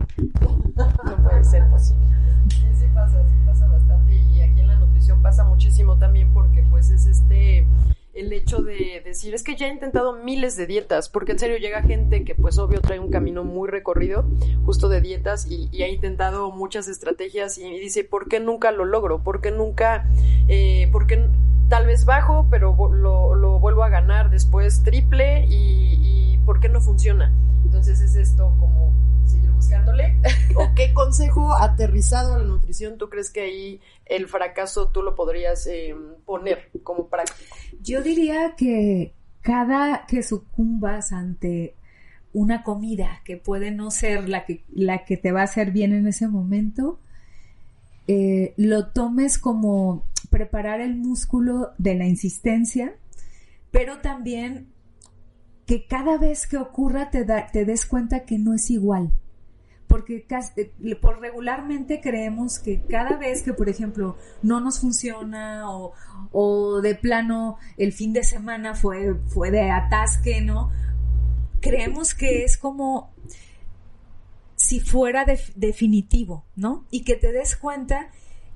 No 1.05 1.17
puede 1.23 1.45
ser 1.45 1.69
posible. 1.69 2.07
Sí, 2.49 2.67
sí 2.75 2.87
pasa, 2.95 3.23
sí 3.29 3.35
pasa 3.47 3.67
bastante 3.67 4.15
y 4.15 4.41
aquí 4.41 4.61
en 4.61 4.69
la 4.69 4.77
nutrición 4.77 5.21
pasa 5.23 5.45
muchísimo 5.45 5.97
también 5.99 6.33
porque 6.33 6.63
pues 6.71 6.91
es 6.91 7.07
este 7.07 7.67
el 8.13 8.33
hecho 8.33 8.59
de 8.59 9.01
decir 9.05 9.35
es 9.35 9.45
que 9.45 9.55
ya 9.57 9.67
he 9.67 9.71
intentado 9.71 10.13
miles 10.13 10.57
de 10.57 10.67
dietas 10.67 11.09
porque 11.09 11.33
en 11.33 11.39
serio 11.39 11.59
llega 11.59 11.83
gente 11.83 12.25
que 12.25 12.35
pues 12.35 12.59
obvio 12.59 12.81
trae 12.81 12.99
un 12.99 13.11
camino 13.11 13.45
muy 13.45 13.69
recorrido 13.69 14.25
justo 14.67 14.89
de 14.89 15.01
dietas 15.01 15.47
y, 15.47 15.83
ha 15.83 15.89
intentado 15.89 16.51
muchas 16.51 16.89
estrategias 16.89 17.57
y, 17.59 17.71
dice 17.79 18.03
¿por 18.03 18.29
qué 18.29 18.41
nunca 18.41 18.73
lo 18.73 18.85
logro? 18.85 19.23
¿por 19.23 19.41
qué 19.41 19.53
nunca? 19.53 20.09
Eh, 20.49 20.89
¿por 20.91 21.07
qué 21.07 21.29
tal 21.69 21.87
vez 21.87 22.05
bajo 22.05 22.47
pero 22.51 22.75
lo 22.93 23.59
vuelvo 23.61 23.85
a 23.85 23.89
ganar 23.91 24.31
después 24.31 24.83
triple 24.83 25.47
y, 25.47 26.33
y 26.35 26.39
¿por 26.45 26.59
qué 26.59 26.69
no 26.69 26.81
funciona? 26.81 27.33
entonces 27.65 28.01
es 28.01 28.17
esto 28.17 28.53
como 28.59 28.93
seguir 29.31 29.51
buscándole 29.51 30.17
¿O 30.57 30.75
qué 30.75 30.93
consejo 30.93 31.55
aterrizado 31.55 32.35
a 32.35 32.39
la 32.39 32.45
nutrición 32.45 32.99
tú 32.99 33.09
crees 33.09 33.31
que 33.31 33.41
ahí 33.41 33.81
el 34.07 34.27
fracaso 34.29 34.89
tú 34.89 35.03
lo 35.03 35.15
podrías 35.15 35.67
eh, 35.67 35.95
poner 36.25 36.71
como 36.83 37.09
práctico? 37.09 37.57
Yo 37.83 38.03
diría 38.03 38.55
que 38.57 39.15
cada 39.41 40.07
que 40.07 40.23
sucumbas 40.23 41.13
ante 41.13 41.75
una 42.33 42.63
comida 42.63 43.21
que 43.25 43.37
puede 43.37 43.71
no 43.71 43.91
ser 43.91 44.29
la 44.29 44.45
que, 44.45 44.65
la 44.73 45.05
que 45.05 45.17
te 45.17 45.33
va 45.33 45.41
a 45.41 45.45
hacer 45.45 45.73
bien 45.73 45.93
en 45.93 46.07
ese 46.07 46.29
momento, 46.29 46.99
eh, 48.07 48.55
lo 48.57 48.89
tomes 48.89 49.39
como 49.39 50.05
preparar 50.31 50.81
el 50.81 50.97
músculo 50.97 51.73
de 51.79 51.95
la 51.95 52.07
insistencia, 52.07 52.95
pero 53.71 53.99
también 53.99 54.69
que 55.71 55.87
cada 55.87 56.19
vez 56.19 56.49
que 56.49 56.57
ocurra 56.57 57.11
te, 57.11 57.25
da- 57.25 57.47
te 57.47 57.65
des 57.65 57.87
cuenta 57.87 58.25
que 58.25 58.39
no 58.41 58.55
es 58.55 58.71
igual. 58.73 59.13
Porque 59.87 60.27
eh, 60.57 60.97
por 60.97 61.21
regularmente 61.21 62.01
creemos 62.01 62.59
que 62.59 62.83
cada 62.89 63.17
vez 63.17 63.43
que, 63.45 63.53
por 63.53 63.69
ejemplo, 63.69 64.17
no 64.43 64.59
nos 64.59 64.81
funciona 64.81 65.71
o, 65.71 65.93
o 66.33 66.81
de 66.81 66.97
plano 66.97 67.57
el 67.77 67.93
fin 67.93 68.13
de 68.13 68.25
semana 68.25 68.75
fue, 68.75 69.15
fue 69.29 69.53
de 69.53 69.71
atasque, 69.71 70.41
¿no? 70.41 70.73
Creemos 71.61 72.15
que 72.15 72.43
es 72.43 72.57
como 72.59 73.13
si 74.57 74.81
fuera 74.81 75.25
def- 75.25 75.55
definitivo, 75.55 76.47
¿no? 76.57 76.85
Y 76.91 77.05
que 77.05 77.15
te 77.15 77.31
des 77.31 77.55
cuenta 77.55 78.09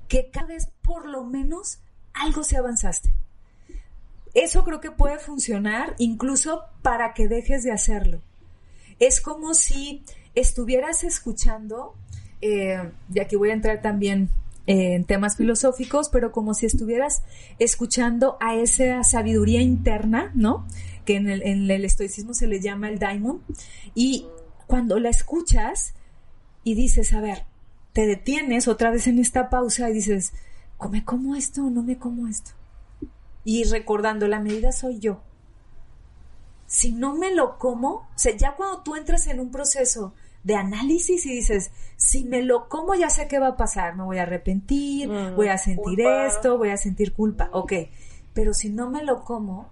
que 0.09 0.29
cada 0.31 0.47
vez 0.47 0.67
por 0.81 1.07
lo 1.07 1.23
menos 1.23 1.79
algo 2.13 2.43
se 2.43 2.57
avanzaste. 2.57 3.13
Eso 4.35 4.65
creo 4.65 4.81
que 4.81 4.91
puede 4.91 5.17
funcionar 5.17 5.95
incluso 5.97 6.63
para 6.81 7.13
que 7.13 7.27
dejes 7.29 7.63
de 7.63 7.71
hacerlo. 7.71 8.21
Es 8.99 9.21
como 9.21 9.53
si 9.53 10.03
estuvieras 10.35 11.05
escuchando, 11.05 11.95
eh, 12.41 12.91
y 13.13 13.19
aquí 13.21 13.37
voy 13.37 13.51
a 13.51 13.53
entrar 13.53 13.81
también 13.81 14.29
eh, 14.67 14.95
en 14.95 15.05
temas 15.05 15.37
filosóficos, 15.37 16.09
pero 16.09 16.33
como 16.33 16.53
si 16.53 16.65
estuvieras 16.65 17.23
escuchando 17.59 18.37
a 18.41 18.55
esa 18.55 19.03
sabiduría 19.05 19.61
interna, 19.61 20.31
¿no? 20.35 20.67
Que 21.05 21.15
en 21.15 21.29
el, 21.29 21.41
en 21.43 21.71
el 21.71 21.85
estoicismo 21.85 22.33
se 22.33 22.47
le 22.47 22.59
llama 22.59 22.89
el 22.89 22.99
daimon, 22.99 23.41
y 23.93 24.27
cuando 24.67 24.99
la 24.99 25.09
escuchas 25.09 25.93
y 26.65 26.75
dices, 26.75 27.13
a 27.13 27.21
ver, 27.21 27.43
te 27.93 28.05
detienes 28.05 28.67
otra 28.67 28.91
vez 28.91 29.07
en 29.07 29.19
esta 29.19 29.49
pausa 29.49 29.89
y 29.89 29.93
dices, 29.93 30.33
¿me 30.91 31.05
como 31.05 31.35
esto 31.35 31.65
o 31.65 31.69
no 31.69 31.83
me 31.83 31.97
como 31.97 32.27
esto? 32.27 32.51
Y 33.45 33.63
recordando, 33.63 34.27
la 34.27 34.39
medida 34.41 34.71
soy 34.73 34.99
yo. 34.99 35.21
Si 36.67 36.91
no 36.91 37.15
me 37.15 37.33
lo 37.33 37.57
como, 37.57 37.89
o 37.89 38.07
sea, 38.15 38.35
ya 38.35 38.55
cuando 38.55 38.81
tú 38.81 38.95
entras 38.95 39.27
en 39.27 39.39
un 39.39 39.51
proceso 39.51 40.13
de 40.43 40.55
análisis 40.55 41.25
y 41.25 41.33
dices, 41.33 41.71
si 41.95 42.23
me 42.25 42.41
lo 42.41 42.67
como 42.67 42.93
ya 42.95 43.09
sé 43.09 43.27
qué 43.27 43.39
va 43.39 43.49
a 43.49 43.55
pasar, 43.57 43.95
me 43.95 44.03
voy 44.03 44.17
a 44.17 44.23
arrepentir, 44.23 45.09
Mm, 45.09 45.35
voy 45.35 45.47
a 45.47 45.57
sentir 45.57 45.83
culpa. 46.03 46.25
esto, 46.25 46.57
voy 46.57 46.69
a 46.69 46.77
sentir 46.77 47.13
culpa, 47.13 47.49
ok, 47.53 47.73
pero 48.33 48.53
si 48.53 48.69
no 48.69 48.89
me 48.89 49.03
lo 49.03 49.23
como, 49.23 49.69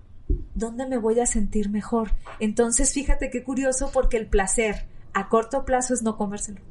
¿dónde 0.55 0.87
me 0.87 0.97
voy 0.97 1.19
a 1.19 1.25
sentir 1.25 1.69
mejor? 1.69 2.11
Entonces, 2.39 2.93
fíjate 2.93 3.29
qué 3.29 3.43
curioso 3.43 3.89
porque 3.93 4.17
el 4.17 4.27
placer 4.27 4.85
a 5.13 5.29
corto 5.29 5.65
plazo 5.65 5.93
es 5.93 6.01
no 6.03 6.15
comérselo, 6.17 6.61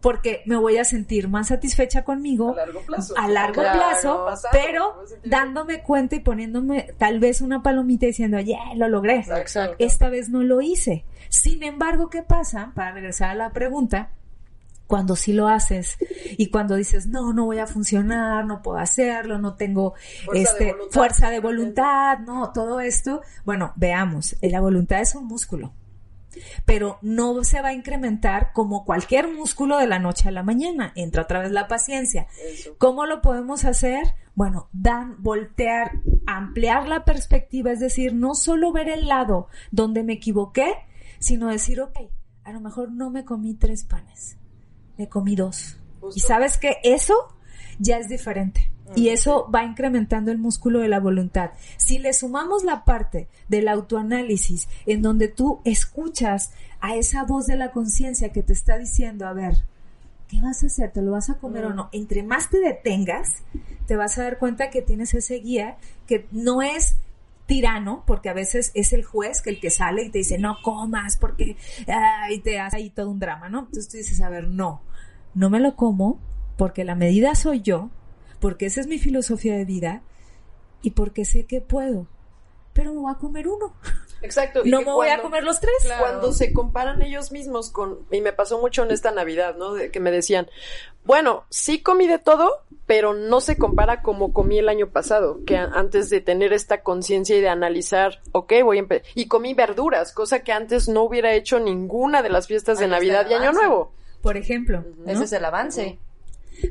porque 0.00 0.42
me 0.46 0.56
voy 0.56 0.76
a 0.76 0.84
sentir 0.84 1.28
más 1.28 1.48
satisfecha 1.48 2.04
conmigo 2.04 2.52
A 2.52 2.56
largo 2.56 2.80
plazo. 2.82 3.14
a 3.16 3.28
largo 3.28 3.62
Claro, 3.62 3.78
plazo, 3.78 4.24
pasado, 4.26 4.52
pero 4.52 4.94
dándome 5.24 5.82
cuenta 5.82 6.16
y 6.16 6.20
poniéndome 6.20 6.88
tal 6.98 7.18
vez 7.20 7.40
una 7.40 7.62
palomita 7.62 8.06
diciendo, 8.06 8.38
yeah, 8.40 8.74
lo 8.76 8.88
logré. 8.88 9.18
Exacto. 9.20 9.76
Esta 9.78 10.08
vez 10.08 10.28
no 10.28 10.42
lo 10.42 10.60
hice. 10.60 11.04
Sin 11.28 11.62
embargo, 11.62 12.08
¿qué 12.10 12.22
pasa? 12.22 12.72
Para 12.74 12.92
regresar 12.92 13.30
a 13.30 13.34
la 13.34 13.50
pregunta, 13.50 14.10
cuando 14.86 15.16
sí 15.16 15.32
lo 15.32 15.48
haces 15.48 15.96
y 16.38 16.48
cuando 16.50 16.76
dices, 16.76 17.06
no, 17.08 17.32
no 17.32 17.44
voy 17.46 17.58
a 17.58 17.66
funcionar, 17.66 18.44
no 18.44 18.62
puedo 18.62 18.78
hacerlo, 18.78 19.38
no 19.38 19.54
tengo 19.54 19.94
Fuerza 20.24 20.32
de 20.32 20.42
este, 20.42 20.72
voluntad. 20.72 20.94
fuerza 21.00 21.30
de 21.30 21.40
voluntad, 21.40 22.18
no, 22.20 22.52
todo 22.52 22.78
esto. 22.78 23.20
Bueno, 23.44 23.72
veamos, 23.74 24.36
la 24.42 24.60
voluntad 24.60 25.00
es 25.00 25.14
un 25.16 25.26
músculo 25.26 25.72
pero 26.64 26.98
no 27.02 27.44
se 27.44 27.60
va 27.62 27.68
a 27.68 27.74
incrementar 27.74 28.52
como 28.52 28.84
cualquier 28.84 29.32
músculo 29.32 29.78
de 29.78 29.86
la 29.86 29.98
noche 29.98 30.28
a 30.28 30.32
la 30.32 30.42
mañana. 30.42 30.92
Entra 30.94 31.22
otra 31.22 31.40
vez 31.40 31.50
la 31.52 31.68
paciencia. 31.68 32.26
Eso. 32.44 32.76
¿Cómo 32.78 33.06
lo 33.06 33.22
podemos 33.22 33.64
hacer? 33.64 34.14
Bueno, 34.34 34.68
dan, 34.72 35.22
voltear, 35.22 35.92
ampliar 36.26 36.88
la 36.88 37.04
perspectiva, 37.04 37.72
es 37.72 37.80
decir, 37.80 38.12
no 38.14 38.34
solo 38.34 38.72
ver 38.72 38.88
el 38.88 39.06
lado 39.08 39.48
donde 39.70 40.02
me 40.02 40.14
equivoqué, 40.14 40.74
sino 41.18 41.48
decir, 41.48 41.80
ok, 41.80 41.96
a 42.44 42.52
lo 42.52 42.60
mejor 42.60 42.92
no 42.92 43.10
me 43.10 43.24
comí 43.24 43.54
tres 43.54 43.84
panes, 43.84 44.36
me 44.98 45.08
comí 45.08 45.36
dos. 45.36 45.78
Justo. 46.00 46.18
Y 46.18 46.20
sabes 46.20 46.58
que 46.58 46.76
eso 46.82 47.14
ya 47.78 47.96
es 47.98 48.08
diferente. 48.08 48.70
Y 48.94 49.08
eso 49.08 49.50
va 49.52 49.64
incrementando 49.64 50.30
el 50.30 50.38
músculo 50.38 50.78
de 50.78 50.88
la 50.88 51.00
voluntad. 51.00 51.50
Si 51.76 51.98
le 51.98 52.12
sumamos 52.12 52.64
la 52.64 52.84
parte 52.84 53.28
del 53.48 53.68
autoanálisis 53.68 54.68
en 54.86 55.02
donde 55.02 55.28
tú 55.28 55.60
escuchas 55.64 56.52
a 56.80 56.94
esa 56.94 57.24
voz 57.24 57.46
de 57.46 57.56
la 57.56 57.72
conciencia 57.72 58.30
que 58.30 58.42
te 58.42 58.52
está 58.52 58.78
diciendo, 58.78 59.26
a 59.26 59.32
ver, 59.32 59.54
¿qué 60.28 60.40
vas 60.40 60.62
a 60.62 60.66
hacer? 60.66 60.92
¿Te 60.92 61.02
lo 61.02 61.12
vas 61.12 61.30
a 61.30 61.38
comer 61.38 61.64
o 61.66 61.74
no? 61.74 61.88
Entre 61.92 62.22
más 62.22 62.48
te 62.48 62.60
detengas, 62.60 63.42
te 63.86 63.96
vas 63.96 64.18
a 64.18 64.22
dar 64.22 64.38
cuenta 64.38 64.70
que 64.70 64.82
tienes 64.82 65.14
ese 65.14 65.36
guía 65.36 65.76
que 66.06 66.26
no 66.30 66.62
es 66.62 66.96
tirano, 67.46 68.02
porque 68.06 68.28
a 68.28 68.34
veces 68.34 68.72
es 68.74 68.92
el 68.92 69.04
juez 69.04 69.40
que 69.40 69.50
el 69.50 69.60
que 69.60 69.70
sale 69.70 70.02
y 70.02 70.10
te 70.10 70.18
dice, 70.18 70.38
no 70.38 70.56
comas, 70.62 71.16
porque, 71.16 71.56
ah, 71.88 72.30
y 72.30 72.40
te 72.40 72.58
hace 72.58 72.76
ahí 72.76 72.90
todo 72.90 73.10
un 73.10 73.20
drama, 73.20 73.48
¿no? 73.48 73.60
Entonces 73.60 73.88
tú 73.88 73.96
dices, 73.96 74.20
a 74.20 74.28
ver, 74.28 74.48
no, 74.48 74.82
no 75.34 75.48
me 75.48 75.60
lo 75.60 75.76
como, 75.76 76.18
porque 76.56 76.84
la 76.84 76.96
medida 76.96 77.34
soy 77.36 77.62
yo, 77.62 77.90
porque 78.40 78.66
esa 78.66 78.80
es 78.80 78.86
mi 78.86 78.98
filosofía 78.98 79.56
de 79.56 79.64
vida 79.64 80.02
y 80.82 80.90
porque 80.90 81.24
sé 81.24 81.46
que 81.46 81.60
puedo, 81.60 82.06
pero 82.72 82.92
me 82.92 83.00
voy 83.00 83.12
a 83.12 83.18
comer 83.18 83.48
uno. 83.48 83.74
Exacto. 84.22 84.62
y 84.64 84.70
No 84.70 84.78
me 84.80 84.84
voy 84.92 85.08
a 85.08 85.20
comer 85.20 85.44
los 85.44 85.60
tres. 85.60 85.74
Cuando 85.98 86.32
se 86.32 86.52
comparan 86.52 87.02
ellos 87.02 87.32
mismos 87.32 87.70
con, 87.70 88.00
y 88.10 88.20
me 88.20 88.32
pasó 88.32 88.58
mucho 88.60 88.82
en 88.82 88.90
esta 88.90 89.10
Navidad, 89.10 89.56
¿no? 89.56 89.74
De 89.74 89.90
que 89.90 90.00
me 90.00 90.10
decían, 90.10 90.48
bueno, 91.04 91.44
sí 91.50 91.80
comí 91.82 92.06
de 92.08 92.18
todo, 92.18 92.50
pero 92.86 93.12
no 93.14 93.40
se 93.40 93.56
compara 93.58 94.02
como 94.02 94.32
comí 94.32 94.58
el 94.58 94.68
año 94.68 94.88
pasado, 94.90 95.40
que 95.46 95.56
a- 95.56 95.64
antes 95.74 96.08
de 96.10 96.20
tener 96.20 96.52
esta 96.52 96.82
conciencia 96.82 97.36
y 97.36 97.40
de 97.40 97.48
analizar, 97.48 98.20
ok, 98.32 98.52
voy 98.64 98.78
a 98.78 98.80
empezar, 98.80 99.06
y 99.14 99.28
comí 99.28 99.54
verduras, 99.54 100.12
cosa 100.12 100.40
que 100.42 100.52
antes 100.52 100.88
no 100.88 101.02
hubiera 101.02 101.34
hecho 101.34 101.60
ninguna 101.60 102.22
de 102.22 102.30
las 102.30 102.46
fiestas 102.46 102.78
de 102.78 102.88
Navidad 102.88 103.26
y 103.30 103.34
Año. 103.34 103.52
Nuevo. 103.52 103.92
Por 104.22 104.36
ejemplo. 104.36 104.82
¿no? 104.98 105.10
Ese 105.12 105.24
es 105.24 105.32
el 105.32 105.44
avance. 105.44 105.98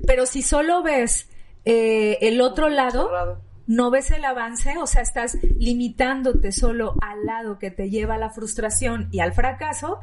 Pero 0.08 0.26
si 0.26 0.42
solo 0.42 0.82
ves 0.84 1.30
eh, 1.66 2.18
el 2.22 2.42
otro 2.42 2.70
lado, 2.70 3.08
Cerrado. 3.08 3.42
no 3.68 3.90
ves 3.92 4.12
el 4.12 4.24
avance, 4.24 4.78
o 4.78 4.88
sea, 4.88 5.02
estás 5.02 5.38
limitándote 5.58 6.52
solo 6.52 6.96
al 7.02 7.26
lado 7.26 7.58
que 7.60 7.72
te 7.72 7.90
lleva 7.90 8.16
a 8.16 8.18
la 8.20 8.30
frustración 8.30 9.10
y 9.12 9.20
al 9.20 9.34
fracaso, 9.34 10.00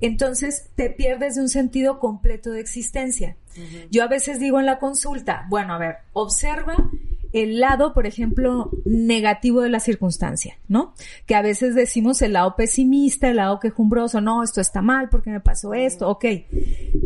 entonces 0.00 0.70
te 0.74 0.90
pierdes 0.90 1.36
de 1.36 1.42
un 1.42 1.48
sentido 1.48 2.00
completo 2.00 2.50
de 2.50 2.60
existencia. 2.60 3.36
Yo 3.90 4.02
a 4.02 4.08
veces 4.08 4.40
digo 4.40 4.58
en 4.58 4.66
la 4.66 4.80
consulta, 4.80 5.46
bueno, 5.48 5.74
a 5.74 5.78
ver, 5.78 5.98
observa 6.12 6.74
el 7.34 7.58
lado, 7.58 7.92
por 7.94 8.06
ejemplo, 8.06 8.70
negativo 8.84 9.60
de 9.60 9.68
la 9.68 9.80
circunstancia, 9.80 10.56
¿no? 10.68 10.94
Que 11.26 11.34
a 11.34 11.42
veces 11.42 11.74
decimos 11.74 12.22
el 12.22 12.34
lado 12.34 12.54
pesimista, 12.54 13.28
el 13.28 13.36
lado 13.36 13.58
quejumbroso, 13.58 14.20
no, 14.20 14.44
esto 14.44 14.60
está 14.60 14.82
mal 14.82 15.08
porque 15.08 15.30
me 15.30 15.40
pasó 15.40 15.74
esto, 15.74 16.08
ok. 16.08 16.24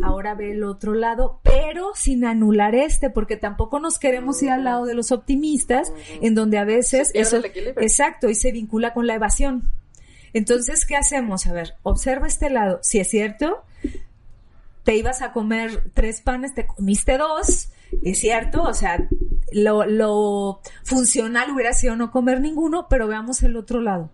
Ahora 0.03 0.35
ve 0.35 0.53
el 0.53 0.65
otro 0.65 0.93
lado, 0.93 1.41
pero 1.43 1.93
sin 1.95 2.27
anular 2.27 2.75
este, 2.75 3.09
porque 3.09 3.39
tampoco 3.39 3.81
nos 3.81 3.99
queremos 3.99 4.43
ir 4.43 4.51
al 4.51 4.65
lado 4.65 4.85
de 4.85 4.93
los 4.93 5.13
optimistas, 5.13 5.95
en 6.21 6.35
donde 6.35 6.59
a 6.59 6.65
veces 6.65 7.11
eso, 7.15 7.39
el 7.39 7.47
equilibrio. 7.47 7.83
exacto, 7.83 8.29
y 8.29 8.35
se 8.35 8.53
vincula 8.53 8.93
con 8.93 9.07
la 9.07 9.15
evasión. 9.15 9.73
Entonces, 10.35 10.85
¿qué 10.85 10.95
hacemos? 10.95 11.47
A 11.47 11.55
ver, 11.55 11.75
observa 11.83 12.27
este 12.27 12.51
lado. 12.51 12.81
Si 12.83 13.01
es 13.01 13.09
cierto, 13.09 13.65
te 14.85 14.95
ibas 14.95 15.23
a 15.23 15.33
comer 15.33 15.85
tres 15.95 16.21
panes, 16.21 16.55
te 16.55 16.67
comiste 16.67 17.17
dos, 17.17 17.71
es 18.03 18.19
cierto, 18.19 18.63
o 18.63 18.75
sea, 18.75 19.09
lo, 19.53 19.85
lo 19.87 20.61
funcional 20.85 21.51
hubiera 21.51 21.73
sido 21.73 21.97
no 21.97 22.11
comer 22.11 22.41
ninguno, 22.41 22.87
pero 22.89 23.07
veamos 23.07 23.43
el 23.43 23.57
otro 23.57 23.81
lado. 23.81 24.11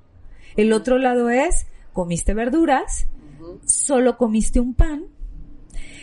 El 0.57 0.72
otro 0.72 0.99
lado 0.99 1.30
es, 1.30 1.66
comiste 1.93 2.35
verduras, 2.35 3.07
solo 3.66 4.16
comiste 4.16 4.61
un 4.61 4.74
pan, 4.74 5.07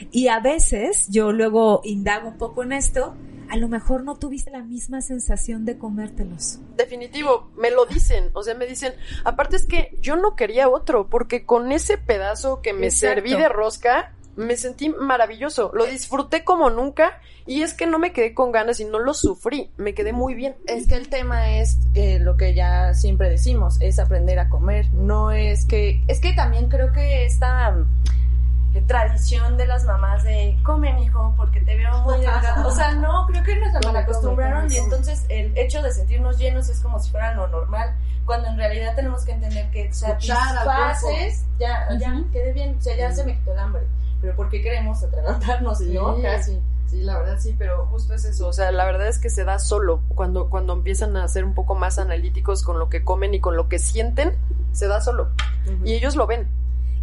y 0.09 0.27
a 0.27 0.39
veces, 0.39 1.07
yo 1.09 1.31
luego 1.31 1.81
indago 1.83 2.29
un 2.29 2.37
poco 2.37 2.63
en 2.63 2.73
esto, 2.73 3.15
a 3.49 3.57
lo 3.57 3.67
mejor 3.67 4.03
no 4.03 4.15
tuviste 4.15 4.49
la 4.49 4.63
misma 4.63 5.01
sensación 5.01 5.65
de 5.65 5.77
comértelos. 5.77 6.59
Definitivo, 6.77 7.51
me 7.57 7.69
lo 7.69 7.85
dicen, 7.85 8.31
o 8.33 8.43
sea, 8.43 8.55
me 8.55 8.65
dicen, 8.65 8.93
aparte 9.23 9.57
es 9.57 9.67
que 9.67 9.97
yo 10.01 10.15
no 10.15 10.35
quería 10.35 10.69
otro, 10.69 11.09
porque 11.09 11.45
con 11.45 11.71
ese 11.71 11.97
pedazo 11.97 12.61
que 12.61 12.73
me 12.73 12.87
Exacto. 12.87 13.15
serví 13.15 13.35
de 13.35 13.49
rosca, 13.49 14.15
me 14.35 14.55
sentí 14.57 14.89
maravilloso, 14.89 15.71
lo 15.73 15.85
disfruté 15.85 16.43
como 16.43 16.69
nunca, 16.69 17.19
y 17.45 17.63
es 17.63 17.73
que 17.73 17.87
no 17.87 17.99
me 17.99 18.13
quedé 18.13 18.33
con 18.33 18.51
ganas 18.51 18.79
y 18.79 18.85
no 18.85 18.99
lo 18.99 19.13
sufrí, 19.13 19.71
me 19.77 19.93
quedé 19.93 20.13
muy 20.13 20.33
bien. 20.33 20.55
Es 20.67 20.87
que 20.87 20.95
el 20.95 21.09
tema 21.09 21.57
es 21.57 21.77
eh, 21.93 22.19
lo 22.19 22.37
que 22.37 22.53
ya 22.53 22.93
siempre 22.93 23.29
decimos, 23.29 23.77
es 23.81 23.99
aprender 23.99 24.39
a 24.39 24.49
comer. 24.49 24.93
No 24.93 25.31
es 25.31 25.65
que, 25.65 26.03
es 26.07 26.19
que 26.19 26.33
también 26.33 26.69
creo 26.69 26.91
que 26.91 27.25
esta 27.25 27.71
mm, 27.71 27.87
eh, 28.75 28.83
tradición 28.87 29.57
de 29.57 29.67
las 29.67 29.83
mamás 29.83 30.23
de 30.23 30.57
come 30.63 30.93
mijo 30.93 31.33
porque 31.35 31.59
te 31.61 31.75
veo 31.75 32.01
muy 32.03 32.19
delgado. 32.21 32.67
O 32.67 32.71
sea, 32.71 32.93
no, 32.93 33.25
creo 33.27 33.43
que 33.43 33.57
nos 33.57 33.75
acostumbraron 33.75 34.63
come, 34.63 34.75
y 34.75 34.77
entonces 34.77 35.25
el 35.29 35.57
hecho 35.57 35.81
de 35.81 35.91
sentirnos 35.91 36.37
llenos 36.37 36.69
es 36.69 36.79
como 36.79 36.99
si 36.99 37.11
fuera 37.11 37.33
lo 37.33 37.47
normal, 37.47 37.95
cuando 38.25 38.47
en 38.47 38.57
realidad 38.57 38.95
tenemos 38.95 39.25
que 39.25 39.31
entender 39.33 39.69
que 39.71 39.91
satisfaces, 39.91 41.43
ya, 41.59 41.87
ya, 41.99 42.13
Ujú. 42.13 42.31
quedé 42.31 42.53
bien, 42.53 42.77
o 42.77 42.81
sea, 42.81 42.95
ya 42.95 43.11
se 43.11 43.25
me 43.25 43.37
quitó 43.37 43.51
el 43.53 43.59
hambre. 43.59 43.81
Pero 44.21 44.35
¿por 44.35 44.49
qué 44.49 44.61
queremos 44.61 45.03
atragantarnos? 45.03 45.81
¿no? 45.81 46.15
Sí. 46.15 46.21
Casi. 46.21 46.59
Sí, 46.91 47.01
la 47.03 47.19
verdad 47.19 47.39
sí, 47.39 47.55
pero 47.57 47.85
justo 47.85 48.13
es 48.13 48.25
eso, 48.25 48.49
o 48.49 48.51
sea, 48.53 48.69
la 48.73 48.83
verdad 48.83 49.07
es 49.07 49.17
que 49.17 49.29
se 49.29 49.45
da 49.45 49.59
solo, 49.59 50.01
cuando, 50.13 50.49
cuando 50.49 50.73
empiezan 50.73 51.15
a 51.15 51.25
ser 51.29 51.45
un 51.45 51.53
poco 51.53 51.73
más 51.73 51.97
analíticos 51.99 52.63
con 52.63 52.79
lo 52.79 52.89
que 52.89 53.05
comen 53.05 53.33
y 53.33 53.39
con 53.39 53.55
lo 53.55 53.69
que 53.69 53.79
sienten, 53.79 54.33
se 54.73 54.89
da 54.89 54.99
solo, 54.99 55.29
y 55.85 55.93
ellos 55.93 56.17
lo 56.17 56.27
ven. 56.27 56.49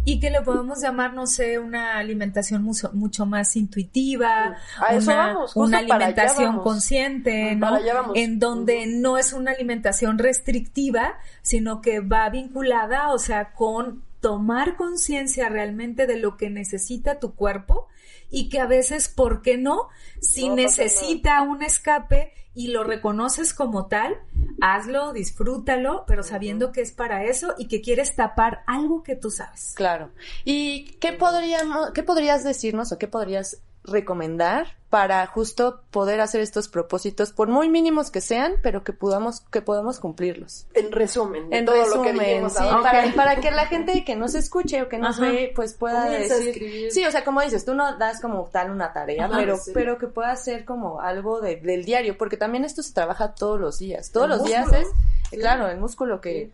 Y 0.05 0.19
que 0.19 0.29
le 0.29 0.41
podemos 0.41 0.79
llamar, 0.81 1.13
no 1.15 1.25
sé, 1.25 1.57
una 1.57 1.97
alimentación 1.97 2.63
mucho, 2.63 2.91
mucho 2.93 3.25
más 3.25 3.55
intuitiva, 3.55 4.55
A 4.79 4.93
eso 4.93 5.11
una, 5.11 5.33
vamos, 5.33 5.55
una 5.55 5.79
alimentación 5.79 6.49
vamos. 6.49 6.63
consciente, 6.63 7.55
¿no? 7.55 7.75
En 8.13 8.37
donde 8.37 8.85
no 8.85 9.17
es 9.17 9.33
una 9.33 9.51
alimentación 9.51 10.19
restrictiva, 10.19 11.15
sino 11.41 11.81
que 11.81 11.99
va 11.99 12.29
vinculada, 12.29 13.11
o 13.11 13.17
sea, 13.17 13.53
con 13.53 14.03
tomar 14.19 14.75
conciencia 14.75 15.49
realmente 15.49 16.07
de 16.07 16.17
lo 16.17 16.37
que 16.37 16.49
necesita 16.49 17.19
tu 17.19 17.35
cuerpo 17.35 17.87
y 18.29 18.49
que 18.49 18.59
a 18.59 18.65
veces, 18.65 19.09
¿por 19.09 19.41
qué 19.41 19.57
no? 19.57 19.89
Si 20.21 20.49
No 20.49 20.55
necesita 20.55 21.41
un 21.41 21.63
escape 21.63 22.33
y 22.53 22.67
lo 22.67 22.83
reconoces 22.83 23.53
como 23.53 23.87
tal, 23.87 24.17
hazlo, 24.61 25.13
disfrútalo, 25.13 26.03
pero 26.07 26.23
sabiendo 26.23 26.71
que 26.71 26.81
es 26.81 26.91
para 26.91 27.23
eso 27.23 27.55
y 27.57 27.67
que 27.67 27.81
quieres 27.81 28.15
tapar 28.15 28.63
algo 28.67 29.03
que 29.03 29.15
tú 29.15 29.31
sabes. 29.31 29.73
Claro. 29.75 30.11
¿Y 30.43 30.91
qué 30.99 31.13
podríamos, 31.13 31.91
qué 31.91 32.03
podrías 32.03 32.43
decirnos 32.43 32.91
o 32.91 32.97
qué 32.97 33.07
podrías 33.07 33.61
recomendar 33.83 34.77
para 34.89 35.25
justo 35.27 35.81
poder 35.91 36.19
hacer 36.19 36.41
estos 36.41 36.67
propósitos, 36.67 37.31
por 37.31 37.47
muy 37.47 37.69
mínimos 37.69 38.09
que 38.09 38.21
sean, 38.21 38.53
pero 38.63 38.83
que 38.83 38.91
podamos, 38.91 39.41
que 39.51 39.61
podamos 39.61 39.99
cumplirlos? 39.99 40.65
En 40.73 40.91
resumen, 40.91 41.51
En 41.53 41.65
todo 41.65 41.75
resumen, 41.75 42.15
lo 42.15 42.19
que 42.23 42.25
dijimos 42.27 42.53
sí, 42.53 42.63
ahora. 42.63 42.81
para, 42.81 43.13
para 43.13 43.35
que 43.39 43.51
la 43.51 43.67
gente 43.67 44.03
que 44.03 44.15
nos 44.15 44.33
escuche 44.33 44.81
o 44.81 44.89
que 44.89 44.97
nos 44.97 45.17
Ajá. 45.19 45.29
ve, 45.29 45.51
pues 45.55 45.73
pueda 45.75 46.05
decir. 46.09 46.49
escribir. 46.49 46.91
Sí, 46.91 47.05
o 47.05 47.11
sea, 47.11 47.23
como 47.23 47.41
dices, 47.41 47.65
tú 47.65 47.75
no 47.75 47.97
das 47.97 48.19
como 48.19 48.43
tal 48.51 48.71
una 48.71 48.91
tarea, 48.91 49.25
Ajá, 49.25 49.37
pero, 49.37 49.57
sí. 49.57 49.71
pero 49.75 49.99
que 49.99 50.07
pueda 50.07 50.35
ser 50.35 50.65
como 50.65 51.01
algo 51.01 51.39
de- 51.39 51.57
del 51.57 51.85
diario, 51.85 52.17
porque 52.17 52.37
también 52.37 52.65
esto 52.65 52.81
se 52.81 52.91
trabaja 52.93 53.35
todos 53.35 53.59
los 53.59 53.77
días. 53.77 54.11
Todos 54.11 54.25
El 54.25 54.37
los 54.37 54.43
días 54.45 54.73
es, 54.73 54.87
Sí. 55.29 55.37
claro, 55.37 55.67
el 55.67 55.79
músculo 55.79 56.19
que 56.19 56.49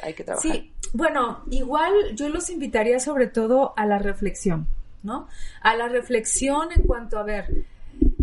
hay 0.00 0.14
que 0.14 0.22
trabajar. 0.22 0.52
Sí, 0.52 0.72
bueno, 0.92 1.42
igual 1.50 1.92
yo 2.14 2.28
los 2.28 2.48
invitaría 2.50 3.00
sobre 3.00 3.26
todo 3.26 3.74
a 3.76 3.84
la 3.86 3.98
reflexión, 3.98 4.68
¿no? 5.02 5.28
A 5.60 5.76
la 5.76 5.88
reflexión 5.88 6.68
en 6.74 6.82
cuanto 6.82 7.18
a 7.18 7.22
ver, 7.22 7.64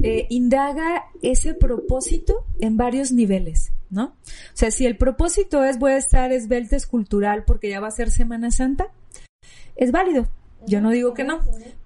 eh, 0.04 0.28
indaga 0.30 1.06
ese 1.22 1.54
propósito 1.54 2.46
en 2.60 2.78
varios 2.78 3.12
niveles, 3.12 3.72
¿no? 3.90 4.06
O 4.06 4.54
sea, 4.54 4.72
si 4.72 4.86
el 4.86 4.98
propósito 4.98 5.64
es 5.64 5.80
voy 5.80 5.94
a 5.94 5.98
estar 5.98 6.32
esbelta 6.32 6.76
escultural 6.76 7.44
porque 7.46 7.70
ya 7.70 7.80
va 7.80 7.88
a 7.88 7.92
ser 7.92 8.12
Semana 8.12 8.52
Santa, 8.52 8.88
es 9.76 9.92
válido. 9.92 10.28
Yo 10.66 10.82
no 10.82 10.90
digo 10.90 11.14
que 11.14 11.24
no, 11.24 11.40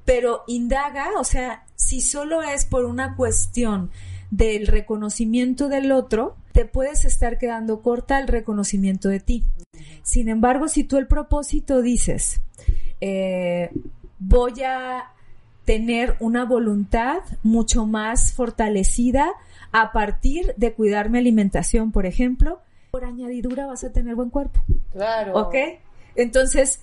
pero 0.05 0.43
indaga, 0.47 1.09
o 1.19 1.23
sea, 1.23 1.65
si 1.75 2.01
solo 2.01 2.41
es 2.41 2.65
por 2.65 2.85
una 2.85 3.15
cuestión 3.15 3.91
del 4.31 4.67
reconocimiento 4.67 5.67
del 5.67 5.91
otro, 5.91 6.35
te 6.53 6.65
puedes 6.65 7.05
estar 7.05 7.37
quedando 7.37 7.81
corta 7.81 8.17
al 8.17 8.27
reconocimiento 8.27 9.09
de 9.09 9.19
ti. 9.19 9.43
Sin 10.03 10.29
embargo, 10.29 10.67
si 10.67 10.83
tú 10.83 10.97
el 10.97 11.07
propósito 11.07 11.81
dices, 11.81 12.41
eh, 13.01 13.69
voy 14.21 14.63
a 14.63 15.11
tener 15.65 16.15
una 16.19 16.45
voluntad 16.45 17.19
mucho 17.43 17.85
más 17.85 18.33
fortalecida 18.33 19.31
a 19.71 19.91
partir 19.91 20.53
de 20.57 20.73
cuidar 20.73 21.09
mi 21.09 21.19
alimentación, 21.19 21.91
por 21.91 22.05
ejemplo, 22.05 22.59
por 22.91 23.05
añadidura 23.05 23.67
vas 23.67 23.83
a 23.83 23.91
tener 23.91 24.15
buen 24.15 24.29
cuerpo. 24.29 24.59
Claro. 24.91 25.33
¿Ok? 25.35 25.55
Entonces, 26.15 26.81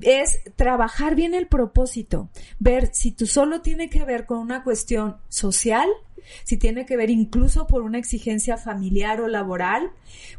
es 0.00 0.40
trabajar 0.56 1.14
bien 1.14 1.34
el 1.34 1.46
propósito, 1.46 2.30
ver 2.58 2.90
si 2.92 3.12
tú 3.12 3.26
solo 3.26 3.60
tiene 3.60 3.90
que 3.90 4.04
ver 4.04 4.26
con 4.26 4.38
una 4.38 4.64
cuestión 4.64 5.16
social, 5.28 5.88
si 6.44 6.56
tiene 6.56 6.86
que 6.86 6.96
ver 6.96 7.10
incluso 7.10 7.66
por 7.66 7.82
una 7.82 7.98
exigencia 7.98 8.56
familiar 8.56 9.20
o 9.20 9.28
laboral. 9.28 9.90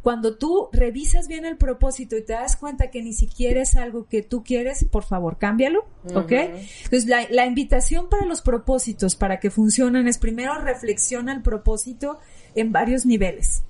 Cuando 0.02 0.38
tú 0.38 0.70
revisas 0.72 1.28
bien 1.28 1.46
el 1.46 1.58
propósito 1.58 2.16
y 2.16 2.24
te 2.24 2.34
das 2.34 2.56
cuenta 2.56 2.90
que 2.90 3.02
ni 3.02 3.14
siquiera 3.14 3.62
es 3.62 3.76
algo 3.76 4.08
que 4.08 4.24
tú 4.24 4.44
quieres, 4.44 4.86
por 4.86 5.04
favor, 5.04 5.38
cámbialo, 5.38 5.86
¿ok? 6.16 6.32
Entonces, 6.32 7.06
la, 7.06 7.28
la 7.30 7.46
invitación 7.46 8.10
para 8.10 8.26
los 8.26 8.42
propósitos, 8.42 9.16
para 9.16 9.40
que 9.40 9.52
funcionen, 9.52 10.08
es 10.08 10.18
primero 10.18 10.56
reflexiona 10.60 11.34
el 11.34 11.42
propósito 11.42 12.18
en 12.56 12.72
varios 12.72 13.06
niveles. 13.06 13.64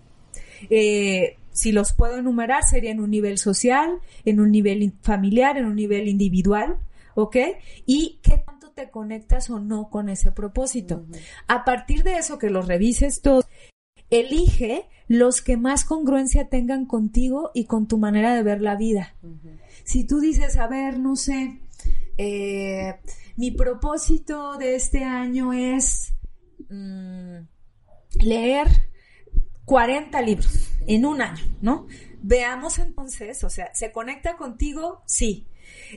Eh, 0.70 1.38
si 1.54 1.72
los 1.72 1.94
puedo 1.94 2.18
enumerar, 2.18 2.64
sería 2.64 2.92
en 2.92 3.00
un 3.00 3.12
nivel 3.12 3.38
social, 3.38 4.00
en 4.26 4.40
un 4.40 4.52
nivel 4.52 4.94
familiar, 5.02 5.58
en 5.58 5.66
un 5.66 5.76
nivel 5.76 6.08
individual, 6.08 6.78
¿ok? 7.16 7.38
Y 7.86 8.20
qué 8.22 8.40
tanto 8.40 8.72
te 8.72 8.90
conectas 8.90 9.50
o 9.50 9.60
no 9.60 9.90
con 9.90 10.10
ese 10.10 10.32
propósito. 10.32 11.06
A 11.48 11.64
partir 11.64 12.04
de 12.04 12.18
eso, 12.18 12.38
que 12.38 12.50
los 12.50 12.68
revises 12.68 13.22
todos, 13.22 13.46
elige 14.10 14.86
los 15.08 15.42
que 15.42 15.58
más 15.58 15.86
congruencia 15.86 16.50
tengan 16.50 16.86
contigo 16.86 17.52
y 17.54 17.66
con 17.66 17.88
tu 17.88 17.98
manera 17.98 18.36
de 18.36 18.44
ver 18.44 18.62
la 18.62 18.76
vida. 18.76 19.16
Si 19.84 20.06
tú 20.06 20.20
dices, 20.20 20.58
a 20.58 20.68
ver, 20.68 21.00
no 21.00 21.16
sé, 21.16 21.60
eh, 22.18 22.96
mi 23.36 23.52
propósito 23.52 24.58
de 24.58 24.76
este 24.76 25.04
año 25.04 25.54
es 25.54 26.14
mm, 26.70 27.38
leer 28.22 28.68
40 29.66 30.22
libros 30.22 30.70
en 30.88 31.06
un 31.06 31.22
año, 31.22 31.44
¿no? 31.62 31.88
Veamos 32.22 32.80
entonces, 32.80 33.44
o 33.44 33.50
sea, 33.50 33.74
¿se 33.74 33.92
conecta 33.92 34.36
contigo? 34.38 35.02
Sí. 35.06 35.48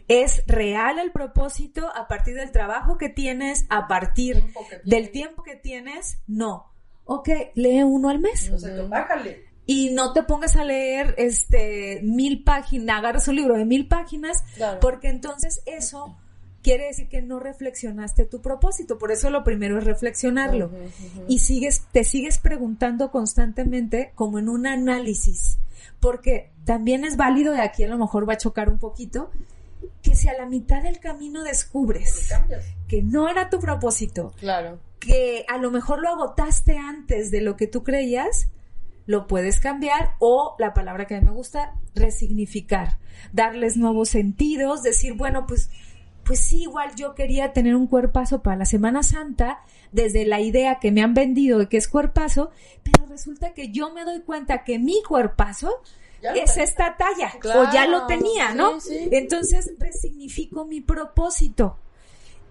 ¿Es 0.09 0.43
real 0.47 0.99
el 0.99 1.11
propósito 1.13 1.89
a 1.95 2.09
partir 2.09 2.35
del 2.35 2.51
trabajo 2.53 2.99
que 2.99 3.09
tienes, 3.09 3.67
a 3.69 3.89
partir 3.89 4.45
del 4.85 5.11
tiempo 5.11 5.43
que 5.43 5.57
tienes? 5.57 6.19
No. 6.27 6.73
Ok, 7.05 7.29
lee 7.55 7.83
uno 7.83 8.09
al 8.09 8.19
mes. 8.21 8.51
O 8.51 8.59
sea, 8.59 8.83
bájale. 8.85 9.45
Y 9.67 9.91
no 9.91 10.13
te 10.13 10.23
pongas 10.23 10.55
a 10.57 10.65
leer 10.65 11.15
este 11.19 12.01
mil 12.03 12.45
páginas, 12.45 12.99
agarras 12.99 13.27
un 13.29 13.37
libro 13.37 13.57
de 13.57 13.65
mil 13.65 13.89
páginas, 13.89 14.43
Claro. 14.55 14.79
porque 14.81 15.09
entonces 15.09 15.63
eso 15.67 16.17
quiere 16.67 16.87
decir 16.89 17.07
que 17.09 17.23
no 17.23 17.39
reflexionaste 17.39 18.25
tu 18.25 18.43
propósito. 18.43 18.99
Por 18.99 19.13
eso 19.13 19.31
lo 19.31 19.45
primero 19.45 19.79
es 19.79 19.85
reflexionarlo. 19.85 20.73
Y 21.29 21.39
sigues, 21.39 21.85
te 21.93 22.03
sigues 22.03 22.39
preguntando 22.39 23.13
constantemente 23.13 24.11
como 24.17 24.41
en 24.41 24.49
un 24.49 24.67
análisis. 24.67 25.59
Porque 26.01 26.51
también 26.65 27.05
es 27.05 27.17
válido, 27.17 27.55
y 27.55 27.61
aquí 27.61 27.85
a 27.85 27.89
lo 27.89 27.97
mejor 27.99 28.29
va 28.29 28.33
a 28.33 28.39
chocar 28.39 28.69
un 28.69 28.81
poquito, 28.81 29.31
que 30.03 30.17
si 30.17 30.27
a 30.27 30.37
la 30.37 30.47
mitad 30.47 30.83
del 30.83 30.99
camino 30.99 31.45
descubres 31.45 32.31
que 32.89 33.01
no 33.01 33.29
era 33.29 33.49
tu 33.49 33.61
propósito, 33.61 34.33
Claro. 34.41 34.81
que 34.99 35.45
a 35.47 35.59
lo 35.59 35.71
mejor 35.71 36.01
lo 36.01 36.09
agotaste 36.09 36.77
antes 36.79 37.31
de 37.31 37.43
lo 37.43 37.57
que 37.57 37.69
tú 37.69 37.85
creías, 37.85 38.49
lo 39.07 39.29
puedes 39.29 39.61
cambiar 39.61 40.15
o 40.19 40.57
la 40.59 40.75
palabra 40.75 41.07
que 41.07 41.15
a 41.15 41.21
mí 41.21 41.27
me 41.27 41.31
gusta, 41.33 41.75
resignificar, 41.95 42.99
darles 43.33 43.77
nuevos 43.77 44.09
sentidos, 44.09 44.83
decir, 44.83 45.13
bueno, 45.13 45.47
pues 45.47 45.71
pues 46.27 46.41
sí, 46.41 46.63
igual 46.63 46.95
yo 46.97 47.15
quería 47.15 47.53
tener 47.53 47.77
un 47.77 47.87
cuerpazo 47.87 48.43
para 48.43 48.57
la 48.57 48.65
Semana 48.65 49.05
Santa 49.05 49.61
desde 49.93 50.27
la 50.27 50.41
idea 50.41 50.81
que 50.81 50.91
me 50.91 51.03
han 51.03 51.15
vendido 51.15 51.59
de 51.61 51.69
que 51.69 51.77
es 51.77 51.87
cuerpazo, 51.87 52.51
pero 52.83 53.07
resulta 53.07 53.55
que 53.55 53.71
yo 53.71 53.93
me 53.93 54.05
doy 54.05 54.21
cuenta 54.21 54.65
que 54.65 54.81
mi 54.81 55.03
cuerpazo 55.05 55.71
es 56.23 56.55
tenía. 56.55 56.65
esta 56.65 56.97
talla 56.97 57.33
Claro, 57.39 57.63
o 57.63 57.73
ya 57.73 57.87
lo 57.87 58.07
tenía, 58.07 58.55
¿no? 58.55 58.81
sí, 58.81 58.99
sí. 58.99 59.09
Entonces 59.13 59.73
resignifico 59.79 60.65
mi 60.65 60.81
propósito. 60.81 61.79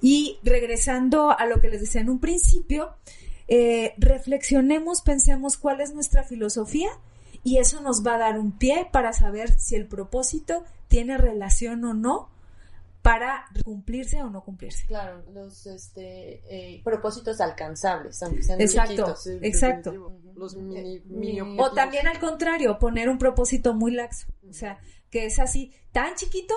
Y 0.02 0.40
regresando 0.44 1.32
a 1.38 1.46
lo 1.46 1.60
que 1.60 1.70
les 1.70 1.82
decía 1.82 2.02
en 2.02 2.10
un 2.10 2.20
principio, 2.20 2.96
eh, 3.48 3.94
reflexionemos, 3.98 5.02
pensemos 5.02 5.58
cuál 5.58 5.82
es 5.82 5.94
nuestra 5.94 6.24
filosofía 6.24 6.90
y 7.44 7.58
eso 7.58 7.82
nos 7.82 8.06
va 8.06 8.16
a 8.16 8.20
dar 8.20 8.40
un 8.40 8.52
pie 8.54 8.88
para 8.92 9.12
saber 9.14 9.60
si 9.60 9.76
el 9.76 9.88
propósito 9.88 10.64
tiene 10.88 11.18
relación 11.18 11.84
o 11.86 11.94
no 11.94 12.30
para 13.06 13.46
cumplirse 13.64 14.20
o 14.24 14.32
no 14.32 14.44
cumplirse. 14.44 14.84
Claro, 14.88 15.24
los 15.32 15.68
este, 15.68 16.42
eh, 16.50 16.82
propósitos 16.84 17.40
alcanzables, 17.40 18.22
aunque 18.24 18.42
sean 18.42 18.60
Exacto. 18.60 18.92
chiquitos. 18.94 19.28
Exacto. 19.44 20.12
Los 20.36 20.56
mini, 20.56 21.00
mini 21.06 21.40
O 21.60 21.72
también 21.72 22.08
al 22.08 22.20
contrario, 22.20 22.80
poner 22.80 23.08
un 23.08 23.20
propósito 23.20 23.76
muy 23.76 23.92
laxo. 23.92 24.26
O 24.50 24.54
sea, 24.54 24.80
que 25.12 25.28
es 25.28 25.38
así, 25.38 25.72
tan 25.92 26.16
chiquito 26.16 26.56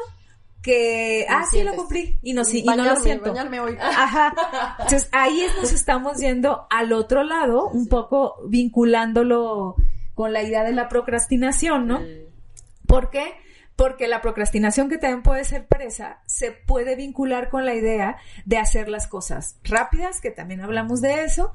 que, 0.62 1.26
ah, 1.28 1.44
sí, 1.50 1.62
lo 1.62 1.76
cumplí 1.76 2.18
y 2.22 2.32
no, 2.32 2.44
sí, 2.44 2.60
y 2.60 2.64
no 2.64 2.72
lo 2.72 2.78
Bañarme, 2.78 3.02
siento. 3.02 3.28
bañarme 3.28 3.60
hoy. 3.60 3.76
Ajá. 3.80 4.34
Entonces 4.80 5.08
ahí 5.12 5.42
es- 5.42 5.54
nos 5.56 5.72
estamos 5.72 6.16
yendo 6.18 6.66
al 6.70 6.92
otro 6.94 7.24
lado, 7.24 7.68
un 7.68 7.88
poco 7.88 8.36
vinculándolo 8.48 9.76
con 10.14 10.32
la 10.32 10.42
idea 10.42 10.64
de 10.64 10.72
la 10.72 10.88
procrastinación, 10.88 11.86
¿no? 11.86 12.00
¿Por 12.86 13.10
qué? 13.10 13.34
Porque 13.78 14.08
la 14.08 14.20
procrastinación, 14.20 14.88
que 14.88 14.98
también 14.98 15.22
puede 15.22 15.44
ser 15.44 15.64
pereza, 15.68 16.18
se 16.26 16.50
puede 16.50 16.96
vincular 16.96 17.48
con 17.48 17.64
la 17.64 17.76
idea 17.76 18.16
de 18.44 18.58
hacer 18.58 18.88
las 18.88 19.06
cosas 19.06 19.56
rápidas, 19.62 20.20
que 20.20 20.32
también 20.32 20.60
hablamos 20.62 21.00
de 21.00 21.22
eso, 21.22 21.52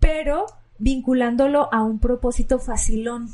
pero 0.00 0.46
vinculándolo 0.78 1.68
a 1.74 1.82
un 1.82 1.98
propósito 1.98 2.58
facilón. 2.58 3.28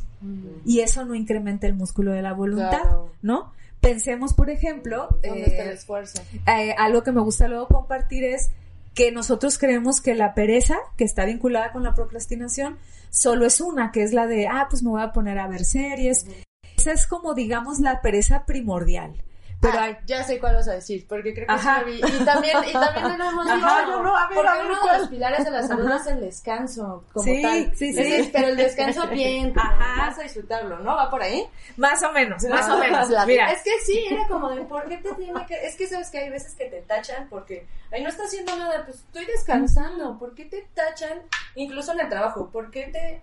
Y 0.65 0.81
eso 0.81 1.05
no 1.05 1.15
incrementa 1.15 1.69
el 1.69 1.75
músculo 1.75 2.11
de 2.11 2.23
la 2.23 2.33
voluntad, 2.33 2.83
Claro. 2.83 3.13
¿no? 3.23 3.53
Pensemos, 3.81 4.35
por 4.35 4.51
ejemplo, 4.51 5.09
¿Dónde 5.23 5.45
está 5.45 5.63
el 5.63 5.69
eh, 5.71 5.75
esfuerzo? 5.75 6.21
eh, 6.49 6.75
algo 6.77 7.05
que 7.05 7.13
me 7.13 7.21
gusta 7.21 7.47
luego 7.47 7.69
compartir 7.69 8.25
es 8.25 8.51
que 8.95 9.13
nosotros 9.13 9.57
creemos 9.57 10.01
que 10.01 10.17
la 10.17 10.35
pereza, 10.35 10.77
que 10.97 11.05
está 11.05 11.25
vinculada 11.27 11.71
con 11.71 11.85
la 11.85 11.95
procrastinación, 11.95 12.77
solo 13.11 13.47
es 13.47 13.61
una, 13.61 13.93
que 13.93 14.03
es 14.03 14.13
la 14.13 14.27
de, 14.27 14.49
ah, 14.49 14.67
pues 14.69 14.83
me 14.83 14.91
voy 14.91 15.03
a 15.03 15.13
poner 15.13 15.39
a 15.39 15.47
ver 15.47 15.65
series. 15.65 16.27
Esa 16.83 16.93
es 16.93 17.07
como, 17.07 17.35
digamos, 17.35 17.79
la 17.79 18.01
pereza 18.01 18.45
primordial. 18.45 19.15
Pero 19.61 19.79
Ah, 19.79 19.85
hay, 19.85 19.97
ya 20.07 20.25
sé 20.25 20.41
cuál 20.41 20.57
vas 20.57 20.67
a 20.67 20.73
decir, 20.73 21.07
porque 21.09 21.33
creo 21.33 21.47
que 21.47 21.53
sí 21.53 21.59
Ajá. 21.69 21.81
lo 21.83 21.87
vi. 21.87 22.01
Y 22.01 22.25
también, 22.25 22.57
y 22.69 22.73
también 22.73 23.17
lo 23.17 23.31
hemos 23.31 23.47
Ajá, 23.49 23.87
yo 23.87 24.03
no, 24.03 24.17
a 24.17 24.27
ver, 24.27 24.35
porque 24.35 24.49
a 24.51 24.55
ver, 24.55 24.67
uno 24.67 24.75
de 24.75 24.81
¿cuál? 24.81 24.99
los 24.99 25.09
pilares 25.09 25.45
de 25.45 25.51
la 25.53 25.63
salud 25.63 25.89
es 25.93 26.07
el 26.09 26.21
descanso, 26.21 27.05
como 27.13 27.25
Sí, 27.33 27.43
tal. 27.43 27.77
sí, 27.77 27.93
sí. 27.93 28.01
el- 28.13 28.31
pero 28.33 28.49
el 28.49 28.57
descanso 28.57 29.07
bien, 29.07 29.53
Ajá. 29.57 30.07
vas 30.09 30.19
a 30.19 30.23
disfrutarlo, 30.23 30.81
¿no? 30.81 30.97
¿Va 30.97 31.09
por 31.09 31.23
ahí? 31.23 31.47
más 31.77 32.03
o 32.03 32.11
menos, 32.11 32.43
más 32.43 32.69
o 32.69 32.77
menos. 32.79 33.09
Mira, 33.25 33.53
Es 33.53 33.63
que 33.63 33.71
sí, 33.87 34.05
era 34.11 34.27
como 34.27 34.51
de, 34.51 34.63
¿por 34.63 34.89
qué 34.89 34.97
te 34.97 35.15
tiene 35.15 35.47
que...? 35.47 35.65
Es 35.65 35.77
que 35.77 35.87
sabes 35.87 36.11
que 36.11 36.19
hay 36.19 36.31
veces 36.31 36.57
que 36.57 36.65
te 36.65 36.81
tachan 36.83 37.29
porque, 37.29 37.65
ay, 37.93 38.03
no 38.03 38.09
está 38.09 38.25
haciendo 38.25 38.57
nada, 38.57 38.85
pues 38.85 38.97
estoy 38.97 39.27
descansando. 39.27 40.19
¿Por 40.19 40.35
qué 40.35 40.47
te 40.47 40.67
tachan? 40.75 41.21
Incluso 41.55 41.93
en 41.93 42.01
el 42.01 42.09
trabajo, 42.09 42.51
¿por 42.51 42.73
qué 42.73 42.89
te... 42.89 43.23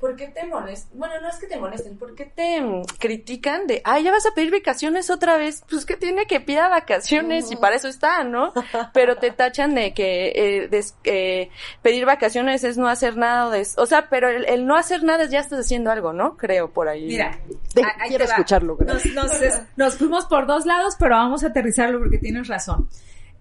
¿Por 0.00 0.14
qué 0.14 0.26
te 0.28 0.44
molestan? 0.46 0.98
Bueno, 0.98 1.14
no 1.22 1.28
es 1.30 1.36
que 1.36 1.46
te 1.46 1.58
molesten, 1.58 1.96
¿por 1.96 2.14
qué 2.14 2.26
te 2.26 2.60
mm, 2.60 2.82
critican 2.98 3.66
de, 3.66 3.80
ay, 3.82 4.04
ya 4.04 4.10
vas 4.10 4.26
a 4.26 4.32
pedir 4.34 4.52
vacaciones 4.52 5.08
otra 5.08 5.38
vez? 5.38 5.64
Pues 5.70 5.86
que 5.86 5.96
tiene 5.96 6.26
que 6.26 6.38
pida 6.40 6.68
vacaciones 6.68 7.50
y 7.50 7.56
para 7.56 7.76
eso 7.76 7.88
está, 7.88 8.22
¿no? 8.22 8.52
Pero 8.92 9.16
te 9.16 9.30
tachan 9.30 9.74
de 9.74 9.94
que 9.94 10.32
eh, 10.36 10.68
des- 10.68 10.94
eh, 11.04 11.48
pedir 11.80 12.04
vacaciones 12.04 12.62
es 12.62 12.76
no 12.76 12.88
hacer 12.88 13.16
nada, 13.16 13.46
o 13.46 13.50
des- 13.50 13.78
o 13.78 13.86
sea, 13.86 14.10
pero 14.10 14.28
el, 14.28 14.44
el 14.44 14.66
no 14.66 14.76
hacer 14.76 15.02
nada 15.02 15.24
es 15.24 15.30
ya 15.30 15.40
estás 15.40 15.60
haciendo 15.60 15.90
algo, 15.90 16.12
¿no? 16.12 16.36
Creo 16.36 16.70
por 16.70 16.88
ahí. 16.88 17.06
mira. 17.06 17.38
De- 17.74 17.82
ahí- 17.82 18.08
quiero 18.08 18.24
escucharlo. 18.24 18.76
Nos, 18.86 19.06
nos, 19.06 19.40
es- 19.40 19.62
nos 19.76 19.96
fuimos 19.96 20.26
por 20.26 20.46
dos 20.46 20.66
lados, 20.66 20.94
pero 20.98 21.14
vamos 21.16 21.42
a 21.42 21.46
aterrizarlo 21.46 21.98
porque 22.00 22.18
tienes 22.18 22.48
razón. 22.48 22.88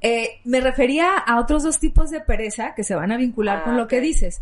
Eh, 0.01 0.39
me 0.45 0.61
refería 0.61 1.15
a 1.17 1.37
otros 1.39 1.63
dos 1.63 1.79
tipos 1.79 2.11
de 2.11 2.21
pereza 2.21 2.73
que 2.75 2.83
se 2.85 2.95
van 2.95 3.11
a 3.11 3.17
vincular 3.17 3.57
Ah, 3.59 3.63
con 3.65 3.75
lo 3.77 3.87
que 3.89 3.99
dices. 3.99 4.41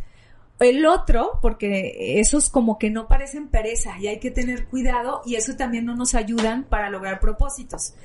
El 0.64 0.86
otro, 0.86 1.39
porque 1.41 2.20
esos 2.20 2.49
como 2.49 2.78
que 2.78 2.89
no 2.89 3.07
parecen 3.07 3.49
pereza 3.49 3.97
y 3.99 4.07
hay 4.07 4.20
que 4.20 4.32
tener 4.32 4.68
cuidado 4.68 5.22
y 5.26 5.36
eso 5.36 5.55
también 5.55 5.86
no 5.86 5.95
nos 5.95 6.16
ayudan 6.16 6.64
para 6.64 6.89
lograr 6.89 7.20
propósitos. 7.20 7.95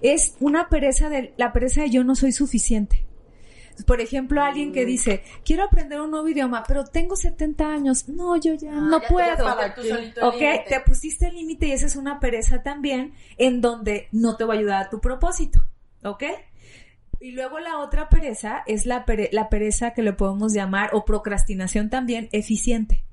Es 0.00 0.36
una 0.40 0.68
pereza 0.68 1.08
de 1.08 1.34
la 1.36 1.52
pereza 1.52 1.82
de 1.82 1.90
yo 1.90 2.04
no 2.04 2.14
soy 2.14 2.32
suficiente. 2.32 3.04
Por 3.86 4.00
ejemplo, 4.00 4.40
alguien 4.40 4.72
que 4.72 4.84
dice, 4.84 5.24
quiero 5.44 5.64
aprender 5.64 6.00
un 6.00 6.12
nuevo 6.12 6.28
idioma, 6.28 6.62
pero 6.66 6.84
tengo 6.84 7.16
70 7.16 7.66
años. 7.66 8.08
No, 8.08 8.36
yo 8.36 8.54
ya 8.54 8.70
no 8.70 8.96
Ah, 8.96 9.00
ya 9.00 9.08
te 9.08 9.12
puedo. 9.12 10.28
Ok, 10.28 10.68
te 10.68 10.80
pusiste 10.86 11.26
el 11.26 11.34
límite 11.34 11.66
y 11.66 11.72
esa 11.72 11.86
es 11.86 11.96
una 11.96 12.20
pereza 12.20 12.62
también 12.62 13.14
en 13.36 13.60
donde 13.60 14.08
no 14.12 14.36
te 14.36 14.44
va 14.44 14.54
a 14.54 14.56
ayudar 14.58 14.84
a 14.84 14.90
tu 14.90 15.00
propósito. 15.00 15.64
¿Ok? 16.04 16.22
Y 17.20 17.32
luego 17.32 17.58
la 17.58 17.78
otra 17.78 18.08
pereza 18.08 18.62
es 18.66 18.86
la, 18.86 19.06
pere- 19.06 19.30
la 19.32 19.48
pereza 19.48 19.92
que 19.92 20.02
le 20.02 20.12
podemos 20.12 20.52
llamar, 20.52 20.90
o 20.92 21.04
procrastinación 21.04 21.90
también, 21.90 22.28
eficiente. 22.32 23.04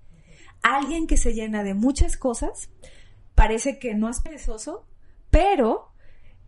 Alguien 0.61 1.07
que 1.07 1.17
se 1.17 1.33
llena 1.33 1.63
de 1.63 1.73
muchas 1.73 2.17
cosas, 2.17 2.69
parece 3.35 3.79
que 3.79 3.95
no 3.95 4.09
es 4.09 4.19
perezoso, 4.19 4.85
pero 5.29 5.91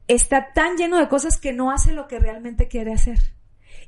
está 0.08 0.54
tan 0.54 0.76
lleno 0.78 0.97
de 0.97 1.08
cosas 1.08 1.39
que 1.39 1.54
no 1.54 1.72
hace 1.72 1.93
lo 1.93 2.08
que 2.08 2.20
realmente 2.20 2.68
quiere 2.68 2.93
hacer. 2.93 3.20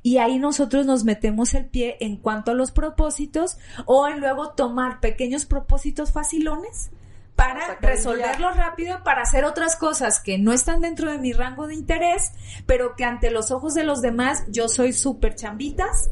Y 0.01 0.18
ahí 0.18 0.39
nosotros 0.39 0.86
nos 0.86 1.03
metemos 1.03 1.53
el 1.53 1.66
pie 1.66 1.97
en 1.99 2.18
cuanto 2.18 2.51
a 2.51 2.53
los 2.53 2.72
propósitos 2.72 3.57
o 3.86 4.07
en 4.07 4.20
luego 4.20 4.51
tomar 4.51 4.99
pequeños 4.99 5.45
propósitos 5.45 6.11
facilones 6.11 6.91
para 7.36 7.76
resolverlo 7.82 8.52
rápido, 8.52 9.04
para 9.04 9.22
hacer 9.24 9.44
otras 9.46 9.76
cosas 9.76 10.20
que 10.20 10.38
no 10.38 10.54
están 10.54 10.80
dentro 10.82 11.12
de 11.12 11.18
mi 11.18 11.34
rango 11.34 11.68
de 11.68 11.76
interés, 11.76 12.32
pero 12.66 12.96
que 12.96 13.04
ante 13.04 13.30
los 13.32 13.52
ojos 13.52 13.74
de 13.74 13.84
los 13.84 14.02
demás 14.02 14.44
yo 14.48 14.70
soy 14.70 14.94
súper 14.94 15.36
chambitas, 15.36 16.10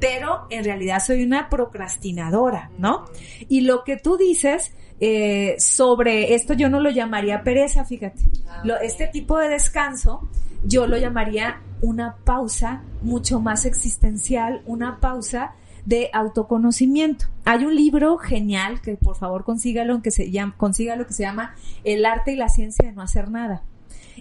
pero 0.00 0.46
en 0.50 0.64
realidad 0.64 0.98
soy 1.00 1.22
una 1.22 1.48
procrastinadora, 1.48 2.70
¿no? 2.78 3.04
Y 3.48 3.60
lo 3.62 3.84
que 3.84 3.96
tú 3.96 4.16
dices 4.16 4.72
eh, 5.00 5.56
sobre 5.58 6.34
esto 6.34 6.54
yo 6.54 6.68
no 6.68 6.80
lo 6.80 6.90
llamaría 6.90 7.42
pereza, 7.42 7.84
fíjate. 7.84 8.22
Lo- 8.64 8.78
este 8.80 9.06
tipo 9.06 9.38
de 9.38 9.48
descanso 9.48 10.28
yo 10.64 10.86
lo 10.86 10.96
llamaría 10.96 11.60
una 11.82 12.16
pausa 12.24 12.82
mucho 13.02 13.38
más 13.40 13.64
existencial, 13.64 14.62
una 14.66 14.98
pausa 15.00 15.52
de 15.84 16.10
autoconocimiento. 16.12 17.26
Hay 17.44 17.64
un 17.64 17.74
libro 17.74 18.16
genial 18.18 18.80
que 18.80 18.96
por 18.96 19.16
favor 19.16 19.44
consígalo, 19.44 20.02
que 20.02 20.10
se 20.10 20.30
llama, 20.30 20.54
consígalo 20.56 21.06
que 21.06 21.12
se 21.12 21.24
llama 21.24 21.54
El 21.84 22.06
arte 22.06 22.32
y 22.32 22.36
la 22.36 22.48
ciencia 22.48 22.88
de 22.88 22.94
no 22.94 23.02
hacer 23.02 23.30
nada 23.30 23.62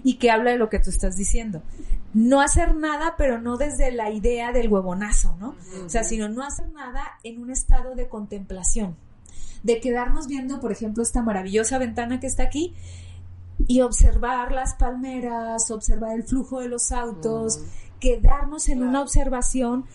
y 0.03 0.15
que 0.15 0.31
habla 0.31 0.51
de 0.51 0.57
lo 0.57 0.69
que 0.69 0.79
tú 0.79 0.89
estás 0.89 1.15
diciendo. 1.15 1.61
No 2.13 2.41
hacer 2.41 2.75
nada, 2.75 3.15
pero 3.17 3.41
no 3.41 3.57
desde 3.57 3.91
la 3.91 4.11
idea 4.11 4.51
del 4.51 4.71
huevonazo, 4.71 5.35
¿no? 5.39 5.55
O 5.85 5.89
sea, 5.89 6.03
sino 6.03 6.29
no 6.29 6.43
hacer 6.43 6.69
nada 6.71 7.01
en 7.23 7.41
un 7.41 7.49
estado 7.51 7.95
de 7.95 8.07
contemplación, 8.07 8.95
de 9.63 9.79
quedarnos 9.79 10.27
viendo, 10.27 10.59
por 10.59 10.71
ejemplo, 10.71 11.01
esta 11.01 11.21
maravillosa 11.21 11.77
ventana 11.77 12.19
que 12.19 12.27
está 12.27 12.43
aquí 12.43 12.75
y 13.67 13.81
observar 13.81 14.51
las 14.51 14.75
palmeras, 14.75 15.71
observar 15.71 16.15
el 16.15 16.23
flujo 16.23 16.59
de 16.59 16.69
los 16.69 16.91
autos, 16.91 17.59
quedarnos 17.99 18.67
en 18.69 18.83
una 18.83 19.01
observación 19.01 19.85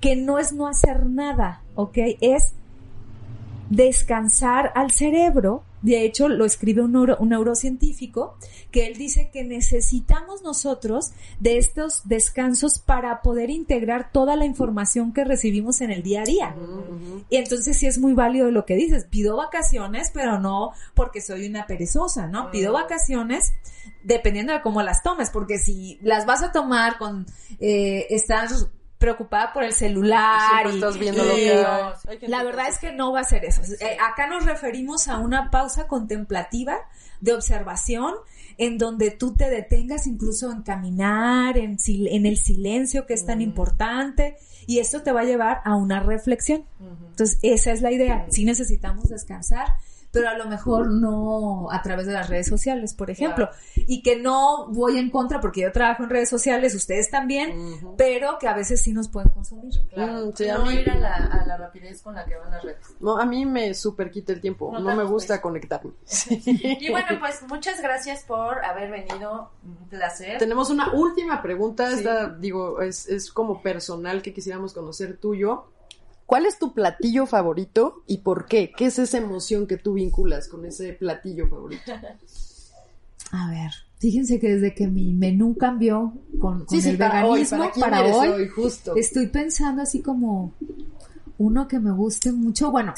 que 0.00 0.16
no 0.16 0.38
es 0.38 0.52
no 0.52 0.66
hacer 0.66 1.06
nada, 1.06 1.62
¿ok? 1.74 1.98
Es 2.20 2.52
descansar 3.68 4.72
al 4.74 4.90
cerebro. 4.90 5.62
De 5.82 6.04
hecho, 6.04 6.28
lo 6.28 6.44
escribe 6.44 6.82
un, 6.82 6.92
neuro- 6.92 7.16
un 7.20 7.30
neurocientífico 7.30 8.36
que 8.70 8.86
él 8.86 8.98
dice 8.98 9.30
que 9.32 9.44
necesitamos 9.44 10.42
nosotros 10.42 11.12
de 11.38 11.56
estos 11.56 12.02
descansos 12.06 12.78
para 12.78 13.22
poder 13.22 13.48
integrar 13.48 14.12
toda 14.12 14.36
la 14.36 14.44
información 14.44 15.14
que 15.14 15.24
recibimos 15.24 15.80
en 15.80 15.90
el 15.90 16.02
día 16.02 16.20
a 16.20 16.24
día. 16.24 16.54
Y 17.30 17.36
entonces 17.36 17.78
sí 17.78 17.86
es 17.86 17.98
muy 17.98 18.12
válido 18.12 18.50
lo 18.50 18.66
que 18.66 18.74
dices. 18.74 19.06
Pido 19.06 19.36
vacaciones, 19.38 20.10
pero 20.12 20.38
no 20.38 20.72
porque 20.94 21.22
soy 21.22 21.46
una 21.48 21.66
perezosa, 21.66 22.26
¿no? 22.26 22.50
Pido 22.50 22.74
vacaciones 22.74 23.52
dependiendo 24.04 24.52
de 24.52 24.60
cómo 24.60 24.82
las 24.82 25.02
tomes, 25.02 25.30
porque 25.30 25.58
si 25.58 25.98
las 26.02 26.26
vas 26.26 26.42
a 26.42 26.52
tomar 26.52 26.98
con, 26.98 27.24
eh, 27.58 28.06
estás 28.10 28.68
preocupada 29.00 29.52
por 29.52 29.64
el 29.64 29.72
celular 29.72 30.66
y, 30.66 30.74
estás 30.74 30.98
viendo 30.98 31.24
y- 31.24 31.46
lo 31.48 32.18
que 32.20 32.28
la 32.28 32.44
verdad 32.44 32.68
es 32.68 32.78
que 32.78 32.92
no 32.92 33.12
va 33.12 33.20
a 33.20 33.24
ser 33.24 33.44
eso. 33.44 33.62
Eh, 33.80 33.96
acá 34.00 34.28
nos 34.28 34.44
referimos 34.44 35.08
a 35.08 35.18
una 35.18 35.50
pausa 35.50 35.88
contemplativa 35.88 36.76
de 37.20 37.32
observación 37.32 38.14
en 38.58 38.76
donde 38.78 39.10
tú 39.10 39.34
te 39.34 39.48
detengas 39.48 40.06
incluso 40.06 40.52
en 40.52 40.62
caminar, 40.62 41.56
en, 41.56 41.78
sil- 41.80 42.08
en 42.10 42.26
el 42.26 42.36
silencio 42.36 43.06
que 43.06 43.14
es 43.14 43.24
tan 43.24 43.40
importante 43.40 44.36
y 44.66 44.78
esto 44.80 45.02
te 45.02 45.12
va 45.12 45.22
a 45.22 45.24
llevar 45.24 45.62
a 45.64 45.74
una 45.76 46.00
reflexión. 46.00 46.64
Entonces, 47.10 47.38
esa 47.42 47.72
es 47.72 47.80
la 47.80 47.90
idea. 47.92 48.26
Sí 48.30 48.44
necesitamos 48.44 49.08
descansar, 49.08 49.66
pero 50.12 50.28
a 50.28 50.36
lo 50.36 50.46
mejor 50.46 50.90
no 50.90 51.70
a 51.70 51.82
través 51.82 52.06
de 52.06 52.12
las 52.12 52.28
redes 52.28 52.48
sociales, 52.48 52.94
por 52.94 53.10
ejemplo. 53.10 53.48
Y 53.76 54.02
que 54.02 54.16
no 54.16 54.66
voy 54.68 54.98
en 54.98 55.10
contra 55.10 55.40
porque 55.40 55.60
yo 55.62 55.72
trabajo 55.72 56.02
en 56.02 56.10
redes 56.10 56.28
sociales, 56.28 56.74
ustedes 56.74 57.10
también, 57.10 57.54
pero 57.96 58.38
que 58.38 58.48
a 58.48 58.54
veces 58.54 58.80
sí 58.82 58.92
nos 58.92 59.08
pueden 59.08 59.30
consumir. 59.30 59.72
Claro. 59.92 60.26
Mm, 60.26 60.32
sí, 60.34 60.48
a 60.48 60.58
no 60.58 60.66
mí- 60.66 60.74
ir 60.74 60.90
a 60.90 60.94
la, 60.96 61.14
a 61.16 61.46
la 61.46 61.56
rapidez 61.56 62.02
con 62.02 62.14
la 62.14 62.24
que 62.24 62.36
van 62.36 62.50
las 62.50 62.62
redes. 62.62 62.78
No, 63.00 63.18
a 63.18 63.24
mí 63.24 63.46
me 63.46 63.72
super 63.74 64.10
quita 64.10 64.32
el 64.32 64.40
tiempo. 64.40 64.70
No 64.72 64.80
No, 64.80 64.86
me 64.90 64.96
tanto, 64.96 65.12
gusta 65.12 65.34
pues. 65.34 65.40
conectarme. 65.42 65.92
Y 66.80 66.90
bueno, 66.90 67.06
pues 67.20 67.42
muchas 67.48 67.80
gracias 67.80 68.24
por 68.24 68.64
haber 68.64 68.90
venido. 68.90 69.50
Un 69.64 69.88
placer. 69.88 70.38
Tenemos 70.38 70.70
una 70.70 70.92
última 70.92 71.40
pregunta. 71.42 71.88
Sí. 71.90 71.98
Esta, 71.98 72.28
digo, 72.30 72.80
es, 72.80 73.08
es 73.08 73.30
como 73.30 73.62
personal 73.62 74.22
que 74.22 74.32
quisiéramos 74.34 74.72
conocer 74.72 75.18
tuyo. 75.18 75.66
¿Cuál 76.30 76.46
es 76.46 76.60
tu 76.60 76.72
platillo 76.74 77.26
favorito 77.26 78.04
y 78.06 78.18
por 78.18 78.46
qué? 78.46 78.70
¿Qué 78.70 78.86
es 78.86 79.00
esa 79.00 79.18
emoción 79.18 79.66
que 79.66 79.78
tú 79.78 79.94
vinculas 79.94 80.46
con 80.46 80.64
ese 80.64 80.92
platillo 80.92 81.48
favorito? 81.48 81.90
A 83.32 83.50
ver, 83.50 83.72
fíjense 83.98 84.38
que 84.38 84.54
desde 84.54 84.72
que 84.72 84.86
mi 84.86 85.12
menú 85.12 85.56
cambió 85.56 86.12
con, 86.38 86.66
con 86.66 86.78
el 86.78 86.96
para 86.96 87.26
hoy, 87.26 87.40
veganismo 87.40 87.58
para 87.58 87.72
quién 87.72 87.84
para 87.84 88.02
hoy, 88.04 88.28
hoy, 88.28 88.48
justo. 88.48 88.94
estoy 88.94 89.26
pensando 89.26 89.82
así 89.82 90.02
como 90.02 90.54
uno 91.38 91.66
que 91.66 91.80
me 91.80 91.90
guste 91.90 92.30
mucho. 92.30 92.70
Bueno, 92.70 92.94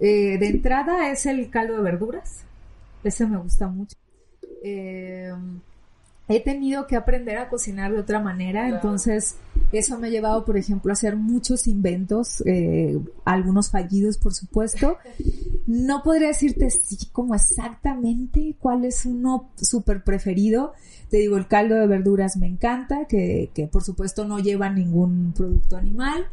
eh, 0.00 0.36
de 0.36 0.48
entrada 0.48 1.12
es 1.12 1.26
el 1.26 1.48
caldo 1.50 1.76
de 1.76 1.82
verduras. 1.82 2.42
Ese 3.04 3.24
me 3.24 3.36
gusta 3.36 3.68
mucho. 3.68 3.94
Eh, 4.64 5.32
he 6.28 6.40
tenido 6.40 6.86
que 6.86 6.96
aprender 6.96 7.38
a 7.38 7.48
cocinar 7.48 7.92
de 7.92 8.00
otra 8.00 8.20
manera, 8.20 8.68
entonces 8.68 9.36
eso 9.72 9.98
me 9.98 10.08
ha 10.08 10.10
llevado, 10.10 10.44
por 10.44 10.56
ejemplo, 10.56 10.92
a 10.92 10.94
hacer 10.94 11.16
muchos 11.16 11.66
inventos, 11.66 12.42
eh, 12.46 12.98
algunos 13.24 13.70
fallidos, 13.70 14.18
por 14.18 14.34
supuesto. 14.34 14.96
No 15.66 16.02
podría 16.02 16.28
decirte 16.28 16.70
sí 16.70 16.96
como 17.12 17.34
exactamente 17.34 18.56
cuál 18.58 18.86
es 18.86 19.04
uno 19.04 19.50
súper 19.54 20.02
preferido. 20.02 20.72
Te 21.10 21.18
digo, 21.18 21.36
el 21.36 21.46
caldo 21.46 21.74
de 21.74 21.86
verduras 21.86 22.38
me 22.38 22.46
encanta, 22.46 23.04
que, 23.06 23.50
que 23.52 23.66
por 23.66 23.82
supuesto 23.82 24.24
no 24.24 24.38
lleva 24.38 24.70
ningún 24.70 25.34
producto 25.36 25.76
animal. 25.76 26.26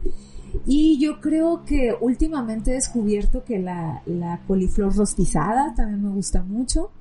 Y 0.66 1.00
yo 1.00 1.20
creo 1.20 1.66
que 1.66 1.94
últimamente 2.00 2.72
he 2.72 2.76
descubierto 2.76 3.44
que 3.44 3.60
la, 3.60 4.02
la 4.06 4.40
coliflor 4.48 4.96
rostizada 4.96 5.74
también 5.76 6.02
me 6.02 6.12
gusta 6.12 6.42
mucho. 6.42 6.92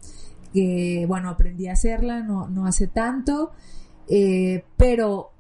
Que 0.55 1.05
bueno, 1.09 1.29
aprendí 1.29 1.67
a 1.69 1.73
hacerla 1.73 2.21
no, 2.21 2.49
no 2.49 2.67
hace 2.67 2.87
tanto. 2.87 3.53
eh, 4.09 4.65
pero 4.79 5.33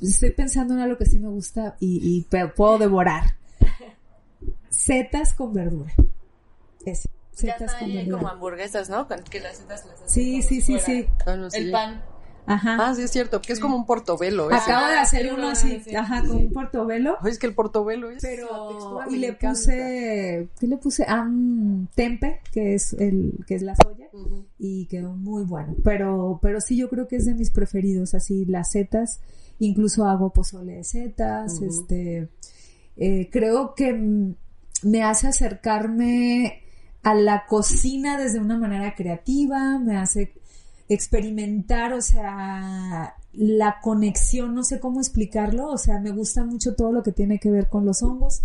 estoy 0.00 0.30
pensando 0.30 0.72
en 0.74 0.80
algo 0.80 0.96
que 0.96 1.04
sí 1.06 1.18
me 1.18 1.28
gusta 1.28 1.76
y, 1.80 2.26
y 2.30 2.46
puedo 2.56 2.78
devorar. 2.78 3.36
Setas 4.70 5.34
con 5.34 5.52
verdura. 5.52 5.92
Eso. 6.86 7.08
Ya 7.42 7.54
Setas 7.54 7.62
está 7.62 7.78
con 7.80 7.88
ahí 7.90 7.96
verdura. 7.96 8.16
como 8.18 8.28
hamburguesas, 8.28 8.88
¿no? 8.90 9.06
Que 9.08 9.40
las 9.40 9.56
setas 9.58 9.84
las 9.86 9.94
hacen 9.96 10.08
Sí, 10.08 10.30
como 10.32 10.42
sí, 10.42 10.60
si 10.60 10.60
sí, 10.60 10.72
fuera 10.78 10.86
sí. 10.86 11.58
El 11.58 11.70
pan. 11.70 12.02
Ajá. 12.52 12.76
Ah, 12.80 12.94
sí, 12.94 13.02
es 13.02 13.10
cierto, 13.10 13.40
que 13.40 13.52
es 13.52 13.60
como 13.60 13.76
un 13.76 13.86
portobelo. 13.86 14.50
ese. 14.50 14.70
Acabo 14.72 14.86
de 14.88 14.94
Ah, 14.98 15.02
hacer 15.02 15.32
uno 15.32 15.48
así, 15.48 15.80
sí. 15.84 15.94
ajá, 15.94 16.22
con 16.22 16.36
un 16.36 16.52
portobelo. 16.52 17.16
Ay, 17.20 17.30
es 17.32 17.38
que 17.38 17.46
el 17.46 17.54
portobelo 17.54 18.10
es. 18.10 18.22
Pero, 18.22 19.00
y 19.10 19.16
le 19.16 19.28
encanta. 19.28 19.50
puse, 19.50 20.48
¿qué 20.58 20.66
le 20.66 20.76
puse? 20.78 21.04
Ah, 21.08 21.22
un 21.22 21.88
tempe, 21.94 22.40
que 22.52 22.74
es 22.74 22.92
el, 22.94 23.34
que 23.46 23.54
es 23.54 23.62
la 23.62 23.74
soya, 23.76 24.08
y 24.58 24.86
quedó 24.86 25.14
muy 25.14 25.44
bueno. 25.44 25.74
Pero, 25.84 26.38
pero 26.42 26.60
sí, 26.60 26.76
yo 26.76 26.88
creo 26.88 27.06
que 27.08 27.16
es 27.16 27.24
de 27.26 27.34
mis 27.34 27.50
preferidos, 27.50 28.14
así, 28.14 28.44
las 28.46 28.72
setas, 28.72 29.20
incluso 29.58 30.04
hago 30.06 30.32
pozole 30.32 30.74
de 30.76 30.84
setas, 30.84 31.60
este, 31.62 32.28
eh, 32.96 33.28
creo 33.30 33.74
que 33.74 33.92
me 34.82 35.02
hace 35.02 35.28
acercarme 35.28 36.62
a 37.02 37.14
la 37.14 37.46
cocina 37.46 38.18
desde 38.18 38.40
una 38.40 38.58
manera 38.58 38.94
creativa, 38.94 39.78
me 39.78 39.96
hace 39.96 40.32
experimentar, 40.90 41.92
o 41.92 42.02
sea, 42.02 43.14
la 43.32 43.80
conexión, 43.80 44.54
no 44.54 44.64
sé 44.64 44.80
cómo 44.80 45.00
explicarlo, 45.00 45.68
o 45.68 45.78
sea, 45.78 46.00
me 46.00 46.10
gusta 46.10 46.44
mucho 46.44 46.74
todo 46.74 46.90
lo 46.90 47.04
que 47.04 47.12
tiene 47.12 47.38
que 47.38 47.50
ver 47.50 47.68
con 47.68 47.84
los 47.84 48.02
hongos 48.02 48.42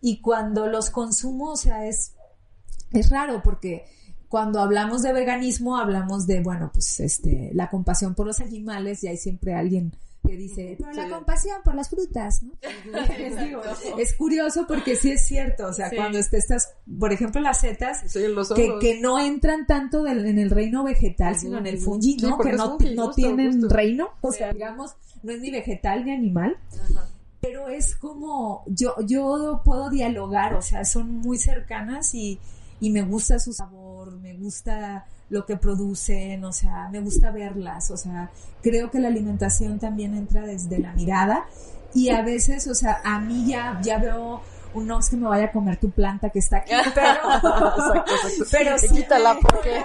y 0.00 0.20
cuando 0.20 0.68
los 0.68 0.90
consumo, 0.90 1.50
o 1.50 1.56
sea, 1.56 1.86
es, 1.86 2.12
es 2.92 3.10
raro 3.10 3.42
porque 3.42 3.84
cuando 4.28 4.60
hablamos 4.60 5.02
de 5.02 5.12
veganismo 5.12 5.76
hablamos 5.76 6.26
de, 6.28 6.40
bueno, 6.40 6.70
pues 6.72 7.00
este, 7.00 7.50
la 7.52 7.68
compasión 7.68 8.14
por 8.14 8.28
los 8.28 8.40
animales 8.40 9.02
y 9.02 9.08
hay 9.08 9.16
siempre 9.16 9.54
alguien 9.54 9.92
que 10.26 10.36
dice, 10.36 10.76
pero 10.78 10.92
la 10.92 11.04
Sí. 11.06 11.10
compasión 11.10 11.56
por 11.64 11.74
las 11.74 11.88
frutas, 11.90 12.42
¿no? 12.42 12.52
Les 13.18 13.38
digo, 13.38 13.60
es 13.98 14.14
curioso 14.14 14.66
porque 14.68 14.94
sí 14.96 15.10
es 15.12 15.24
cierto, 15.26 15.66
o 15.66 15.72
sea, 15.72 15.90
Sí. 15.90 15.96
cuando 15.96 16.18
te 16.22 16.38
estás, 16.38 16.74
por 16.98 17.12
ejemplo, 17.12 17.40
las 17.40 17.60
setas, 17.60 18.02
que, 18.54 18.72
que 18.80 19.00
no 19.00 19.18
entran 19.18 19.66
tanto 19.66 20.02
del- 20.02 20.24
en 20.26 20.38
el 20.38 20.50
reino 20.50 20.84
vegetal, 20.84 21.36
sino 21.36 21.58
en 21.58 21.66
el 21.66 21.78
fungi, 21.78 22.16
¿no? 22.18 22.38
que 22.38 22.52
no, 22.52 22.78
fungi, 22.78 22.94
no 22.94 23.10
tienen 23.10 23.68
reino, 23.68 24.10
o 24.20 24.30
sea, 24.32 24.52
digamos, 24.52 24.94
no 25.22 25.32
es 25.32 25.40
ni 25.40 25.50
vegetal 25.50 26.04
ni 26.04 26.12
animal, 26.12 26.56
pero 27.40 27.68
es 27.68 27.96
como, 27.96 28.62
yo, 28.66 28.94
yo 29.04 29.62
puedo 29.64 29.90
dialogar, 29.90 30.54
o 30.54 30.62
sea, 30.62 30.84
son 30.84 31.10
muy 31.18 31.38
cercanas 31.38 32.14
y, 32.14 32.38
y 32.80 32.90
me 32.90 33.02
gusta 33.02 33.38
su 33.40 33.52
sabor, 33.52 34.12
me 34.20 34.34
gusta 34.34 35.06
lo 35.32 35.46
que 35.46 35.56
producen, 35.56 36.44
o 36.44 36.52
sea, 36.52 36.90
me 36.90 37.00
gusta 37.00 37.30
verlas, 37.30 37.90
o 37.90 37.96
sea, 37.96 38.30
creo 38.60 38.90
que 38.90 39.00
la 39.00 39.08
alimentación 39.08 39.78
también 39.78 40.14
entra 40.14 40.42
desde 40.42 40.78
la 40.78 40.92
mirada. 40.92 41.46
Y 41.94 42.10
a 42.10 42.20
veces, 42.20 42.68
o 42.68 42.74
sea, 42.74 43.00
a 43.02 43.18
mí 43.18 43.46
ya, 43.46 43.80
ya 43.82 43.96
veo, 43.96 44.42
no 44.74 44.98
es 44.98 45.08
que 45.10 45.16
me 45.16 45.28
vaya 45.28 45.44
a 45.46 45.52
comer 45.52 45.76
tu 45.78 45.90
planta 45.90 46.30
que 46.30 46.38
está 46.38 46.58
aquí, 46.58 46.72
pero, 46.94 47.08
Exacto, 47.08 48.14
exacto. 48.14 48.44
pero 48.50 48.78
Sí, 48.78 48.88
quítala 48.88 49.36
porque. 49.40 49.84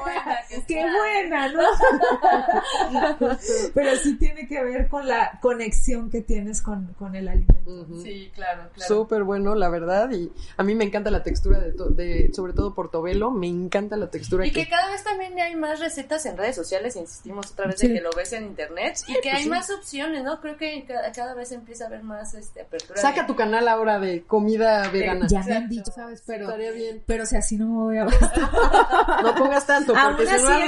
Qué 0.67 0.81
buena, 0.85 1.51
¿no? 1.51 1.61
Pero 3.73 3.95
sí 3.97 4.15
tiene 4.17 4.47
que 4.47 4.63
ver 4.63 4.87
con 4.87 5.07
la 5.07 5.39
conexión 5.41 6.09
que 6.09 6.21
tienes 6.21 6.61
con, 6.61 6.93
con 6.97 7.15
el 7.15 7.27
alimento. 7.27 7.85
Sí, 8.01 8.31
claro, 8.33 8.69
claro. 8.73 8.87
Súper 8.95 9.23
bueno, 9.23 9.55
la 9.55 9.69
verdad, 9.69 10.09
y 10.11 10.31
a 10.57 10.63
mí 10.63 10.73
me 10.75 10.85
encanta 10.85 11.11
la 11.11 11.23
textura 11.23 11.59
de, 11.59 11.73
to- 11.73 11.89
de 11.89 12.31
sobre 12.33 12.53
todo 12.53 12.73
portobelo, 12.73 13.31
me 13.31 13.47
encanta 13.47 13.97
la 13.97 14.09
textura 14.09 14.45
Y 14.45 14.51
que 14.51 14.67
cada 14.67 14.89
vez 14.91 15.03
también 15.03 15.37
hay 15.39 15.55
más 15.55 15.79
recetas 15.79 16.25
en 16.25 16.37
redes 16.37 16.55
sociales, 16.55 16.95
insistimos 16.95 17.51
otra 17.51 17.67
vez 17.67 17.77
de 17.79 17.93
que 17.93 18.01
lo 18.01 18.09
ves 18.15 18.33
en 18.33 18.45
internet 18.45 18.97
y 19.07 19.13
que 19.15 19.19
pues 19.23 19.33
hay 19.35 19.43
sí. 19.43 19.49
más 19.49 19.69
opciones, 19.69 20.23
¿no? 20.23 20.39
Creo 20.41 20.57
que 20.57 20.85
cada, 20.85 21.11
cada 21.11 21.33
vez 21.33 21.51
empieza 21.51 21.85
a 21.85 21.87
haber 21.87 22.03
más 22.03 22.33
este, 22.33 22.61
apertura. 22.61 23.01
Saca 23.01 23.21
de- 23.21 23.27
tu 23.27 23.35
canal 23.35 23.67
ahora 23.67 23.99
de 23.99 24.23
comida 24.23 24.76
vegana. 24.91 25.27
Ya 25.27 25.43
me 25.43 25.53
han 25.55 25.69
dicho, 25.69 25.91
¿sabes? 25.93 26.23
Pero, 26.25 26.55
bien. 26.57 27.01
pero 27.05 27.25
si 27.25 27.35
así 27.35 27.57
no 27.57 27.67
me 27.67 27.75
voy 27.75 27.97
a 27.97 28.05
No 29.23 29.35
pongas 29.35 29.65
tanto, 29.65 29.95
Aún 29.95 30.15
así 30.15 30.37
si 30.37 30.43
no 30.43 30.49
al 30.49 30.61
en 30.61 30.67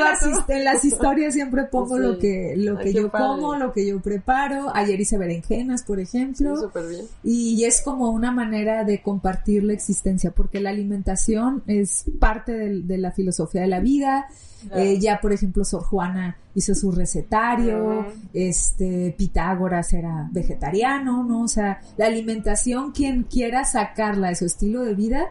las, 0.66 0.84
en 0.84 0.88
historias 0.88 1.34
siempre 1.34 1.64
pongo 1.66 1.98
Sí. 1.98 2.04
lo 2.04 2.18
que, 2.20 2.54
lo 2.58 2.78
que 2.78 2.94
yo 2.94 3.10
padre. 3.10 3.26
como, 3.26 3.56
lo 3.56 3.74
que 3.74 3.88
yo 3.88 4.00
preparo. 4.02 4.72
Ayer 4.76 5.00
hice 5.00 5.18
berenjenas, 5.18 5.84
por 5.84 5.98
Sí, 5.98 6.04
ejemplo. 6.04 6.56
súper 6.58 6.88
bien. 6.88 7.06
Y 7.24 7.64
es 7.66 7.82
como 7.82 8.10
una 8.12 8.32
manera 8.32 8.84
de 8.84 9.02
compartir 9.02 9.64
la 9.64 9.74
existencia, 9.74 10.32
porque 10.32 10.60
la 10.60 10.70
alimentación 10.70 11.64
es 11.68 12.06
parte 12.20 12.52
de, 12.54 12.98
la 12.98 13.12
filosofía 13.12 13.62
de 13.62 13.68
la 13.68 13.80
vida. 13.80 14.28
Eh, 14.76 15.00
ya, 15.00 15.20
por 15.22 15.32
ejemplo, 15.34 15.64
Sor 15.64 15.84
Juana 15.84 16.38
hizo 16.56 16.76
su 16.76 16.92
recetario, 16.92 18.08
este, 18.34 19.14
Pitágoras 19.18 19.94
era 19.94 20.28
vegetariano, 20.32 21.24
¿no? 21.24 21.44
O 21.44 21.48
sea, 21.48 21.82
la 21.98 22.08
alimentación, 22.08 22.92
quien 22.92 23.24
quiera 23.24 23.64
sacarla 23.66 24.30
de 24.30 24.36
su 24.36 24.46
estilo 24.46 24.84
de 24.84 24.96
vida, 24.96 25.28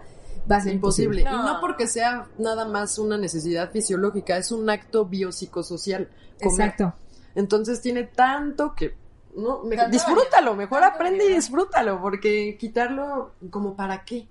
va 0.50 0.56
a 0.56 0.60
ser 0.62 0.72
Imposible. 0.74 1.20
imposible. 1.20 1.42
Y 1.42 1.52
no 1.54 1.60
porque 1.60 1.86
sea 1.86 2.26
nada 2.38 2.66
más 2.66 2.98
una 2.98 3.18
necesidad 3.18 3.70
fisiológica, 3.70 4.36
es 4.38 4.50
un 4.52 4.68
acto 4.70 5.04
biopsicosocial. 5.06 6.08
comer. 6.42 6.68
Exacto. 6.68 6.94
Entonces 7.34 7.80
tiene 7.80 8.04
tanto 8.04 8.74
que 8.74 8.94
no, 9.36 9.62
me- 9.64 9.76
disfrútalo, 9.90 10.54
mejor 10.56 10.82
aprende 10.82 11.26
y 11.30 11.34
disfrútalo, 11.34 12.00
porque 12.00 12.56
quitarlo 12.58 13.32
como 13.50 13.74
para 13.76 14.04
qué. 14.04 14.26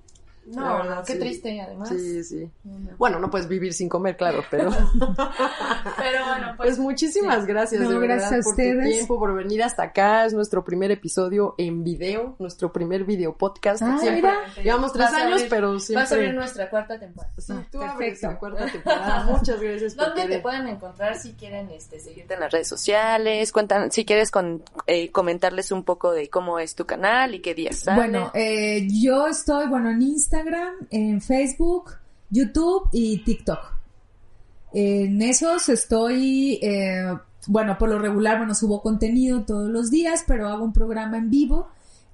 La 0.48 0.62
No, 0.62 0.78
verdad, 0.78 1.04
qué 1.06 1.14
sí. 1.14 1.20
triste 1.20 1.62
además. 1.62 1.89
Sí, 1.89 2.24
sí. 2.24 2.50
No, 2.64 2.80
no. 2.80 2.98
Bueno, 2.98 3.20
no 3.20 3.30
puedes 3.30 3.48
vivir 3.48 3.74
sin 3.74 3.89
comer, 3.89 4.16
claro, 4.18 4.43
pero... 4.50 4.72
Pero 5.98 6.26
bueno, 6.28 6.48
pues, 6.58 6.68
Pues 6.70 6.80
muchísimas 6.80 7.45
gracias, 7.45 7.82
No, 7.82 7.89
de 7.89 7.98
verdad, 8.00 8.18
gracias 8.18 8.41
a 8.41 8.43
por 8.43 8.56
tu 8.56 8.62
tiempo, 8.89 9.20
por 9.20 9.34
venir 9.36 9.64
hasta 9.64 9.84
acá. 9.84 10.26
Es 10.26 10.34
nuestro 10.34 10.64
primer 10.64 10.91
episodio 10.91 11.56
en 11.58 11.84
video, 11.84 12.36
nuestro 12.39 12.72
primer 12.72 13.04
video 13.04 13.36
podcast. 13.38 13.82
Ah, 13.82 13.98
Siempre- 14.00 14.16
mira. 14.22 14.36
Llevamos 14.64 14.93
tres 14.93 15.06
Vas 15.06 15.14
a 15.14 15.18
años, 15.26 15.41
abrir- 15.41 15.50
pero 15.50 15.74
Vas 15.74 15.89
a 15.89 15.93
abrir 15.93 16.08
siempre... 16.08 16.34
nuestra 16.34 16.70
cuarta 16.70 17.00
temporada. 17.00 17.34
Sí, 17.38 17.54
Ah, 17.56 17.64
tú 17.72 17.82
abres 17.82 17.98
perfecto. 17.98 18.28
la 18.28 18.39
cuarta 18.39 18.72
temporada. 18.72 19.24
Muchas 19.32 19.60
gracias 19.62 19.95
por 19.95 20.06
¿Dónde 20.08 20.22
te 20.22 20.28
querer. 20.28 20.41
pueden 20.41 20.68
encontrar 20.68 21.18
si 21.20 21.34
quieren 21.34 21.70
este, 21.72 22.00
seguirte 22.00 22.34
en 22.34 22.38
en 22.38 22.41
las 22.41 22.52
redes 22.52 22.68
sociales, 22.68 23.52
cuentan, 23.52 23.91
si 23.91 24.06
quieres 24.06 24.30
con, 24.32 24.64
eh, 24.86 25.12
comentarles 25.12 25.72
un 25.72 25.84
poco 25.84 26.12
de 26.12 26.30
cómo 26.30 26.60
es 26.60 26.76
tu 26.76 26.86
canal 26.86 27.34
y 27.34 27.39
qué 27.39 27.56
días 27.56 27.78
sale. 27.80 27.98
Bueno, 27.98 28.32
eh, 28.36 28.88
yo 29.02 29.26
estoy, 29.28 29.68
bueno, 29.68 29.89
en 29.89 30.02
Instagram, 30.04 30.37
en 30.92 31.22
Facebook, 31.22 31.92
YouTube 32.30 32.90
y 32.92 33.24
TikTok. 33.24 33.60
En 34.74 35.22
esos 35.22 35.70
estoy, 35.70 36.60
eh, 36.62 37.18
bueno, 37.48 37.78
por 37.78 37.90
lo 37.90 38.00
regular, 38.00 38.38
bueno, 38.38 38.54
subo 38.54 38.82
contenido 38.82 39.44
todos 39.44 39.70
los 39.70 39.90
días, 39.90 40.24
pero 40.28 40.48
hago 40.50 40.64
un 40.64 40.74
programa 40.74 41.18
en 41.18 41.30
vivo 41.30 41.68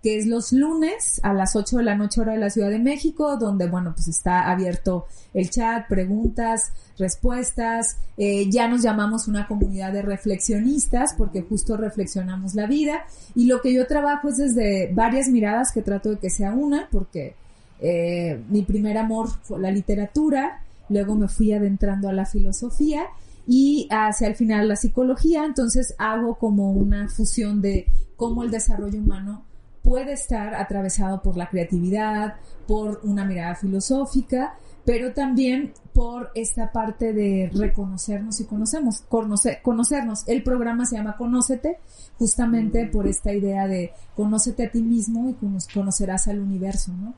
que 0.03 0.17
es 0.17 0.28
los 0.28 0.51
lunes 0.51 1.21
a 1.24 1.32
las 1.32 1.55
8 1.55 1.78
de 1.78 1.84
la 1.84 1.95
noche 1.95 2.19
hora 2.19 2.34
de 2.34 2.38
la 2.38 2.49
Ciudad 2.49 2.69
de 2.69 2.78
México, 2.78 3.38
donde, 3.38 3.67
bueno, 3.67 3.93
pues 3.95 4.09
está 4.09 4.51
abierto 4.51 5.05
el 5.34 5.49
chat, 5.49 5.88
preguntas, 5.88 6.74
respuestas. 6.99 7.97
Eh, 8.17 8.49
ya 8.51 8.67
nos 8.67 8.82
llamamos 8.82 9.30
una 9.30 9.47
comunidad 9.47 9.93
de 9.93 10.01
reflexionistas 10.01 11.15
porque 11.17 11.41
justo 11.41 11.78
reflexionamos 11.78 12.53
la 12.53 12.67
vida. 12.67 13.05
Y 13.34 13.45
lo 13.45 13.61
que 13.61 13.74
yo 13.74 13.88
trabajo 13.88 14.28
es 14.28 14.36
desde 14.36 14.91
varias 14.93 15.30
miradas 15.30 15.71
que 15.71 15.82
trato 15.82 16.09
de 16.09 16.19
que 16.19 16.30
sea 16.30 16.51
una, 16.51 16.89
porque 16.91 17.38
eh, 17.86 18.41
mi 18.49 18.61
primer 18.61 18.97
amor 18.97 19.27
fue 19.41 19.59
la 19.59 19.69
literatura, 19.69 20.61
luego 20.88 21.15
me 21.15 21.27
fui 21.27 21.51
adentrando 21.51 22.07
a 22.07 22.13
la 22.13 22.25
filosofía 22.25 23.07
y 23.45 23.89
hacia 23.91 24.27
el 24.27 24.36
final 24.36 24.69
la 24.69 24.77
psicología, 24.77 25.43
entonces 25.43 25.93
hago 25.97 26.36
como 26.36 26.71
una 26.71 27.09
fusión 27.09 27.61
de 27.61 27.88
cómo 28.15 28.43
el 28.43 28.51
desarrollo 28.51 28.99
humano 28.99 29.43
puede 29.81 30.13
estar 30.13 30.55
atravesado 30.55 31.21
por 31.21 31.36
la 31.36 31.49
creatividad, 31.49 32.36
por 32.67 33.01
una 33.03 33.25
mirada 33.25 33.55
filosófica, 33.55 34.55
pero 34.86 35.13
también 35.13 35.73
por 35.93 36.31
esta 36.36 36.71
parte 36.71 37.13
de 37.13 37.49
reconocernos 37.53 38.39
y 38.41 38.45
conocemos, 38.45 39.01
conocer, 39.07 39.59
conocernos. 39.61 40.27
El 40.27 40.43
programa 40.43 40.86
se 40.86 40.97
llama 40.97 41.15
Conócete, 41.17 41.77
justamente 42.17 42.88
por 42.88 43.07
esta 43.07 43.31
idea 43.34 43.67
de 43.67 43.91
conócete 44.15 44.65
a 44.65 44.71
ti 44.71 44.81
mismo 44.81 45.29
y 45.29 45.34
cono- 45.34 45.59
conocerás 45.73 46.27
al 46.27 46.39
universo, 46.39 46.91
¿no? 46.93 47.13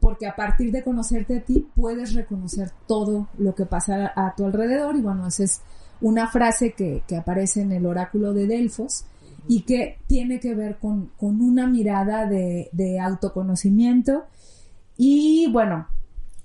Porque 0.00 0.26
a 0.26 0.34
partir 0.36 0.70
de 0.72 0.82
conocerte 0.82 1.38
a 1.38 1.40
ti 1.42 1.66
puedes 1.74 2.14
reconocer 2.14 2.70
todo 2.86 3.28
lo 3.38 3.54
que 3.54 3.66
pasa 3.66 4.12
a 4.14 4.34
tu 4.36 4.44
alrededor. 4.46 4.96
Y 4.96 5.02
bueno, 5.02 5.26
esa 5.26 5.44
es 5.44 5.60
una 6.00 6.28
frase 6.28 6.72
que, 6.72 7.02
que 7.06 7.16
aparece 7.16 7.60
en 7.62 7.72
el 7.72 7.86
oráculo 7.86 8.32
de 8.32 8.46
Delfos 8.46 9.04
y 9.48 9.62
que 9.62 9.98
tiene 10.06 10.38
que 10.40 10.54
ver 10.54 10.78
con, 10.78 11.10
con 11.18 11.40
una 11.40 11.66
mirada 11.66 12.26
de, 12.26 12.68
de 12.72 13.00
autoconocimiento. 13.00 14.24
Y 14.96 15.50
bueno, 15.52 15.88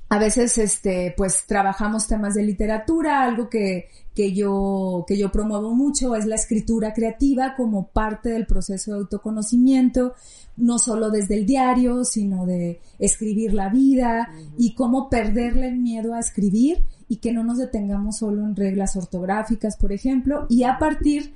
a 0.10 0.20
veces 0.20 0.58
este 0.58 1.14
pues 1.18 1.46
trabajamos 1.48 2.08
temas 2.08 2.34
de 2.34 2.44
literatura, 2.44 3.24
algo 3.24 3.50
que, 3.50 3.90
que 4.16 4.34
yo 4.34 5.04
que 5.08 5.18
yo 5.18 5.32
promuevo 5.32 5.76
mucho 5.76 6.16
es 6.16 6.26
la 6.26 6.36
escritura 6.36 6.94
creativa 6.94 7.56
como 7.56 7.88
parte 7.88 8.30
del 8.30 8.46
proceso 8.46 8.92
de 8.92 8.98
autoconocimiento, 9.00 10.14
no 10.56 10.80
solo 10.80 11.10
desde 11.10 11.36
el 11.36 11.46
diario, 11.46 12.06
sino 12.06 12.46
de 12.46 12.80
escribir 13.00 13.54
la 13.54 13.70
vida 13.70 14.30
y 14.58 14.76
cómo 14.76 15.10
perderle 15.10 15.68
el 15.68 15.78
miedo 15.78 16.14
a 16.14 16.20
escribir 16.20 16.84
y 17.10 17.18
que 17.18 17.34
no 17.34 17.44
nos 17.44 17.58
detengamos 17.58 18.18
solo 18.18 18.44
en 18.44 18.56
reglas 18.56 18.96
ortográficas, 18.96 19.78
por 19.78 19.92
ejemplo, 19.92 20.46
y 20.50 20.64
a 20.64 20.78
partir 20.80 21.34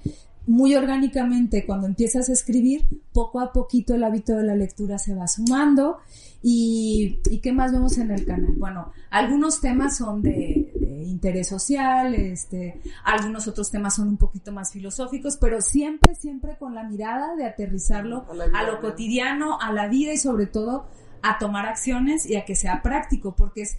muy 0.47 0.75
orgánicamente 0.75 1.65
cuando 1.65 1.87
empiezas 1.87 2.29
a 2.29 2.33
escribir, 2.33 2.85
poco 3.13 3.39
a 3.39 3.53
poquito 3.53 3.93
el 3.93 4.03
hábito 4.03 4.35
de 4.35 4.43
la 4.43 4.55
lectura 4.55 4.97
se 4.97 5.13
va 5.13 5.27
sumando 5.27 5.99
y, 6.41 7.19
¿y 7.29 7.39
qué 7.39 7.51
más 7.51 7.71
vemos 7.71 7.97
en 7.99 8.11
el 8.11 8.25
canal? 8.25 8.53
Bueno, 8.57 8.91
algunos 9.11 9.61
temas 9.61 9.97
son 9.97 10.21
de, 10.21 10.71
de 10.75 11.03
interés 11.03 11.47
social, 11.47 12.15
este, 12.15 12.81
algunos 13.03 13.47
otros 13.47 13.69
temas 13.69 13.95
son 13.95 14.07
un 14.07 14.17
poquito 14.17 14.51
más 14.51 14.71
filosóficos, 14.71 15.37
pero 15.37 15.61
siempre, 15.61 16.15
siempre 16.15 16.57
con 16.57 16.73
la 16.73 16.83
mirada 16.83 17.35
de 17.35 17.45
aterrizarlo 17.45 18.25
A 18.29 18.33
vida 18.33 18.57
a 18.57 18.63
lo 18.63 18.81
cotidiano, 18.81 19.59
a 19.61 19.71
la 19.71 19.87
vida 19.87 20.13
y 20.13 20.17
sobre 20.17 20.47
todo 20.47 20.85
a 21.21 21.37
tomar 21.37 21.67
acciones 21.67 22.27
y 22.27 22.35
a 22.35 22.45
que 22.45 22.55
sea 22.55 22.81
práctico, 22.81 23.35
porque 23.35 23.61
es, 23.61 23.77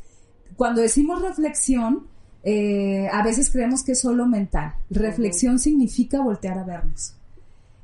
cuando 0.55 0.81
decimos 0.81 1.21
reflexión, 1.23 2.07
eh, 2.45 3.09
a 3.13 3.23
veces 3.23 3.51
creemos 3.51 3.85
que 3.85 3.93
es 3.93 4.01
solo 4.01 4.27
mental. 4.27 4.75
Reflexión 4.91 5.59
significa 5.59 6.21
voltear 6.21 6.59
a 6.59 6.65
vernos. 6.65 7.15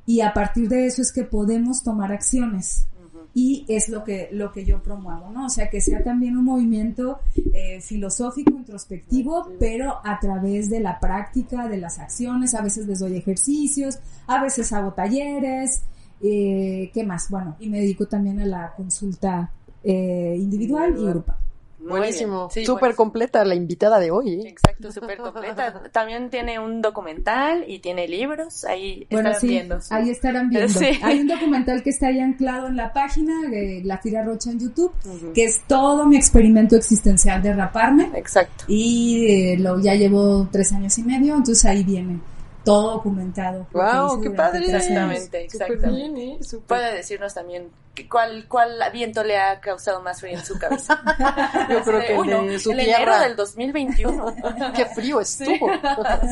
Y 0.05 0.21
a 0.21 0.33
partir 0.33 0.67
de 0.67 0.87
eso 0.87 1.01
es 1.01 1.11
que 1.11 1.23
podemos 1.23 1.83
tomar 1.83 2.11
acciones. 2.11 2.87
Y 3.33 3.63
es 3.67 3.89
lo 3.89 4.03
que, 4.03 4.27
lo 4.31 4.51
que 4.51 4.65
yo 4.65 4.81
promuevo, 4.81 5.29
¿no? 5.29 5.45
O 5.45 5.49
sea, 5.49 5.69
que 5.69 5.81
sea 5.81 6.03
también 6.03 6.35
un 6.35 6.45
movimiento 6.45 7.19
eh, 7.53 7.79
filosófico, 7.79 8.51
introspectivo, 8.51 9.51
pero 9.59 9.99
a 10.03 10.19
través 10.19 10.69
de 10.69 10.79
la 10.79 10.99
práctica, 10.99 11.67
de 11.67 11.77
las 11.77 11.99
acciones. 11.99 12.55
A 12.55 12.61
veces 12.61 12.87
les 12.87 12.99
doy 12.99 13.15
ejercicios, 13.15 13.99
a 14.25 14.41
veces 14.41 14.73
hago 14.73 14.93
talleres. 14.93 15.83
Eh, 16.21 16.89
¿Qué 16.91 17.03
más? 17.03 17.29
Bueno, 17.29 17.55
y 17.59 17.69
me 17.69 17.79
dedico 17.79 18.07
también 18.07 18.39
a 18.39 18.45
la 18.45 18.73
consulta 18.75 19.51
eh, 19.83 20.35
individual 20.37 20.95
y 20.97 21.05
grupal. 21.05 21.37
Muy 21.79 21.89
Buenísimo. 21.99 22.49
Sí, 22.51 22.65
Súper 22.65 22.79
bueno. 22.81 22.95
completa 22.97 23.45
la 23.45 23.55
invitada 23.55 23.99
de 23.99 24.11
hoy. 24.11 24.33
¿eh? 24.33 24.49
Exacto, 24.49 24.91
súper 24.91 25.17
completa. 25.17 25.81
También 25.93 26.29
tiene 26.29 26.59
un 26.59 26.81
documental 26.81 27.63
y 27.67 27.79
tiene 27.79 28.07
libros. 28.07 28.65
Ahí 28.65 29.07
Bueno, 29.09 29.29
estarán 29.29 29.41
sí, 29.41 29.47
viendo. 29.47 29.81
sí. 29.81 29.87
ahí 29.93 30.09
estarán 30.09 30.49
viendo. 30.49 30.67
Sí. 30.79 30.99
Hay 31.01 31.19
un 31.19 31.27
documental 31.27 31.81
que 31.81 31.89
está 31.91 32.07
ahí 32.07 32.19
anclado 32.19 32.67
en 32.67 32.75
la 32.75 32.91
página 32.93 33.49
de 33.49 33.81
La 33.85 33.97
Fira 33.97 34.23
Rocha 34.23 34.51
en 34.51 34.59
YouTube, 34.59 34.91
que 35.33 35.45
es 35.45 35.61
todo 35.67 36.05
mi 36.05 36.17
experimento 36.17 36.75
existencial 36.75 37.41
de 37.41 37.53
raparme. 37.53 38.11
Exacto. 38.15 38.65
Y 38.67 39.25
eh, 39.53 39.57
lo 39.57 39.79
ya 39.79 39.95
llevo 39.95 40.47
tres 40.51 40.71
años 40.73 40.97
y 40.97 41.03
medio, 41.03 41.35
entonces 41.35 41.65
ahí 41.65 41.83
viene 41.83 42.19
todo 42.63 42.91
documentado. 42.93 43.65
¡Wow! 43.71 44.21
¡Qué 44.21 44.29
padre! 44.31 44.65
Exactamente, 44.65 45.45
exactamente. 45.45 45.89
bien, 45.89 46.17
¿eh? 46.17 46.39
Puede 46.67 46.93
decirnos 46.95 47.33
también 47.33 47.69
que- 47.95 48.07
cuál, 48.07 48.45
cuál 48.47 48.79
viento 48.93 49.23
le 49.23 49.37
ha 49.37 49.59
causado 49.59 50.01
más 50.01 50.19
frío 50.21 50.37
en 50.37 50.45
su 50.45 50.57
cabeza. 50.59 51.01
Yo 51.69 51.81
creo 51.83 51.99
que 52.01 52.17
Uy, 52.17 52.27
el 52.29 52.37
no, 52.37 52.43
de 52.45 52.59
su 52.59 52.71
el 52.71 52.79
enero 52.81 52.97
tierra. 52.97 53.19
del 53.21 53.35
2021. 53.35 54.35
¡Qué 54.75 54.85
frío 54.87 55.19
estuvo! 55.21 55.69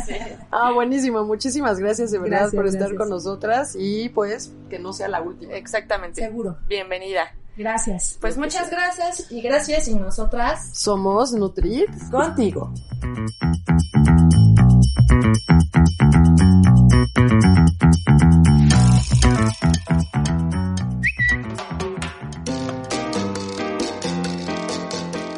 Sí. 0.06 0.16
Ah, 0.52 0.72
buenísimo. 0.74 1.24
Muchísimas 1.26 1.80
gracias 1.80 2.12
de 2.12 2.20
verdad 2.20 2.40
Gracias, 2.42 2.56
por 2.56 2.66
estar 2.68 2.80
gracias. 2.82 2.98
con 3.00 3.10
nosotras 3.10 3.76
y 3.78 4.10
pues 4.10 4.52
que 4.70 4.80
no 4.80 4.94
sea 4.94 5.08
la 5.08 5.22
última. 5.22 5.54
Exactamente. 5.54 6.22
Seguro. 6.22 6.58
Bienvenida. 6.68 7.34
Gracias. 7.58 8.18
Pues 8.22 8.38
Muchas 8.38 8.70
gracias 8.70 9.32
y 9.32 9.42
gracias 9.42 9.88
y 9.88 9.96
nosotras 9.96 10.70
Somos 10.74 11.34
Nutrit 11.34 11.90
contigo. 12.12 12.72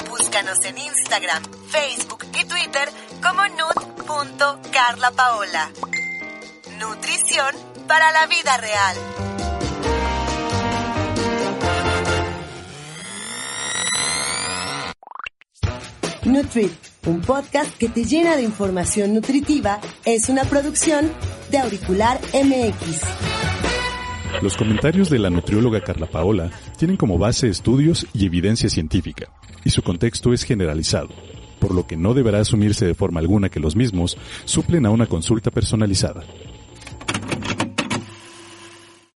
Búscanos 0.09 0.65
en 0.65 0.77
Instagram, 0.77 1.41
Facebook 1.69 2.25
y 2.37 2.43
Twitter 2.45 2.89
como 3.23 3.47
nut.carlapaola. 3.47 5.71
Nutrición 6.79 7.55
para 7.87 8.11
la 8.11 8.27
vida 8.27 8.57
real. 8.57 8.97
Nutrit, 16.29 16.71
un 17.07 17.21
podcast 17.21 17.75
que 17.77 17.89
te 17.89 18.03
llena 18.03 18.35
de 18.35 18.43
información 18.43 19.15
nutritiva, 19.15 19.79
es 20.05 20.29
una 20.29 20.43
producción 20.43 21.09
de 21.49 21.57
Auricular 21.57 22.19
MX. 22.33 23.01
Los 24.43 24.55
comentarios 24.55 25.09
de 25.09 25.17
la 25.17 25.31
nutrióloga 25.31 25.81
Carla 25.81 26.05
Paola 26.05 26.51
tienen 26.77 26.97
como 26.97 27.17
base 27.17 27.49
estudios 27.49 28.05
y 28.13 28.27
evidencia 28.27 28.69
científica, 28.69 29.31
y 29.63 29.71
su 29.71 29.81
contexto 29.81 30.31
es 30.31 30.43
generalizado, 30.43 31.09
por 31.59 31.73
lo 31.73 31.87
que 31.87 31.97
no 31.97 32.13
deberá 32.13 32.39
asumirse 32.39 32.85
de 32.85 32.93
forma 32.93 33.19
alguna 33.19 33.49
que 33.49 33.59
los 33.59 33.75
mismos 33.75 34.15
suplen 34.45 34.85
a 34.85 34.91
una 34.91 35.07
consulta 35.07 35.49
personalizada. 35.49 36.23